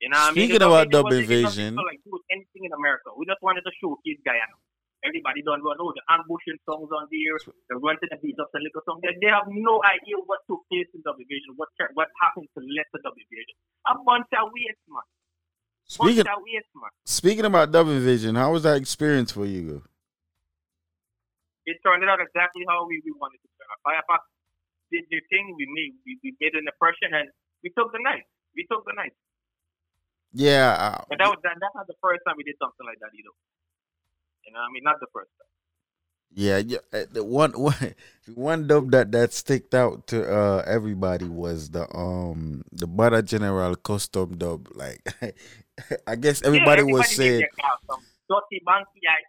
[0.00, 0.44] You know what I mean?
[0.48, 1.88] Speaking about Dub wasn't- it wasn't Invasion.
[1.88, 3.12] like do anything in America.
[3.16, 4.56] We just wanted to showcase Guyana.
[5.04, 7.36] Everybody don't know the ambushing songs on there,
[7.68, 8.98] the run to the beat of the little song.
[9.04, 12.60] They, they have no idea what took place in Dub Invasion, what what happened to
[12.64, 13.56] the Dub Invasion.
[13.86, 15.06] A bunch of weird man.
[15.86, 16.90] Speaking- weird man.
[17.04, 19.84] speaking about Dub Invasion, how was that experience for you?
[21.66, 23.80] It turned out exactly how we, we wanted to turn out.
[23.86, 24.22] Firefox
[24.92, 27.28] did the thing, we made we, we made an impression and
[27.62, 28.24] we took the night.
[28.54, 29.14] We took the night.
[30.32, 32.98] Yeah, uh, But that was that, that's not the first time we did something like
[33.00, 33.34] that either.
[34.46, 35.48] You know, what I mean not the first time.
[36.34, 36.78] yeah, yeah.
[36.92, 37.94] uh, The one, one,
[38.34, 43.76] one dub that that sticked out to uh everybody was the um the Butter General
[43.76, 44.68] custom dub.
[44.74, 45.00] Like,
[46.06, 48.60] I guess everybody, yeah, was saying, made their call from Dirty
[49.02, 49.22] guy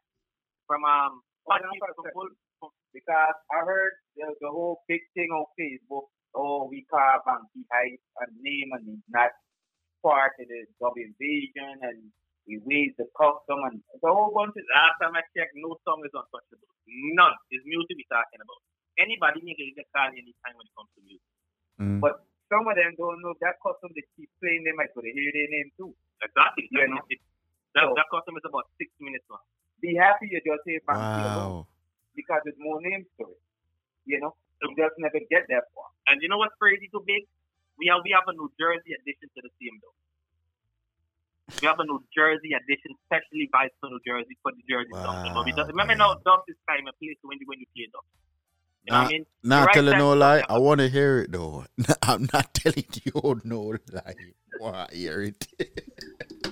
[0.67, 1.63] from um what
[1.95, 6.11] from Bull- because I heard the, the whole big thing on Facebook.
[6.35, 9.31] Oh, we call Banky Hype a name and it's not
[10.03, 12.11] part of the dub invasion and
[12.45, 16.03] we raise the custom and a whole bunch of last time I checked, no song
[16.05, 16.67] is untouchable.
[17.15, 17.35] None.
[17.51, 18.61] It's music we're talking about.
[18.99, 21.31] Anybody can call anytime when it comes to music.
[21.79, 21.99] Mm.
[22.01, 25.11] But some of them don't know that custom they keep playing they might go to
[25.11, 25.91] hear their name too.
[26.23, 26.65] Exactly.
[26.71, 27.03] You know?
[27.75, 29.43] That, So- that custom is about six minutes long.
[29.81, 31.67] Be happy you just say Banky "Wow,
[32.15, 33.39] because it's more names to it.
[34.05, 34.33] You know?
[34.63, 35.85] You just never get that far.
[36.09, 37.29] And you know what's crazy too big?
[37.77, 39.93] We have we have a New Jersey addition to the team though.
[41.61, 45.13] we have a New Jersey edition, specially by for New Jersey for the Jersey wow,
[45.33, 47.85] But we don't, remember now, dub is time and place when you when you play
[47.93, 48.01] dub.
[48.85, 49.25] You know Nah, what I mean?
[49.43, 50.43] nah, The right telling time no to lie.
[50.49, 51.65] I want to hear it though.
[52.01, 53.61] I'm not telling you no
[53.93, 54.01] lie.
[54.17, 55.47] I want to hear it.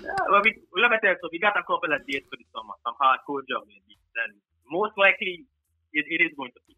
[0.06, 2.46] Yeah, well, we, me tell you, so we got a couple of dates for the
[2.54, 4.38] summer, some hardcore juggling beats, and
[4.70, 5.50] most likely
[5.98, 6.78] it, it is going to be.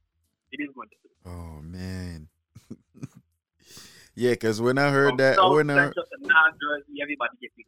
[0.55, 1.11] It is going to be.
[1.27, 2.31] Oh man.
[4.15, 7.67] yeah, cause when I heard From that, South when I North Jersey, everybody gets it.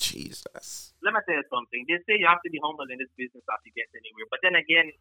[0.00, 0.92] Jesus.
[1.04, 1.84] Let me tell you something.
[1.88, 4.28] They say you have to be humble in this business after you get anywhere.
[4.28, 4.92] But then again,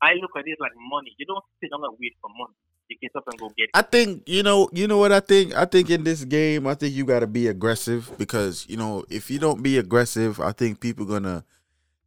[0.00, 1.12] I look at it like money.
[1.20, 2.56] You don't sit down and wait for money.
[2.90, 3.70] You get up and go get it.
[3.72, 5.54] I think you know, you know what I think.
[5.54, 9.04] I think in this game, I think you got to be aggressive because you know
[9.08, 11.44] if you don't be aggressive, I think people gonna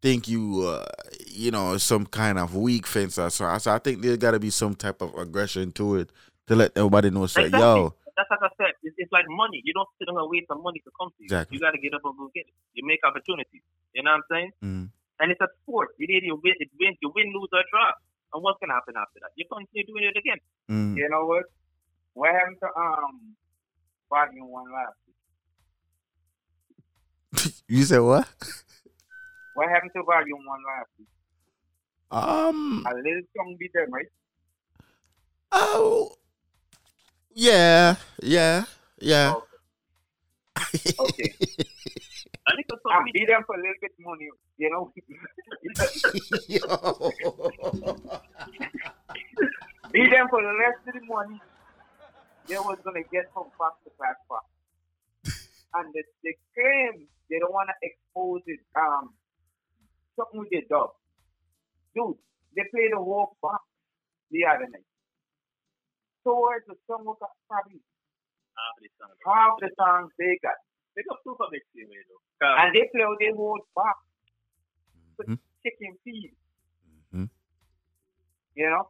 [0.01, 0.83] think you, uh,
[1.31, 3.29] you know, some kind of weak fencer.
[3.29, 6.11] So I, so I think there got to be some type of aggression to it
[6.47, 7.25] to let everybody know.
[7.25, 7.61] Say, Exactly.
[7.63, 8.73] yo, That's like I said.
[8.83, 9.61] It's, it's like money.
[9.63, 11.31] You don't sit down and wait for money to come to you.
[11.31, 11.55] Exactly.
[11.55, 12.53] You got to get up and go get it.
[12.75, 13.63] You make opportunities.
[13.95, 14.51] You know what I'm saying?
[14.61, 14.89] mm,
[15.23, 15.95] And it's a sport.
[15.97, 17.87] You need you win, it win, you win, lose or draw.
[18.33, 19.31] And what's gonna happen after that?
[19.35, 20.39] You continue doing it again.
[20.69, 20.97] mm.
[20.97, 21.43] You know what?
[22.13, 23.35] What happened to um
[24.09, 25.15] volume one last week?
[27.67, 28.27] you said what?
[29.53, 31.07] What happened to volume one last week?
[32.11, 34.05] Um, A little song be them, right?
[35.51, 36.15] oh,
[37.33, 38.65] yeah, yeah,
[38.99, 39.33] yeah.
[40.99, 40.99] Okay.
[40.99, 41.03] I
[42.55, 44.91] think I beat them for a little bit money, you know.
[49.91, 51.39] beat them for the rest of the money.
[52.47, 54.49] They was gonna get some fast to fast fast.
[55.75, 59.13] And the, they claim they don't wanna expose it um
[60.15, 60.91] something with their dub.
[61.95, 62.17] Dude,
[62.55, 63.63] they played the whole box
[64.31, 64.85] the other night.
[66.23, 67.17] So where's the song was
[67.47, 67.79] probably
[68.53, 69.09] Half the song.
[69.25, 70.59] half the songs they got.
[70.95, 72.21] They got super mix anyway though.
[72.41, 73.97] And they play out their whole box.
[75.21, 75.39] Mhm.
[75.63, 76.35] Chicken feed.
[77.13, 77.29] Mhm.
[78.55, 78.89] You know?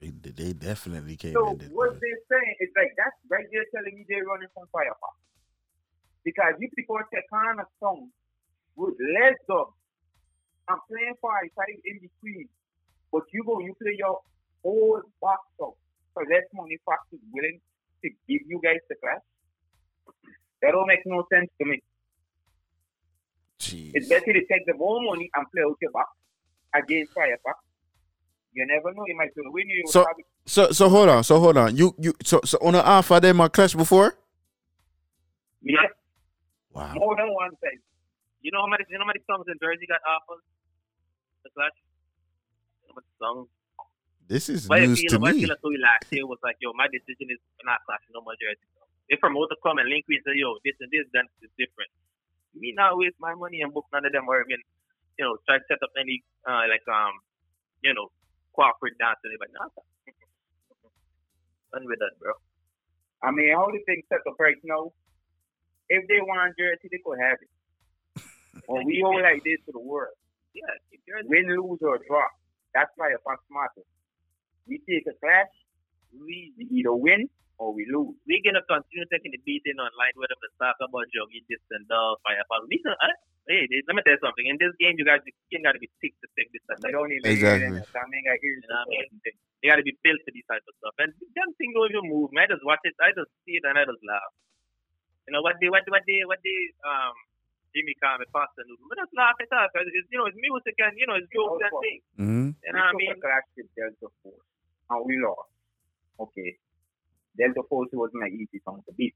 [0.00, 1.58] They, they definitely came So in.
[1.58, 5.16] This, what they're saying is like that's right there telling me they're running from Firefox.
[6.24, 8.10] Because you people take on a song
[8.76, 9.38] with less
[10.66, 12.48] i'm playing five five in between,
[13.12, 14.18] but you go you play your
[14.62, 15.76] whole box up
[16.14, 17.60] for less money Fox is willing
[18.02, 19.20] to give you guys the class.
[20.64, 21.82] That don't make no sense to me.
[23.92, 26.08] It's better to take the more money and play out your box
[26.74, 27.60] against Firefox.
[28.54, 29.82] You never know, you might win you.
[29.86, 30.06] So,
[30.46, 31.76] so, so hold on, so hold on.
[31.76, 34.16] You, you, so, so on the alpha, them my clash before.
[35.60, 35.76] yeah.
[36.72, 36.94] Wow.
[36.94, 37.80] More than one time.
[38.40, 40.42] You know how many you know how many songs in Jersey got offers?
[41.44, 41.70] The Clash?
[42.82, 43.48] You know how many songs?
[44.26, 45.46] This is I news feel, to me.
[45.46, 48.66] feel so last year was like, yo, my decision is not clashing no more Jersey.
[49.04, 49.12] Songs.
[49.12, 51.90] If promoter come and link and say, yo, this and this, then it's different.
[52.54, 54.62] Me not waste my money and book none of them or even,
[55.18, 57.12] you know, try to set up any uh like um,
[57.82, 58.08] you know,
[58.54, 59.68] corporate dance and but nah,
[61.74, 62.32] done with that, bro.
[63.22, 64.92] I mean, the thing set up right now,
[65.88, 67.50] if they want Jersey, they could have it.
[68.68, 70.14] Or we all like this to the world.
[70.54, 70.62] Yeah.
[71.26, 72.22] Win, lose, or draw.
[72.72, 73.84] That's why a Fox matter.
[74.68, 75.50] We take a clash,
[76.14, 77.28] we either win
[77.64, 78.12] or we lose.
[78.28, 82.16] We're gonna continue taking the beating online, whether it's talk about joggy, this and that,
[82.20, 82.68] firepower.
[82.68, 83.16] Listen, uh,
[83.48, 84.44] hey, let me tell you something.
[84.44, 86.84] In this game, you guys, you gotta be thick to take this and that.
[86.84, 87.72] They don't even Exactly.
[87.72, 87.88] hear it.
[87.88, 89.08] I hear You know I mean?
[89.64, 90.92] You gotta be built for these type of stuff.
[91.00, 92.52] And them things don't even move, man.
[92.52, 94.32] I just watch it, I just see it and I just laugh.
[95.24, 97.16] You know what they, what, what they, what they, um,
[97.72, 98.84] Jimmy Carmen, Pastor Noodle.
[98.92, 99.72] But just laugh it off.
[99.72, 102.04] 'cause It's, you know, it's music and, you know, it's jokes and things.
[102.20, 102.48] Mm-hmm.
[102.60, 103.08] You know what I mean?
[103.08, 104.46] took a clash with Delta Force,
[104.92, 105.48] and we lost.
[106.20, 106.60] Okay.
[107.34, 109.14] Delta Force wasn't an easy song to beat.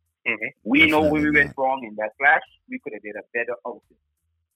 [0.65, 2.45] We know where we went wrong in that clash.
[2.69, 3.99] We could have did a better outing.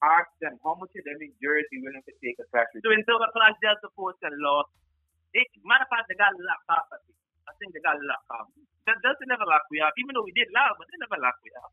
[0.02, 2.90] Ask them how much of them in Jersey willing to take a clash with So
[2.90, 4.74] in Silver Clash, Delta Force and lost.
[5.30, 7.16] They, matter of fact, they got locked off, I think.
[7.46, 8.50] I think they got locked off.
[8.90, 11.40] That Delta never locked we off, even though we did loud, but they never locked
[11.46, 11.70] we off.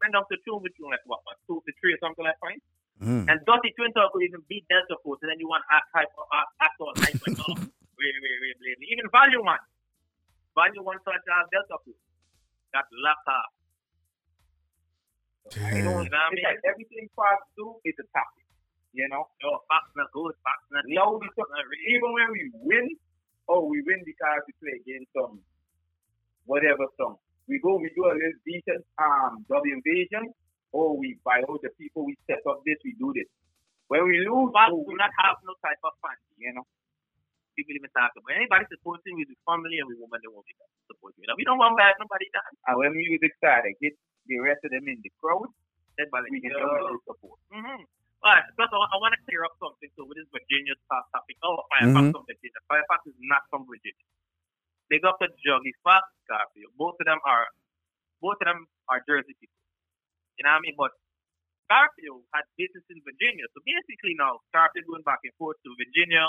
[0.00, 2.36] Went down to two with you like what, what, two to three or something like
[2.40, 2.60] that.
[2.96, 3.28] Mm.
[3.28, 5.88] And Dottie Twin Talk could even beat Delta Force, and then you want to act
[5.92, 7.20] hype or act, act all hype.
[7.28, 7.36] Like,
[8.00, 8.76] wait, wait, wait, wait.
[8.88, 9.60] Even Value One.
[10.56, 12.00] Value One touch out Delta Force.
[12.72, 13.52] Got locked off.
[15.54, 16.46] You know, You know what I it's mean?
[16.48, 18.46] like everything Fox do is a topic.
[18.92, 19.28] You know?
[19.44, 22.86] Yo, Fox not good, Fox not No, we Fox not even when we win,
[23.48, 25.38] oh, we win because we play against some
[26.48, 27.20] whatever song.
[27.46, 30.32] We go, we do a little decent um double invasion,
[30.72, 33.28] or we buy out the people, we set up this, we do this.
[33.86, 36.16] When we lose, Fox oh, do not have no type of fun.
[36.40, 36.66] you know.
[37.56, 40.52] People even talk about anybody supporting with the family and with woman they won't be
[40.86, 41.24] supporting.
[41.24, 42.52] You know, we don't want bad nobody down.
[42.68, 43.96] And when music started, get
[44.28, 45.48] the rest of them in the crowd,
[45.96, 46.92] Everybody, We can yo.
[47.08, 47.40] support.
[47.56, 47.80] Mm-hmm.
[48.20, 51.40] Alright, plus I, I want to clear up something too with this Virginia top topic.
[51.40, 52.12] Oh, Firefox Mhm.
[52.12, 52.60] from Virginia.
[52.68, 54.04] Firefox is not from Virginia.
[54.92, 56.76] They got the Juggy Fox, Garfield.
[56.76, 57.48] Both of them are,
[58.20, 59.56] both of them are Jersey people.
[60.36, 60.76] You know what I mean?
[60.76, 60.92] But
[61.72, 66.28] Garfield had business in Virginia, so basically now Garfield going back and forth to Virginia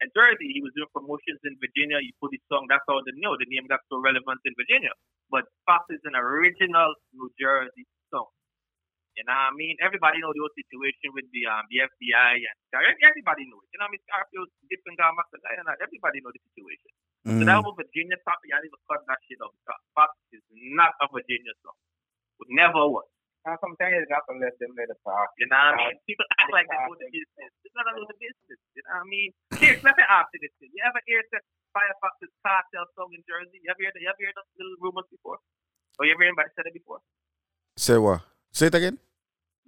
[0.00, 0.48] and Jersey.
[0.52, 1.98] He was doing promotions in Virginia.
[2.04, 2.66] He put his song.
[2.68, 4.92] That's how they know the name got so relevant in Virginia.
[5.32, 8.28] But Fox is an original New Jersey song.
[9.16, 9.74] You know what I mean?
[9.80, 12.56] Everybody know the whole situation with the um the FBI and
[13.00, 13.68] everybody know it.
[13.72, 14.04] You know what I mean?
[14.04, 15.68] Scarfield, different guy, Master and.
[15.80, 16.92] Everybody know the situation.
[17.24, 17.48] So Mhm.
[17.48, 18.52] that was Virginia topic.
[18.52, 19.56] I need to cut that shit off.
[19.96, 20.44] Fox is
[20.76, 21.74] not a Virginia song.
[22.44, 23.08] It never was.
[23.46, 25.30] And sometimes you got to let them let it pass.
[25.38, 25.94] You know what I mean?
[26.02, 27.50] People act like they know the business.
[27.62, 28.58] It's not a little business.
[28.74, 29.30] You know what I mean?
[29.62, 30.74] Here, let me ask you this thing.
[30.74, 31.38] You ever hear the
[31.70, 33.62] Firefox's cartel song in Jersey?
[33.62, 35.38] You ever heard, you ever heard those little rumors before?
[35.96, 36.98] Or you ever heard anybody said it before?
[37.78, 38.26] Say what?
[38.50, 38.98] Say it again.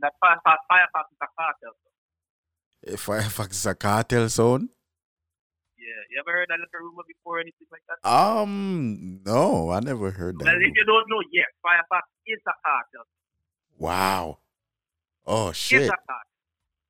[0.03, 1.95] That Firefox, Firefox is a cartel song.
[2.83, 4.75] If Firefox is a cartel zone?
[5.79, 6.03] Yeah.
[6.11, 8.03] You ever heard that little rumor before or anything like that?
[8.03, 10.59] Um, no, I never heard Well, that.
[10.59, 13.07] if you don't know, yes, Firefox is a cartel.
[13.79, 14.39] Wow.
[15.27, 15.87] Oh shit.
[15.87, 16.27] a cartel.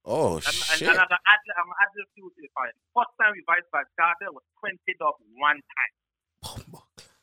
[0.08, 0.88] Oh And, shit.
[0.88, 2.72] and, and I'm gonna add, I'm gonna add to the fire.
[2.96, 5.92] First time we vice by cartel was twenty up one time.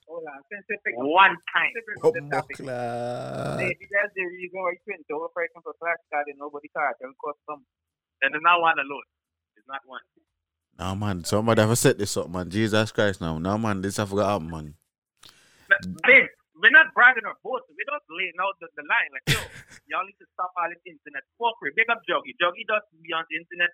[0.05, 1.73] Hold on, since you pick One time.
[1.73, 3.57] since you pick up the.
[3.57, 7.09] Maybe that's the reason why you went over for example flash card and nobody cartel
[7.17, 7.65] custom.
[8.21, 9.07] And it's not one alone.
[9.57, 10.01] It's not one.
[10.77, 12.49] No man, somebody ever set this up, man.
[12.51, 13.39] Jesus Christ now.
[13.39, 14.75] No man, this I forgot man.
[16.05, 16.29] Big,
[16.59, 17.75] we're not bragging or boasting.
[17.75, 19.11] We're just laying out the, the line.
[19.11, 19.39] Like, yo,
[19.91, 21.75] y'all need to stop all this internet fuckery.
[21.75, 22.31] Big up Juggy.
[22.39, 23.71] Juggy does be on the internet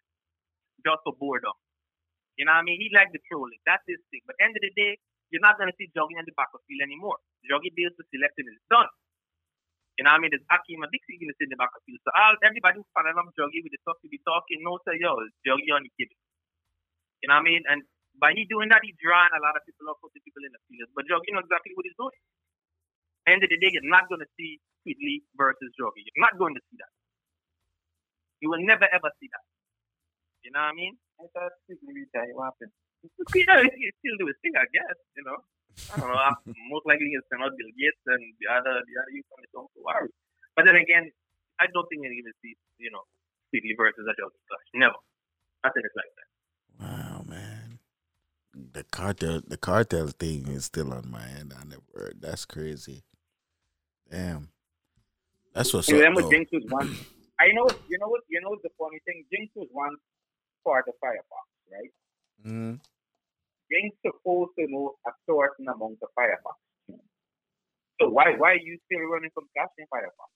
[0.82, 1.54] just for boredom.
[2.40, 2.82] You know what I mean?
[2.82, 3.62] He like the trolling.
[3.70, 4.26] That's his thing.
[4.26, 4.98] But end of the day,
[5.30, 7.22] you're not gonna see Juggy on the battlefield anymore.
[7.46, 8.90] Juggy deals with selecting is done.
[10.00, 10.32] You know what I mean?
[10.34, 12.02] There's Akeem and Dixie gonna sit in the battlefield.
[12.02, 14.98] So all everybody who's following up Juggy with the stuff to be talking, no say
[14.98, 16.10] yo, it's Juggy on the kid.
[17.22, 17.62] You know what I mean?
[17.70, 17.86] And
[18.18, 20.62] by he doing that, he drawing a lot of people up, putting people in the
[20.66, 20.90] field.
[20.98, 22.18] But Juggy know exactly what he's doing.
[23.28, 26.02] End of the day, you're not going to see Quigley versus Juggy.
[26.02, 26.92] You're not going to see that.
[28.42, 29.46] You will never ever see that.
[30.42, 30.98] You know what I mean?
[31.22, 32.34] I thought Quigley retired.
[32.34, 32.74] What happened?
[33.38, 34.98] You know, he still do his thing, I guess.
[35.14, 35.38] You know,
[35.94, 36.18] I don't know.
[36.18, 36.38] I'm
[36.74, 39.70] most likely he's not Bill Gates and the other the other youth on his own
[39.70, 40.10] to worry.
[40.58, 41.14] But then again,
[41.62, 43.06] I don't think you're going to see you know
[43.54, 44.68] Quigley versus a Juggy clash.
[44.74, 44.98] Never.
[45.62, 46.30] I think it's like that.
[46.82, 47.80] Wow, man.
[48.54, 51.54] The cartel, the cartel thing is still on my end.
[51.54, 52.18] I never heard.
[52.20, 53.04] That's crazy.
[54.12, 54.50] Damn.
[55.54, 56.30] That's what's You remember.
[56.30, 56.96] Jinx was one.
[57.40, 57.68] I know.
[57.88, 58.22] You know what?
[58.28, 59.24] You know the funny thing.
[59.32, 59.96] Jinx was one
[60.64, 61.92] part of Firefox, right?
[62.46, 62.80] Mhm.
[63.72, 66.60] Jinx supposed to know a certain amount of Firefox.
[68.00, 70.30] So why why are you still running from Clash in Firefox?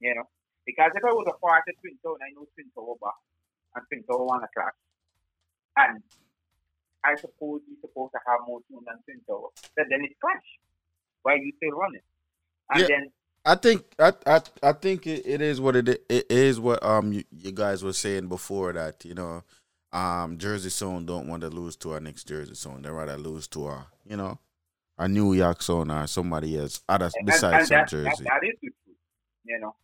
[0.00, 0.28] You know,
[0.66, 3.16] because if I was a part of Twin Tower, I know Twin Tower back
[3.74, 4.76] and Twin Tower to clash,
[5.78, 6.02] and
[7.02, 9.48] I suppose you're supposed to have more tune than Twin Tower.
[9.74, 10.44] But then it's clash.
[11.22, 12.02] Why are you still running?
[12.70, 12.86] And Yeah.
[12.88, 13.12] then
[13.44, 17.12] I think I I I think it, it is what it, it is what um
[17.12, 19.44] you, you guys were saying before that you know
[19.92, 23.46] um Jersey Zone don't want to lose to our next Jersey Zone they rather lose
[23.48, 24.38] to our you know
[24.98, 28.24] a New York Zone or somebody else other And- besides and that, Jersey.
[28.24, 28.96] That, that is the truth,
[29.44, 29.76] you know.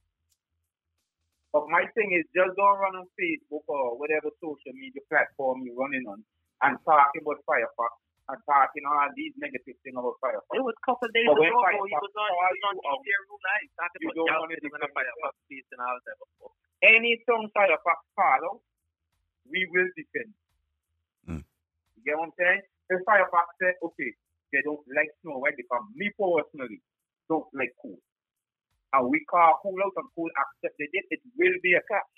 [1.52, 5.76] But my thing is just don't run on Facebook or whatever social media platform you're
[5.76, 6.24] running on
[6.62, 7.92] and talking about Firefox
[8.32, 10.56] and talking all these negative things about Firefox.
[10.56, 11.36] It was a couple of days ago.
[11.36, 11.84] when.
[11.84, 13.04] He was on, he call was on you out,
[13.44, 15.98] Live talking about don't y'all want to sitting in a defend Firefox piece and all
[16.00, 16.16] that.
[16.16, 16.52] before.
[16.80, 18.60] Any song Firefox call out,
[19.52, 20.32] we will defend.
[21.28, 21.44] Mm.
[21.96, 22.62] You get what I'm saying?
[22.88, 24.10] If Firefox say, okay,
[24.56, 26.80] they don't like Snow White because me personally
[27.28, 28.00] don't like cool.
[28.96, 32.12] And we call cool out and cool accepted it, it will be a clash.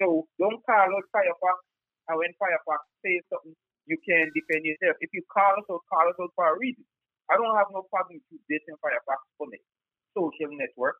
[0.00, 1.56] So don't call out Firefox
[2.06, 3.54] and when Firefox says something,
[3.86, 4.98] you can defend yourself.
[5.02, 6.86] If you call us out, call us out for a reason.
[7.30, 9.58] I don't have no problem with this in Firefox for me.
[10.14, 10.98] Social network,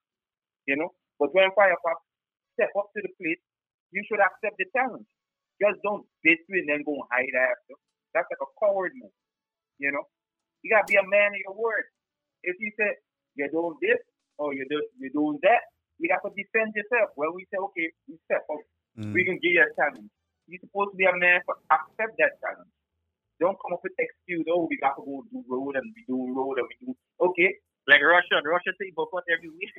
[0.66, 0.90] you know.
[1.18, 1.98] But when Firefox
[2.58, 3.42] step up to the plate,
[3.94, 5.06] you should accept the challenge.
[5.62, 7.74] Just don't me and then go and hide after.
[8.12, 9.14] That's like a coward move,
[9.78, 10.04] you know.
[10.62, 11.86] You gotta be a man of your word.
[12.42, 12.92] If you say
[13.38, 14.00] you're doing this
[14.36, 15.62] or you're just you're doing that,
[15.98, 17.16] you got to defend yourself.
[17.16, 18.60] When we say okay, we step up,
[19.00, 19.12] mm.
[19.12, 20.12] we can give you a challenge.
[20.46, 22.70] You're supposed to be a man for accept that challenge.
[23.42, 26.16] Don't come up with excuse, oh, we got to go do road and we do
[26.32, 27.52] road and we do okay.
[27.86, 29.70] Like Russia, Russia say boycott every week.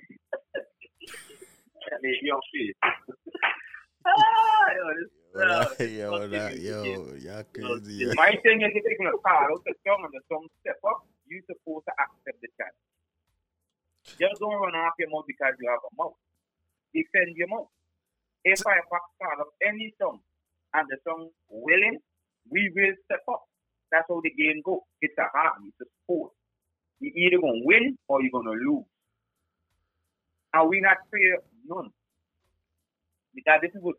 [2.03, 2.75] They young face.
[2.83, 6.83] ah, yo, this, uh, yo, that, yo,
[7.15, 7.93] y'all crazy.
[8.03, 8.13] yo.
[8.19, 11.07] My thing is if you're gonna call out the song and the song step up,
[11.25, 12.83] you're supposed to accept the challenge.
[14.19, 16.15] Just don't run off your mouth because you have a mouth.
[16.91, 17.71] Defend your mouth.
[18.43, 20.19] If I part of any song
[20.77, 21.97] and the song willing,
[22.53, 23.49] we will step up.
[23.89, 24.85] That's how the game goes.
[25.01, 26.31] It's a hobby, it's a sport.
[27.01, 28.85] You either gonna win or you're gonna lose.
[30.53, 31.89] And we not afraid none.
[33.33, 33.97] Because this is what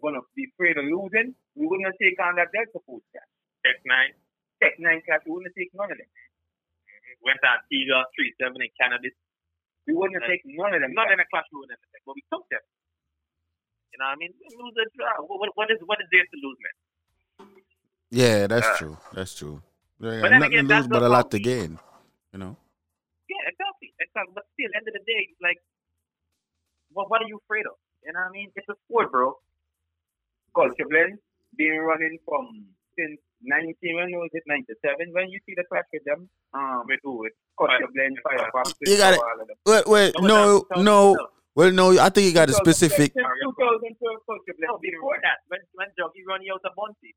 [0.00, 1.36] we're gonna be afraid of losing.
[1.54, 3.28] We wouldn't take on that Delta Force class.
[3.64, 4.12] Tech 9.
[4.60, 6.08] Tech 9 class, we wouldn't take none of them.
[6.08, 7.14] Mm-hmm.
[7.24, 9.08] Went on Tiga 3 7 in Canada.
[9.84, 10.92] We wouldn't take none of them.
[10.96, 12.64] None in the class we wouldn't take, but we took them.
[13.94, 14.34] You know what I mean?
[14.34, 15.14] We lose the draw.
[15.22, 16.74] What, what, what is what is there to lose, man?
[18.10, 18.96] Yeah, that's Uh, true.
[19.14, 19.62] That's true.
[20.02, 21.78] They but then nothing again, to lose that's but a lot to gain.
[22.34, 22.56] You know.
[23.30, 24.34] Yeah, exactly, exactly.
[24.34, 25.62] But still, end of the day, like,
[26.90, 27.78] what what are you afraid of?
[28.02, 28.50] You know what I mean?
[28.58, 29.38] It's a sport, bro.
[30.58, 31.18] Culture blend,
[31.56, 32.66] been running from
[32.98, 37.00] since 19, when was it, 97, when you see the clash with them, um, with
[37.02, 39.20] who, with Culture blend, Firefox, You got it.
[39.20, 39.56] all of them.
[39.66, 41.16] Wait, wait, no, no.
[41.54, 41.98] Well, no.
[41.98, 43.12] I think you got a specific.
[43.14, 44.68] Since 2012, Culture blend.
[44.70, 47.14] No, before that, when when Joggy run out of Bunty.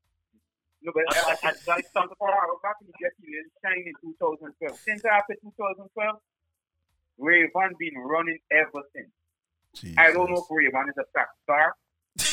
[0.82, 2.30] No, but I, I, I started for
[2.62, 4.78] back in Jackie Lynn Shine in 2012.
[4.78, 5.90] Since after 2012,
[7.18, 9.10] Rayvon been running ever since.
[9.98, 11.74] I don't know if Rayvon is a track star,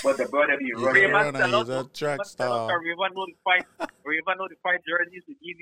[0.03, 1.09] but the brother be running.
[1.09, 2.69] Rayvon Runner, sell he's out- a track star.
[2.69, 3.65] Rayvon notified,
[4.05, 5.57] Rayvon notified jerseys to give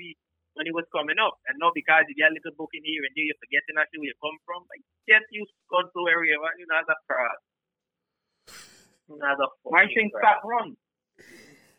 [0.54, 3.12] when he was coming up, and not because you get a little booking here and
[3.14, 4.62] there, you're forgetting actually where you come from.
[4.70, 7.38] Like, get you gone to where Rayvon, you know, as a fraud.
[9.10, 10.22] You know, as a My fucking thing fraud.
[10.22, 10.68] stop run.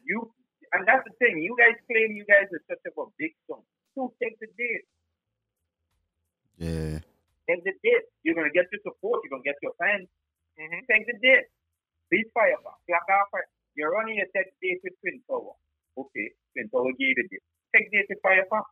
[0.03, 0.29] You
[0.75, 1.39] and that's the thing.
[1.39, 3.63] You guys claim you guys are such a big song.
[3.95, 4.85] So take the date.
[6.59, 6.99] Yeah.
[7.47, 8.05] Take the date.
[8.27, 9.23] You're gonna get your support.
[9.23, 10.11] You're gonna get your fans.
[10.59, 10.83] Mm-hmm.
[10.91, 11.47] Take the date.
[12.11, 12.75] Beat Firefox.
[12.91, 13.47] Black Alpha.
[13.75, 15.55] You're running a tech date with Twin Tower.
[15.97, 17.47] Okay, Twin Tower gave the date.
[17.75, 18.63] Take date with Firefox.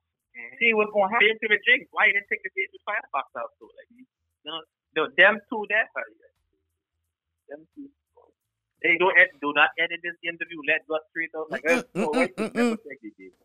[0.63, 1.27] See what's gonna happen.
[1.27, 1.84] Same to the Jinx.
[1.91, 3.67] Why you didn't take the date with Firefox also?
[3.75, 4.07] Like, you
[4.47, 4.63] know,
[4.95, 5.85] no, them two there.
[5.91, 6.07] uh,
[7.51, 7.91] Them two.
[8.81, 10.59] They don't ed- do not edit this interview.
[10.67, 11.47] Let go straight out.
[11.51, 13.35] Like, Well, so why you never take the date?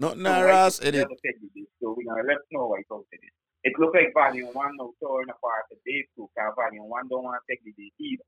[0.00, 1.04] Not So nah, why Ross edit.
[1.04, 1.68] never take the date?
[1.80, 3.20] So we're gonna let know why it's out it.
[3.64, 6.30] It looks like Volume One now torn apart the day two.
[6.32, 8.24] Cause Volume One don't want to take the date either.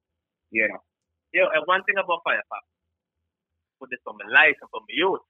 [0.52, 0.82] You know.
[1.32, 2.60] Yo, and one thing about Firefox,
[3.80, 5.24] put this on my life and for my youth.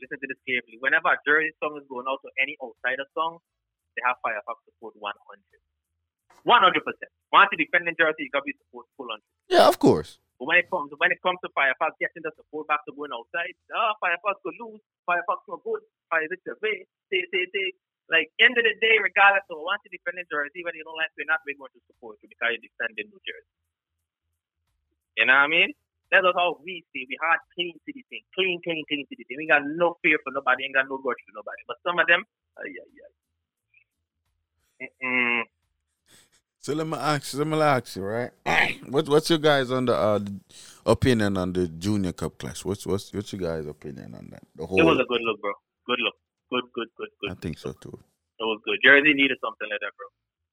[0.00, 0.76] Listen to this carefully.
[0.80, 3.40] Whenever a Jersey song is going out to any outsider song,
[3.96, 5.12] they have Firefox support 100.
[6.44, 6.78] 100%.
[7.32, 9.24] Once you defend in Jersey, you got to be support full 100.
[9.50, 10.20] Yeah, of course.
[10.36, 13.10] But when it comes when it comes to Firefox getting the support back to going
[13.10, 15.80] outside, ah, oh, Firefox could lose, Firefox no good,
[16.12, 17.66] Fire it's a way, say, say, say.
[18.06, 21.10] Like, end of the day, regardless of once you defend Jersey, whether you don't like
[21.18, 23.54] it or not, we're going to support you because you defend in New Jersey.
[25.18, 25.74] You know what I mean?
[26.10, 27.06] That's how we see.
[27.08, 28.22] We hard clean city thing.
[28.34, 29.38] Clean, clean, clean city thing.
[29.38, 31.62] We got no fear for nobody, ain't got no grudge for nobody.
[31.66, 32.22] But some of them,
[32.56, 33.10] uh, yeah, yeah.
[34.86, 35.42] Mm-mm.
[36.60, 38.30] So let me ask you, let me ask you, right?
[38.90, 40.22] What what's your guys on the uh,
[40.84, 42.64] opinion on the junior cup clash?
[42.64, 44.42] What's what's what's your guys' opinion on that?
[44.54, 45.54] The whole It was a good look, bro.
[45.86, 46.14] Good look.
[46.50, 47.30] Good, good, good, good.
[47.30, 47.98] I think so too.
[48.38, 48.78] It was good.
[48.82, 50.06] Jersey needed something like that, bro.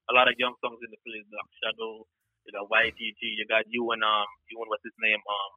[0.09, 2.05] A lot of young songs in the place, Black Shadow,
[2.45, 5.49] you got YTG, you got you and um, you and what's his name, um,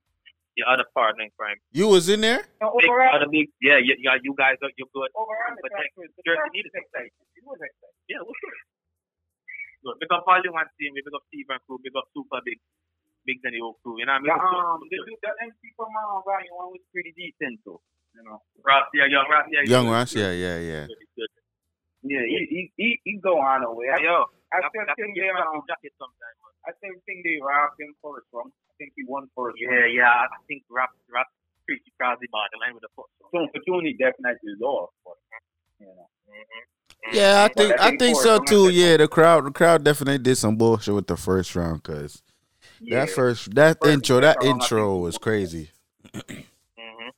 [0.56, 1.58] your other partner in crime.
[1.74, 2.46] You was in there?
[2.58, 5.10] Big, other big, yeah, you, you, got- you guys are you're good.
[5.12, 7.14] Overall, but the like, clash was the Jersey clash needed was exciting.
[7.36, 8.00] It was exciting.
[8.08, 8.56] Yeah, it was good.
[9.84, 9.96] Good.
[10.02, 12.58] Big up all the one team, big up Steve and crew, big up Super Big,
[13.28, 14.00] Big Danny Oak crew.
[14.00, 14.32] You know what I mean?
[14.32, 15.02] Yeah, It was good.
[15.04, 17.76] um, the, the MC from uh, Volume One was pretty decent too.
[18.16, 18.40] You know.
[18.64, 19.62] Ross, yeah, young Ross, yeah.
[19.68, 20.84] Young Ross, yeah, yeah, yeah.
[22.06, 23.90] Yeah, he he he, he go on away.
[23.92, 26.54] I, Yo, I that- still think give they Ross um, a jacket sometime, man.
[26.66, 28.50] I still think they robbed him first one.
[28.70, 29.56] I think he won first.
[29.58, 30.26] Yeah, yeah.
[30.26, 31.26] I think Rap Rap
[31.66, 33.10] pretty Crosby bought the line with the foot.
[33.32, 35.18] So opportunity definitely lost, but
[35.80, 36.06] you know.
[37.12, 38.70] Yeah, I think I I think think so too.
[38.70, 42.22] Yeah, the crowd the crowd definitely did some bullshit with the first round because
[42.80, 43.04] Yeah.
[43.06, 45.70] that first that First intro that round, intro was crazy.
[46.14, 47.10] Mm-hmm.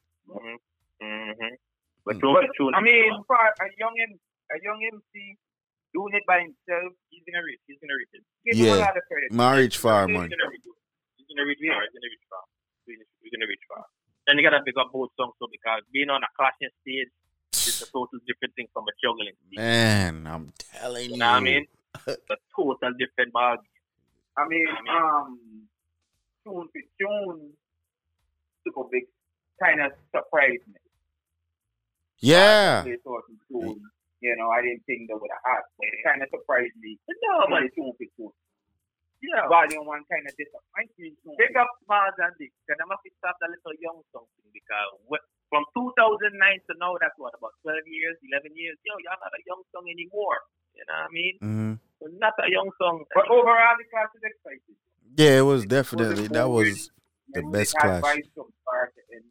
[2.04, 4.18] But, I mean, for a young M-
[4.50, 5.36] a young MC
[5.94, 7.60] doing it by himself, He's gonna reach.
[7.66, 8.22] He's gonna reach it.
[8.44, 9.28] give him a Yeah, lot of credit.
[9.32, 10.28] my reach far, He's man.
[10.28, 10.64] gonna reach.
[11.16, 11.80] He's gonna reach far.
[11.84, 12.44] He's gonna reach far.
[12.86, 13.84] He's he's gonna reach far.
[14.26, 17.08] Then you gotta pick up both songs so because being on a clashing stage
[17.52, 19.56] is a total different thing from a juggling stage.
[19.56, 21.10] Man, I'm telling you.
[21.16, 21.64] You know what I mean?
[22.06, 23.56] It's a total different ball.
[24.36, 25.40] I mean, um,
[26.44, 27.52] tune to tune,
[28.64, 29.04] super big,
[29.60, 30.78] kind of surprised me.
[32.20, 32.84] Yeah.
[34.22, 36.00] They thought it tune, you know, I didn't think they would have had, but it
[36.04, 36.98] kind of surprised me.
[37.06, 37.62] No, when man.
[37.66, 38.34] they tune to tune.
[39.18, 39.50] Yeah.
[39.50, 41.34] Volume one kind of disappointed me.
[41.42, 42.54] Pick up Mars and Dick.
[42.62, 45.18] Because I'm going to stop that little young something because what,
[45.50, 48.78] from 2009 to now, that's what, about 12 years, 11 years?
[48.86, 50.38] Yo, y'all not a young song anymore.
[50.78, 51.34] You know what I mean?
[51.42, 51.74] hmm
[52.06, 53.02] It's not a young song.
[53.10, 54.78] But overall, the class is exciting.
[55.18, 56.94] Yeah, it was definitely that was
[57.34, 57.98] the best class.
[57.98, 58.22] had clash.
[58.22, 59.26] vibes from start to end.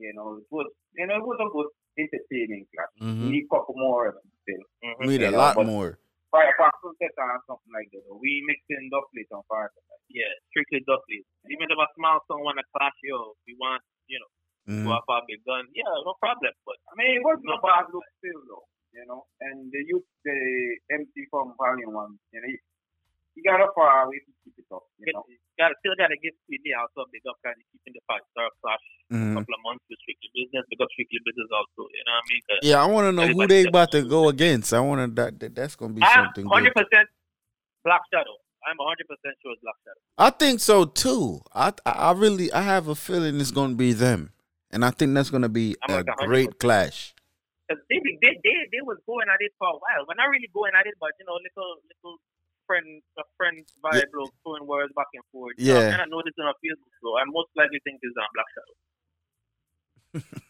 [0.00, 1.68] You know, it was you know it was a good
[1.98, 2.90] entertaining class.
[3.00, 3.22] Mhm.
[3.22, 4.64] We need a couple more of them still.
[4.84, 5.08] Mm-hmm.
[5.08, 5.98] Need a know, lot but more.
[6.30, 8.06] Firefox will set on something like that.
[8.22, 9.82] We mixing Duffley on Firefox.
[10.10, 11.26] Yeah, strictly Dudley.
[11.50, 14.30] Even if a small song want to clash, yo, we want, you know,
[14.70, 14.84] Mhm.
[14.86, 15.66] go up a big gun.
[15.74, 16.54] Yeah, no problem.
[16.66, 19.26] But I mean, it was no a bad look still though, you know.
[19.40, 22.50] And the youth, the MC from Volume One, you know,
[23.34, 25.24] he, he got up far away to keep it up, you know.
[25.58, 28.80] gotta still gotta give CD also big up kind of keeping the five star clash
[29.12, 29.32] Mhm.
[29.32, 32.30] a couple of months with strictly business because strictly business also, you know what I
[32.32, 32.42] mean?
[32.48, 34.72] 'Cause Yeah, I want to know who they about to go against.
[34.72, 37.08] I want to that, that that's gonna be I'm something Hundred percent
[37.84, 38.36] Black Shadow.
[38.66, 40.00] I'm hundred percent sure it's Black Shadow.
[40.18, 41.40] I think so too.
[41.54, 44.32] I I really I have a feeling it's gonna be them,
[44.70, 47.14] and I think that's gonna be I'm a like great clash.
[47.68, 50.02] Cause they, they they they was going at it for a while.
[50.08, 52.18] We're not really going at it, but you know, little little
[52.70, 54.30] friend a friend vibe, yeah.
[54.46, 55.58] throwing words back and forth.
[55.58, 55.98] So Yeah.
[55.98, 58.76] I know this on Facebook, so I most likely think it's on Black Shadow.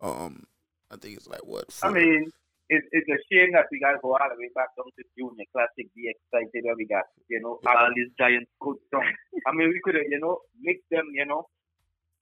[0.00, 0.46] Um,
[0.92, 1.66] I think it's like what?
[1.82, 2.30] I mean,
[2.70, 5.02] it's, it's a shame that we got to go all the way back down to
[5.18, 9.18] Junior Classic, Be Excited, where we got, you know, all these giant good songs.
[9.46, 11.50] I mean, we could have, you know, mix them, you know,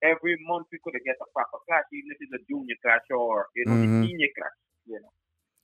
[0.01, 3.05] every month we could have get a proper clash, even if it's a junior clash
[3.13, 3.85] or, you know, Mhm.
[3.85, 4.57] the senior clash,
[4.89, 5.13] you know.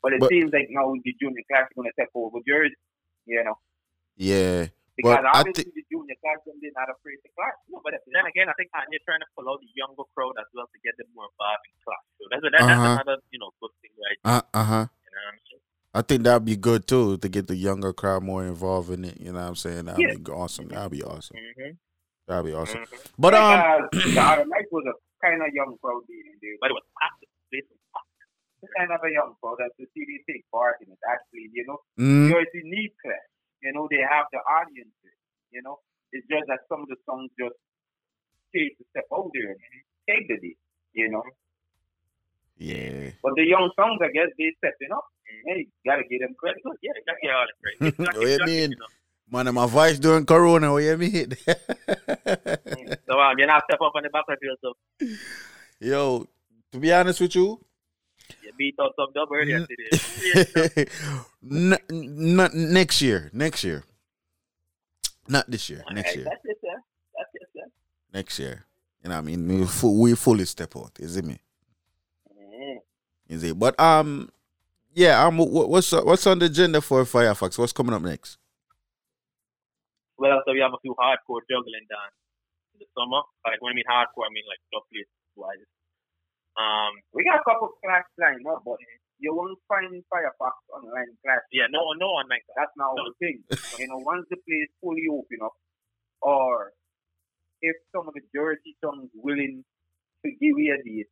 [0.02, 2.74] But it But- seems like now the junior class is going to take over Jersey,
[3.26, 3.56] you know.
[4.16, 4.66] yeah,
[4.98, 7.54] Because but I obviously the junior clash, them, they're not afraid to clash.
[7.70, 10.46] No, but then again, I think they're trying to pull out the younger crowd as
[10.52, 12.02] well to get them more involved in class.
[12.18, 12.98] So that's, that, Uh-huh.
[13.00, 14.18] another, you know, good thing, right?
[14.26, 14.86] uh uh huh.
[14.90, 15.60] You know what I mean?
[15.94, 19.20] I think that'd be good too to get the younger crowd more involved in it.
[19.20, 19.84] You know what I'm saying?
[19.86, 20.16] That'd Yeah.
[20.16, 20.68] be awesome.
[20.68, 21.36] That'd be awesome.
[21.36, 21.72] Mm-hmm.
[22.26, 22.84] That'd be awesome.
[23.18, 26.56] But um, uh, the other night was a kind of young crowd being there.
[26.60, 27.24] But it was packed.
[27.52, 27.76] This was
[28.62, 28.78] packed.
[28.78, 30.98] Kind of a young crowd that's to see they take part in it.
[31.10, 32.30] Actually, you know, Mm.
[32.30, 33.26] Jersey need class.
[33.62, 35.18] You know, they have the audiences.
[35.50, 35.82] You know,
[36.14, 37.58] it's just that some of the songs just
[38.54, 39.58] take to step out there and
[40.08, 40.56] take the lead.
[40.94, 41.22] You know,
[42.58, 43.10] yeah.
[43.22, 45.04] but the young songs, I guess, they stepping up.
[45.46, 46.62] Hey, gotta give them credit.
[46.82, 47.56] Yeah, they got to get all the
[47.98, 48.16] credit.
[48.16, 48.74] what you mean?
[49.30, 50.72] Man, my voice during Corona.
[50.72, 51.32] What you mean?
[53.08, 54.74] So um, you not step up on the back of the so
[55.80, 56.26] Yo,
[56.72, 57.58] to be honest with you,
[58.42, 60.86] you beat out some double earlier today.
[61.42, 63.84] not, n- next year, next year,
[65.28, 66.82] not this year, next year, That's it, sir.
[67.16, 67.66] That's it, sir.
[68.12, 68.64] next year.
[69.02, 69.48] You know what I mean?
[69.48, 70.92] We, fu- we fully step out.
[71.00, 71.38] Is it me?
[72.30, 72.78] Mm.
[73.28, 73.58] Is it?
[73.58, 74.30] But um,
[74.94, 75.24] yeah.
[75.26, 77.58] Um, wh- what's what's on the agenda for Firefox?
[77.58, 78.38] What's coming up next?
[80.18, 82.12] Well, so we have a few hardcore juggling done
[82.74, 83.22] in the summer.
[83.44, 85.58] Like when I mean hardcore, I mean like place wise.
[86.58, 88.76] Um, We got a couple of class lined up, but
[89.18, 91.40] you won't find Firefox online class.
[91.52, 92.42] yeah, no, no online.
[92.56, 93.42] That's not the thing.
[93.78, 95.54] you know, once the place fully open up,
[96.20, 96.72] or
[97.62, 99.64] if some of the Jersey songs willing
[100.24, 101.08] to give you a date,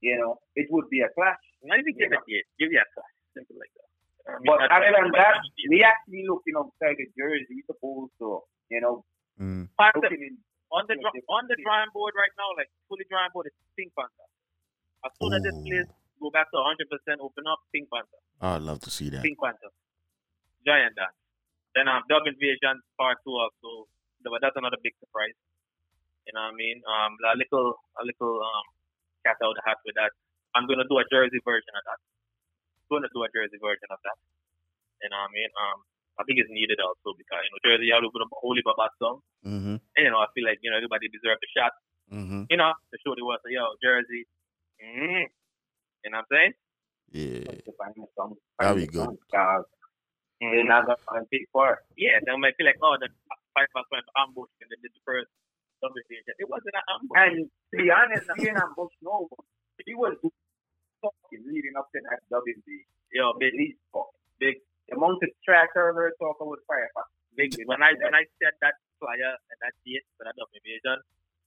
[0.00, 1.40] you know, it would be a clash.
[1.62, 2.44] Not even give it yet.
[2.58, 3.12] Give you a class.
[3.32, 3.88] Simple like that.
[4.28, 7.48] I mean, But other than that, that's- we actually looking outside of Jersey.
[7.48, 9.04] We supposed to, you know,
[9.40, 9.66] Mm.
[9.96, 10.38] Looking in.
[10.70, 13.90] on the dra- on the drawing board right now, like fully drawing board is Pink
[13.98, 14.28] Panther.
[15.04, 15.88] As soon as this place
[16.20, 19.22] go back to 100 percent open up, Pink Panther, I'd love to see that.
[19.22, 19.70] Pink Panther,
[20.64, 21.16] Giant Dance.
[21.76, 23.88] Then um, Dub Invasion Part Two also.
[24.24, 25.36] But that's another big surprise.
[26.24, 26.80] You know what I mean?
[26.88, 28.66] Um, a little a little um
[29.20, 30.16] cat out of the hat with that.
[30.56, 32.00] I'm gonna do a Jersey version of that.
[32.88, 34.16] Gonna do a Jersey version of that.
[35.04, 35.50] You know what I mean?
[35.60, 35.78] Um,
[36.16, 38.08] I think it's needed also because you know Jersey have a
[38.40, 39.20] holy Baba song.
[39.44, 39.76] Mm-hmm.
[39.98, 41.72] And, you know, I feel like, you know, everybody deserves a shot,
[42.08, 42.48] Mm-hmm.
[42.48, 44.24] you know, to show the world, say, yo, Jersey.
[44.82, 45.26] Mm.
[46.04, 46.54] You know what I'm saying?
[47.14, 47.62] Yeah.
[47.62, 48.34] to find the song.
[48.58, 49.14] That'd be good.
[50.40, 51.80] They're not gonna pick for.
[51.96, 53.08] Yeah, they might feel like, oh, the
[53.54, 55.30] five past one ambush and they did the first
[55.80, 56.34] conversation.
[56.36, 57.16] It wasn't an ambush.
[57.16, 59.30] And to be honest, I mean, I'm no,
[59.86, 60.18] he was
[61.00, 62.68] fucking leading up to that WB.
[63.14, 64.56] Yo, big, He's fucking big,
[64.90, 67.08] the amount of track I heard talking with Firefox.
[67.38, 67.54] big.
[67.64, 70.98] When I when I said that flyer and that date for that invasion,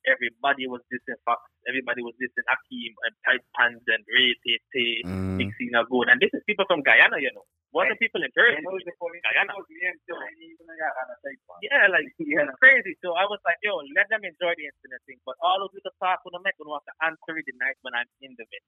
[0.07, 1.43] everybody was dissing Fox.
[1.67, 5.37] Everybody was dissing Akeem and Tight Pants and Ray Tate, Mm.
[5.37, 6.07] Big Cena Gold.
[6.09, 7.43] And this is people from Guyana, you know.
[7.75, 8.57] What are people in Jersey?
[8.57, 9.53] And those Guyana.
[9.67, 11.59] me and Phil, and even I got on a tape one.
[11.61, 12.47] Yeah, like Yeah.
[12.63, 12.95] crazy.
[13.03, 15.19] So I was like, yo, let them enjoy the incident thing.
[15.27, 17.53] But all of you the talk when I'm going to have to answer it the
[17.59, 18.63] night when I'm in the vet.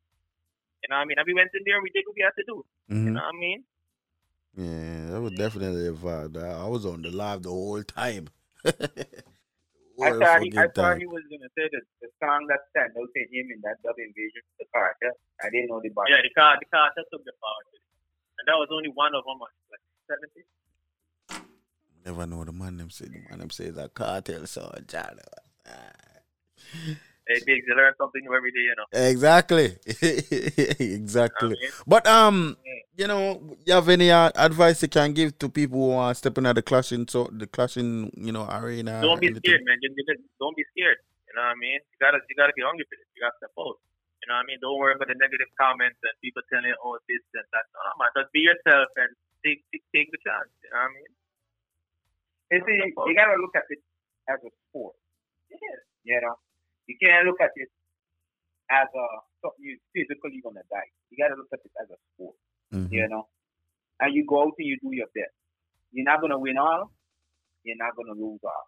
[0.84, 1.18] You know what I mean?
[1.20, 2.58] And we went in there, and we did what we had to do.
[2.92, 3.16] You Mhm.
[3.16, 3.60] know what I mean?
[4.56, 6.36] Yeah, that was definitely a vibe.
[6.38, 8.28] I I was on the live the whole time.
[10.00, 11.00] I Whole thought, he, I thought time.
[11.00, 13.78] he was going to say that the song that stand out to him in that
[13.84, 14.96] dub invasion, the car.
[15.04, 15.12] Yeah?
[15.44, 16.08] I didn't know the bar.
[16.08, 17.62] Yeah, the car, the car just took the power.
[17.68, 17.76] to.
[18.40, 20.48] And that was only one of them, like seventy.
[22.06, 25.20] Never know the man them say the man them say it's a cartel soldier.
[27.30, 28.90] Hey, Biggs, you learn something new every day, you know.
[28.90, 29.78] Exactly.
[30.98, 31.54] exactly.
[31.86, 32.58] But um,
[32.98, 33.38] you know,
[33.70, 36.66] you have any uh, advice you can give to people who are stepping out the
[36.66, 38.98] clashing so the clashing, you know, arena?
[39.06, 39.46] don't be anything?
[39.46, 39.78] scared, man.
[39.78, 40.04] You, you,
[40.42, 40.98] don't be scared.
[41.30, 41.78] You know what I mean?
[41.78, 43.06] You gotta you gotta be hungry for this.
[43.14, 43.78] You gotta step out.
[43.78, 44.58] You know what I mean?
[44.66, 47.70] Don't worry about the negative comments and people telling you, oh, this and that.
[47.78, 48.10] No, man.
[48.18, 49.14] Just be yourself and
[49.46, 50.50] take take, take the chance.
[50.66, 51.14] You know what I mean?
[52.58, 53.86] You see, you gotta look at it
[54.26, 54.98] as a sport.
[55.54, 55.78] Yeah.
[56.10, 56.42] You know,
[56.90, 57.70] you can't look at it
[58.74, 59.06] as a
[59.46, 60.90] something you physically gonna die.
[61.10, 62.36] You gotta look at it as a sport.
[62.74, 62.94] Mm-hmm.
[62.94, 63.30] You know,
[64.02, 65.34] and you go out and you do your best.
[65.94, 66.90] You're not gonna win all.
[67.64, 68.66] You're not gonna lose all.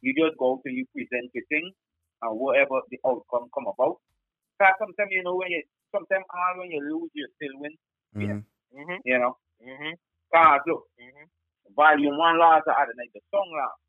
[0.00, 1.74] You just go out and you present your thing,
[2.22, 3.98] and whatever the outcome come about.
[4.62, 7.74] Cause sometimes you know when you sometimes all when you lose you still win.
[8.14, 8.46] Mhm.
[8.78, 9.00] Mm-hmm.
[9.04, 9.34] You know.
[9.58, 9.94] Mm-hmm.
[10.30, 10.86] Cause look,
[11.74, 13.82] volume one lost the other night, the song lost,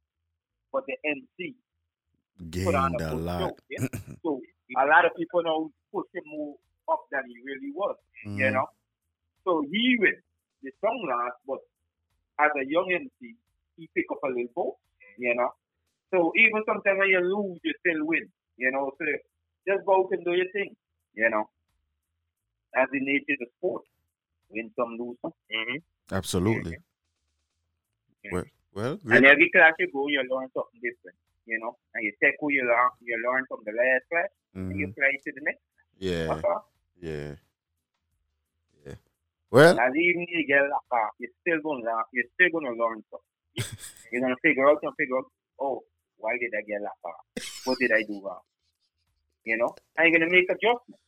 [0.73, 1.62] but the MC put on
[2.49, 3.39] Gained a a lot.
[3.39, 3.57] show.
[3.69, 3.87] Yeah?
[4.23, 4.41] so
[4.77, 6.55] a lot of people now push him more
[6.91, 7.95] up than he really was.
[8.25, 8.53] You Mhm.
[8.53, 8.67] know.
[9.43, 10.15] So he win
[10.63, 11.59] the song lost, but
[12.39, 13.35] as a young MC,
[13.77, 14.75] he pick up a little boat.
[15.17, 15.53] You know.
[16.11, 18.29] So even sometimes when you lose, you still win.
[18.57, 18.91] You know.
[18.97, 19.05] So
[19.67, 20.75] just go out and do your thing.
[21.13, 21.49] You know.
[22.75, 23.83] As the nature of the sport,
[24.49, 25.33] win some, lose some.
[25.53, 25.77] Mm-hmm.
[26.15, 26.77] Absolutely.
[28.31, 31.77] Well, well, And every class you go, you learn something different, you know.
[31.93, 34.91] And you take who you learn, you learn from the last class, and you Mhm.
[34.91, 35.63] apply to the next.
[35.97, 36.41] Yeah.
[36.99, 37.35] Yeah.
[38.85, 38.95] Yeah.
[39.51, 42.03] Well, And even if you get locked off, you're still gonna learn.
[42.13, 43.77] You're still gonna learn something.
[44.11, 45.25] you're gonna figure out and figure out,
[45.59, 45.83] oh,
[46.17, 47.65] why did I get locked off?
[47.65, 48.41] What did I do wrong?
[49.43, 51.01] You know, and you're gonna make adjustments.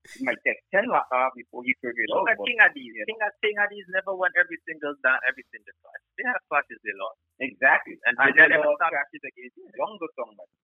[0.00, 2.24] It might take ten lock off before you figure it out.
[2.24, 2.94] Look at but- King Addies.
[3.04, 6.02] King, King Addies never won every single down, every single clash.
[6.16, 7.20] They have clashes they lost.
[7.40, 7.96] Exactly.
[8.08, 10.60] And, they then never all stop against younger songwriters.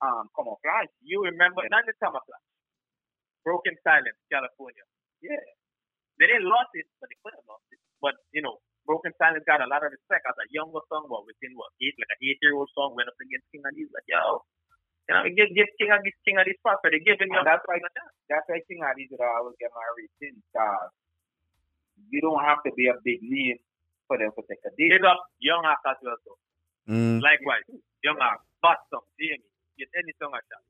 [0.00, 0.90] Um, come on, flash.
[1.04, 2.46] You remember, not the summer clash.
[3.44, 4.84] Broken Silence, California.
[5.22, 5.38] Yeah.
[6.18, 7.80] They didn't lost it, but they could have lost it.
[8.00, 11.24] But, you know, Broken Silence got a lot of respect as a younger song, what,
[11.28, 13.92] within what, eight, like an eight year old song went up against King Addies.
[13.92, 14.40] Like, yo,
[15.10, 17.66] you know, give, give King Addies, King Addies props for they giving you And that's
[17.66, 17.82] why
[18.30, 20.94] that's why King Addies would always get married since cause
[22.14, 23.58] you don't have to be a big name
[24.06, 24.94] for them to take a deal.
[24.94, 26.38] Big up Young Act as well, so.
[26.86, 27.18] Mm.
[27.18, 27.66] Likewise,
[28.06, 29.42] Young Act, Boston, Jamie,
[29.74, 30.62] get any song I shot.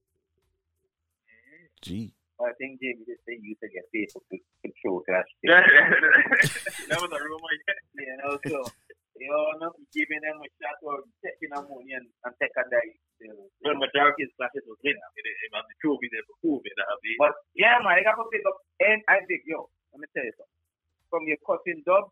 [1.85, 2.17] Gee.
[2.41, 5.29] I think Jamie just say you used to get paid for to, to show clash.
[6.89, 8.09] that was a rumor, yeah.
[8.09, 8.65] You know, so
[9.21, 12.65] you know, not giving them a shot or taking a money and, and take a
[12.73, 12.97] dive.
[13.61, 14.97] Well, majority of clashes was winner.
[15.21, 16.73] It, it, it, the trophy there for prove it.
[16.73, 16.97] That'll.
[17.21, 18.57] But yeah, man, I got to pick up.
[18.81, 20.61] And I think, yo, let me tell you something.
[21.13, 22.09] From your cutting dub,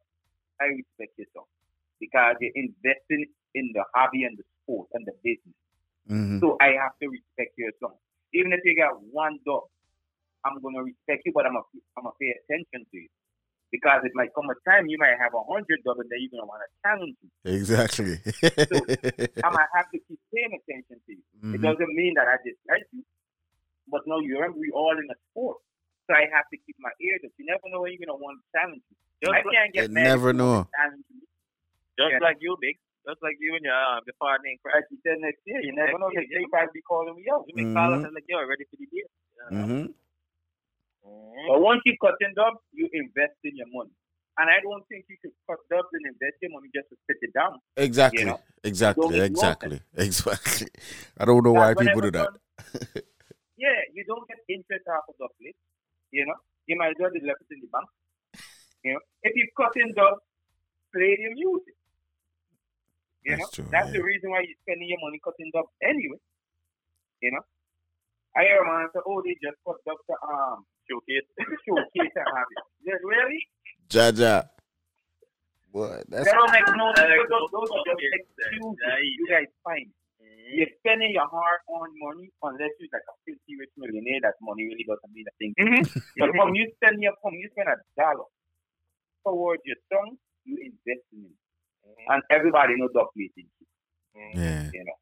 [0.60, 1.48] I respect you some
[1.96, 3.24] because you're investing
[3.56, 5.56] in the hobby and the sport and the business.
[6.12, 6.44] Mhm.
[6.44, 7.96] So I have to respect your song.
[8.36, 9.64] Even if you got one dub,
[10.44, 11.64] I'm gonna respect you, but I'm gonna
[11.96, 13.08] I'm gonna pay attention to you
[13.70, 16.32] because it might come a time you might have a hundred dub and then you're
[16.34, 17.28] gonna want to challenge me.
[17.44, 18.16] Exactly.
[18.70, 18.76] so
[19.44, 21.24] I might have to keep paying attention to you.
[21.54, 21.68] It Mhm.
[21.68, 23.04] doesn't mean that I dislike you,
[23.88, 25.58] but no, you remember we all in a sport,
[26.06, 27.28] so I have to keep my ears to.
[27.36, 28.96] You never know when you're gonna want to challenge me.
[29.22, 30.04] Just I can't get mad.
[30.16, 30.64] never know.
[30.64, 31.20] wanna challenge me.
[31.98, 32.18] Just Yeah.
[32.24, 32.76] like you, Big.
[33.06, 35.72] Just like you and your uh, the partner in Like you said next year, you
[35.72, 36.10] never know.
[36.12, 37.44] If They might be calling me out.
[37.48, 38.04] You may call us Mhm.
[38.04, 39.08] and like, yo, ready for the deal.
[39.48, 39.86] hmm
[41.48, 43.90] But once you cut in dubs, you invest in your money.
[44.38, 47.18] And I don't think you should cut dubs and invest your money just to sit
[47.22, 47.58] it down.
[47.76, 48.20] Exactly.
[48.20, 48.40] You know?
[48.62, 49.20] Exactly.
[49.20, 49.80] Exactly.
[49.96, 50.68] Exactly.
[51.18, 52.30] I don't know why people do that.
[53.58, 55.58] Yeah, you don't get interest off of list.
[56.14, 56.38] You know,
[56.70, 57.90] you might as well just left it in the bank.
[58.86, 60.22] You know, if you cut in dubs,
[60.94, 61.74] play your music.
[63.26, 63.98] You That's know, true, that's yeah.
[63.98, 66.22] the reason why you're spending your money cutting dubs anyway.
[67.18, 67.42] You know,
[68.38, 71.28] I hear a man say, "Oh, they just cut dubs to um showcase,
[71.64, 73.40] showcase and have it." Just really?
[73.88, 74.48] Jaja.
[75.72, 76.08] What?
[76.08, 78.10] That's They don't make no That's those, those, those are just okay.
[78.16, 78.80] excuses.
[78.82, 79.04] Right.
[79.04, 79.88] You guys find.
[80.48, 84.24] You're spending your hard-earned money unless you're like a filthy rich millionaire.
[84.24, 85.52] That money really doesn't mean a thing.
[86.16, 88.24] but from you spend your from you spend a dollar
[89.28, 90.16] towards your song,
[90.48, 91.36] you invest in it,
[92.08, 93.44] and everybody knows dog plating.
[94.32, 94.72] yeah.
[94.72, 94.96] You know,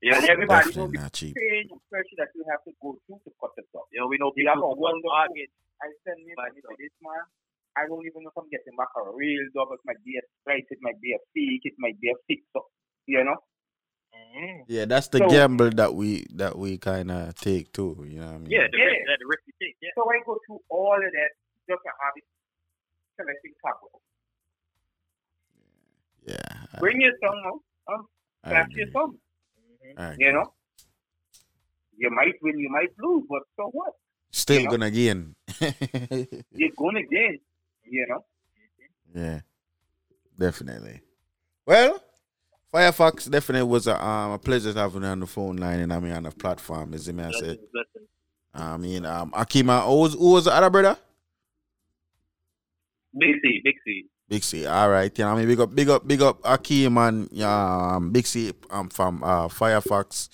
[0.00, 1.34] Yeah, and everybody Definitely knows not cheap.
[1.36, 3.84] the pain and pressure that you have to go through to cut the dog.
[3.92, 5.28] Yeah, we know You have people a one who dog.
[5.80, 7.20] I send me money to this man.
[7.76, 9.68] I don't even know if I'm getting back a real dog.
[9.76, 12.40] It might be a slice, it might be a fake, it might be a fix
[12.56, 12.64] up.
[13.06, 13.36] You know.
[14.16, 14.68] Mm-hmm.
[14.68, 18.00] Yeah, that's the So- gamble that we that we kind of take too.
[18.08, 18.50] You know what I mean?
[18.50, 18.88] Yeah, the, Yeah.
[18.88, 19.76] Risk, the risk you take.
[19.84, 19.92] Yeah.
[19.96, 21.30] So I go through all of that
[21.68, 22.24] just to have it
[23.20, 24.00] selecting couple.
[26.24, 26.78] Yeah.
[26.80, 27.60] Bring your song out.
[27.88, 28.02] Huh?
[28.44, 29.16] I your song.
[29.96, 30.52] I You know?
[31.96, 33.92] You might win, you might lose, but so what?
[34.30, 34.70] Still You know?
[34.70, 35.34] gonna gain.
[35.60, 37.38] You're gonna gain.
[37.84, 38.24] You know?
[39.14, 39.40] yeah.
[40.38, 41.00] Definitely.
[41.66, 42.02] Well,
[42.72, 45.98] Firefox definitely was a um a pleasure having you on the phone line and I
[45.98, 47.58] mean on the platform, as me I said.
[48.54, 50.96] I mean, um Akima, who was who was the other brother?
[53.18, 54.06] Big C, Big C.
[54.30, 54.64] Big C.
[54.64, 55.10] All right.
[55.18, 58.52] You know, I mean, big up, big up, big up Akeem and um, Big C
[58.70, 60.28] um, from uh, Firefox.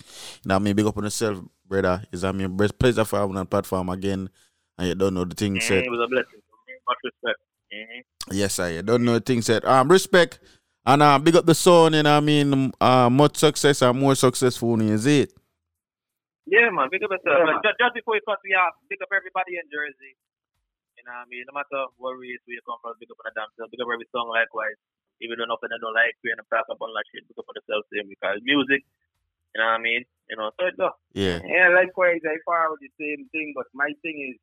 [0.44, 2.02] You know, I mean, big up on yourself, brother.
[2.12, 4.28] Is I mean, best pleasure for having on platform again.
[4.76, 5.84] And you don't know the thing said.
[5.84, 6.40] It was a blessing.
[6.86, 7.40] Much respect.
[7.72, 8.02] Mhm.
[8.36, 8.68] Yes, sir.
[8.70, 9.64] You don't know the thing said.
[9.64, 10.40] Um, respect
[10.84, 11.94] and uh, big up the son.
[11.94, 14.78] And I mean, uh, much success and more successful.
[14.82, 15.32] Is it?
[16.46, 16.88] Yeah, man.
[16.90, 17.46] Big up yourself.
[17.46, 17.60] man.
[17.64, 20.14] Just, just before you cut me off, big up everybody in Jersey.
[21.06, 21.46] You know what I mean?
[21.46, 23.70] No matter what race where you come from, big up on the damn self.
[23.70, 24.74] Big up every song likewise.
[25.22, 27.22] Even though nothing I don't like, we end up talking about that shit.
[27.30, 28.82] Big up on the self same because music.
[29.54, 30.02] You know what I mean?
[30.26, 30.90] You know, so it go.
[31.14, 31.38] Yeah.
[31.46, 34.36] Yeah, likewise, I follow the same thing, but my thing is,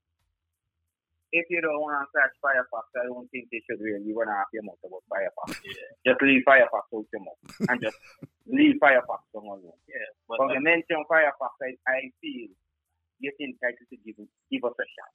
[1.35, 4.47] if you don't want to catch Firefox, I don't think they should really run off
[4.55, 5.59] your mouth about Firefox.
[6.07, 7.99] Just leave Firefox out your mouth and just
[8.47, 9.67] leave Firefox alone.
[9.91, 9.99] Yeah,
[10.31, 12.47] But but when you mention Firefox, I, I feel
[13.19, 14.15] you're entitled to give,
[14.47, 15.11] give us a shot.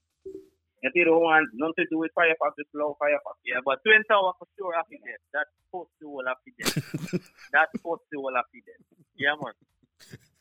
[0.83, 3.37] If you don't want nothing to do with Firefox, just love Firefox.
[3.45, 5.19] Yeah, but Twin Tower for sure happy dead.
[5.35, 6.71] That pussy will happy dead.
[7.53, 8.79] that pussy will happy dead.
[9.19, 9.55] Yeah, man.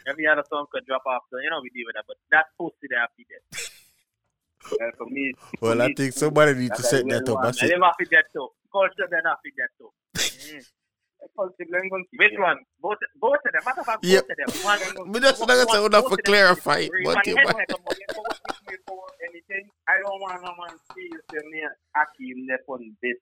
[0.05, 2.53] Every other song could drop off, so you know we deal with that, but that
[2.57, 3.43] pussy they happy dead.
[4.67, 7.39] Uh, for me, Well, I think somebody needs to That's set that up.
[7.39, 7.71] I said,
[8.11, 8.49] dead too.
[8.71, 9.89] Culture then happy dead too.
[11.19, 12.57] Which one?
[12.81, 13.61] Both, both of them.
[13.65, 14.23] Matter of fact, Yep.
[14.27, 14.49] both of them.
[14.65, 16.85] One, Me just not gonna say enough for clarify.
[17.03, 18.05] One But you head might- make a money.
[18.67, 21.65] before anything, I don't want no man see you say me
[21.97, 23.17] Akeem left on this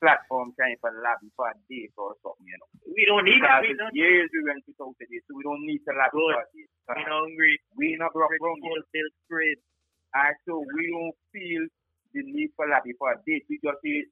[0.00, 2.66] platform trying for lobby for a date or something, you know.
[2.94, 3.62] We don't need that.
[3.62, 6.34] We don't years we went without a date, so we don't need to lobby Good.
[6.34, 6.70] for a date.
[6.88, 7.54] We not hungry.
[7.76, 8.86] We not broke brown Full yet.
[8.92, 9.58] bill spread.
[10.14, 11.62] And so we don't feel
[12.12, 13.46] the need for lobby for a date.
[13.48, 14.02] We just feel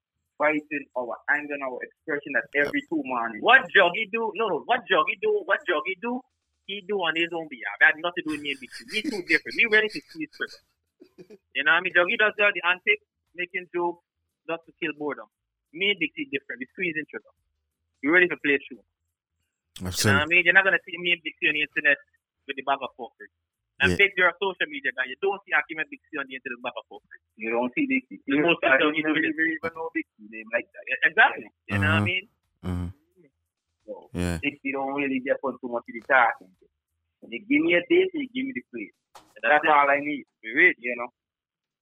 [0.40, 3.44] fighting our anger and our expression at every two mornings.
[3.44, 4.32] What Joggy do?
[4.40, 4.64] No, no.
[4.64, 5.44] What Joggy do?
[5.44, 6.24] What Joggy do?
[6.64, 7.76] He do on his own behalf.
[7.84, 8.88] That had nothing to do with me and Big C.
[8.88, 9.54] We two different.
[9.60, 10.64] We ready to squeeze first.
[11.52, 11.92] You know what I mean?
[11.92, 13.04] Joggy does the the antics,
[13.36, 14.00] making jokes,
[14.48, 15.28] just to kill boredom.
[15.76, 16.64] Me and Big C different.
[16.64, 17.34] We squeeze squeezing trigger.
[18.00, 18.80] We ready to play true.
[19.84, 20.42] I've You know what I mean?
[20.48, 22.00] You're not gonna see me and Big C on the internet
[22.48, 23.28] with the bag of fuckery.
[23.80, 23.96] And Yeah.
[23.96, 25.08] big a social media guy.
[25.08, 27.20] You don't see Akeem and Big C on the internet with bag of fuckery.
[27.40, 28.20] You don't see Big C.
[28.28, 30.84] You don't see them, don't you know, even, know Big C name like that.
[31.08, 31.48] Exactly.
[31.72, 32.04] You know what I Uh-huh.
[32.04, 32.24] mean?
[32.62, 32.88] uh,
[33.86, 34.36] So, yeah.
[34.44, 36.52] Big C don't really get on too much of the talking.
[37.28, 38.92] You give me a date, you give me the place.
[39.16, 40.24] And That's, all I need.
[40.44, 41.08] Really, you know.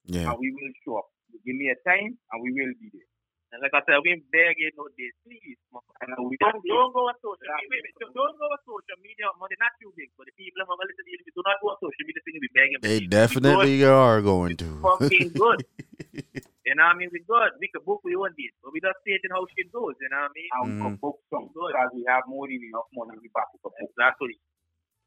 [0.07, 0.31] Yeah.
[0.31, 1.07] And we will show up.
[1.33, 3.11] You give me a time, and we will be there.
[3.49, 5.17] And like I said, we ain't begging no days.
[5.25, 5.57] Please.
[6.05, 7.65] And we Don't, don't go on social media.
[7.73, 9.25] Wait, wait, don't- don't go on social media.
[9.41, 11.73] Money not too big, but the people who are listening to you, do not go
[11.73, 12.79] on social media thinking we begging.
[12.85, 14.69] They We definitely are going to.
[14.85, 15.65] fucking good.
[16.69, 17.09] you know what I mean?
[17.09, 17.57] We good.
[17.57, 19.97] We can book we own this, but we just stating how shit goes.
[19.97, 20.49] You know what I mean?
[20.53, 21.01] And we can mm.
[21.01, 23.17] book some because we have more than enough money.
[23.17, 23.73] We back it up.
[23.81, 24.37] Exactly.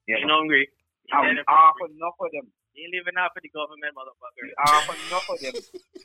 [0.09, 0.41] You You know.
[0.41, 0.65] know, hungry.
[1.13, 2.49] And we offer enough of them.
[2.71, 4.47] You ain't living out for the government, motherfucker.
[4.55, 5.55] Ah, we offer enough of them.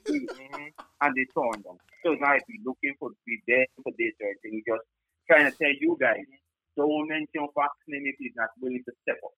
[0.06, 0.70] Mm-hmm.
[1.02, 1.78] And they turn them.
[2.02, 4.82] So now if we're looking for be there for this or anything, just
[5.30, 6.26] trying to tell you guys,
[6.74, 9.34] don't mention Fox name if he's not willing to step up.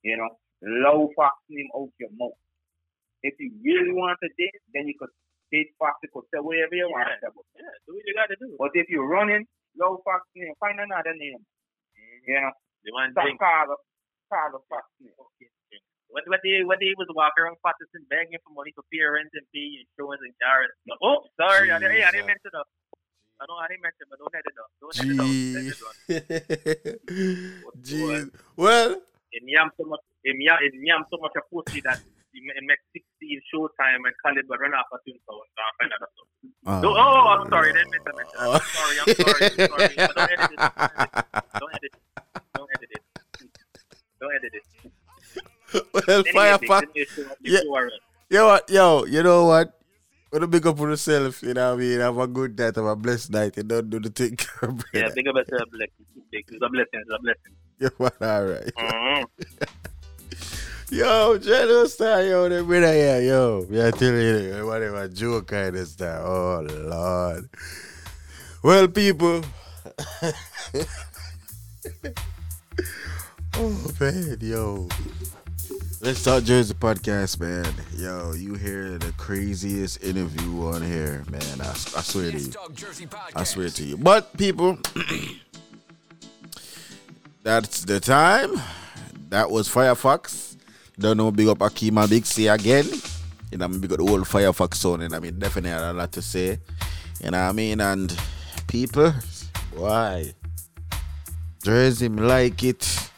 [0.00, 0.32] You know,
[0.64, 2.36] low Fox name out your mouth.
[3.22, 5.12] If you really want to date, then you could
[5.52, 7.46] date Fox, you could say whatever you want to about.
[7.54, 8.56] Yeah, do what you gotta do.
[8.58, 9.44] But if you're running
[9.76, 11.38] low Fox name, find another name.
[11.38, 12.20] Mm-hmm.
[12.26, 12.52] You know,
[12.84, 13.38] The one stop drink.
[13.38, 13.76] call
[14.32, 15.12] call up Fox name.
[16.12, 19.44] What what they what they was walking around Paterson begging for money for parents and
[19.52, 20.68] fee insurance and car.
[21.02, 22.68] Oh, sorry, I, didn't- hey, I didn't mention that.
[23.40, 24.70] I don't I didn't mention, but don't edit it up.
[24.78, 25.32] Don't edit it out.
[25.32, 27.80] Don't edit it out.
[27.82, 28.30] Jeez.
[28.56, 29.00] Well,
[29.32, 30.04] It yam so much.
[30.22, 31.98] It yam it yam so much a pussy that
[32.34, 36.28] it makes sixteen showtime and Caliber run off a tune so I find out stuff.
[36.66, 36.80] Oh.
[36.84, 38.28] Oh, oh, I'm sorry, I didn't mention that.
[38.38, 39.96] I'm sorry, I'm sorry, I'm sorry.
[39.96, 40.60] But don't edit it.
[41.58, 41.94] Don't edit it.
[42.54, 43.02] Don't edit it.
[44.20, 44.64] Don't edit it.
[44.64, 45.01] well, Anyway, Firefox.
[46.06, 47.08] big, big,
[47.42, 47.60] Yeah.
[48.30, 49.78] Yo, what, yo, you know what?
[50.32, 52.00] Wanna big up on yourself, you know what I mean?
[52.00, 54.38] Have a good night, have a blessed night, and don't do the thing.
[54.94, 56.06] Yeah, big up yourself, blessing.
[56.32, 57.00] It's a blessing.
[57.00, 57.52] It's a blessing.
[57.78, 58.72] Yeah, what, all right.
[58.74, 59.24] Mm-hmm.
[60.96, 63.66] Yo, General Star, yo, the brother here, yo.
[63.70, 66.20] Yeah, tell you, whatever, joke kind of stuff.
[66.22, 67.48] Oh, Lord.
[68.62, 69.42] Well, people.
[73.56, 74.88] Oh, man, yo.
[76.00, 77.72] Let's talk Jersey podcast, man.
[77.96, 81.60] Yo, you hear the craziest interview on here, man.
[81.60, 82.52] I, I swear to you.
[83.36, 83.96] I swear to you.
[83.96, 84.78] But people,
[87.44, 88.60] that's the time.
[89.28, 90.56] That was Firefox.
[90.98, 92.86] Don't know, big up Akima Big C again.
[93.52, 95.82] You know, I mean, big up the whole Firefox on, and I mean, definitely had
[95.82, 96.58] a lot to say.
[97.22, 97.80] You know what I mean?
[97.80, 98.16] And
[98.66, 99.12] people,
[99.74, 100.32] why?
[101.62, 103.10] Jersey, me like it.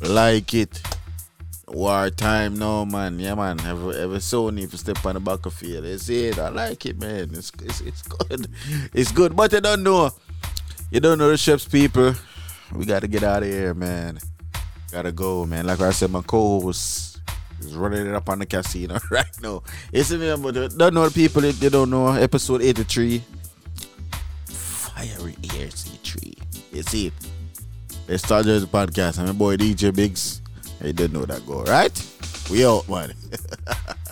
[0.00, 0.82] Like it.
[1.66, 3.18] War time now, man.
[3.18, 3.58] Yeah, man.
[3.60, 5.84] Every, every Sony if you step on the back of field.
[5.84, 6.38] You see it.
[6.38, 7.30] I like it, man.
[7.32, 8.46] It's, it's, it's good.
[8.94, 9.34] It's good.
[9.34, 10.10] But you don't know.
[10.90, 12.14] You don't know the chefs, people.
[12.72, 14.18] We got to get out of here, man.
[14.94, 15.66] Gotta go, man.
[15.66, 17.20] Like I said, my co-host
[17.60, 19.62] is running it up on the casino right now.
[19.92, 22.12] It's me, but don't know the people, they, don't know.
[22.12, 23.20] Episode 83.
[24.46, 26.38] Fiery Air C3.
[26.72, 27.12] You see it.
[28.06, 29.18] Let's start the podcast.
[29.18, 30.42] I'm your boy DJ Biggs.
[30.82, 31.90] You didn't know that go, right?
[32.50, 33.14] We out, man.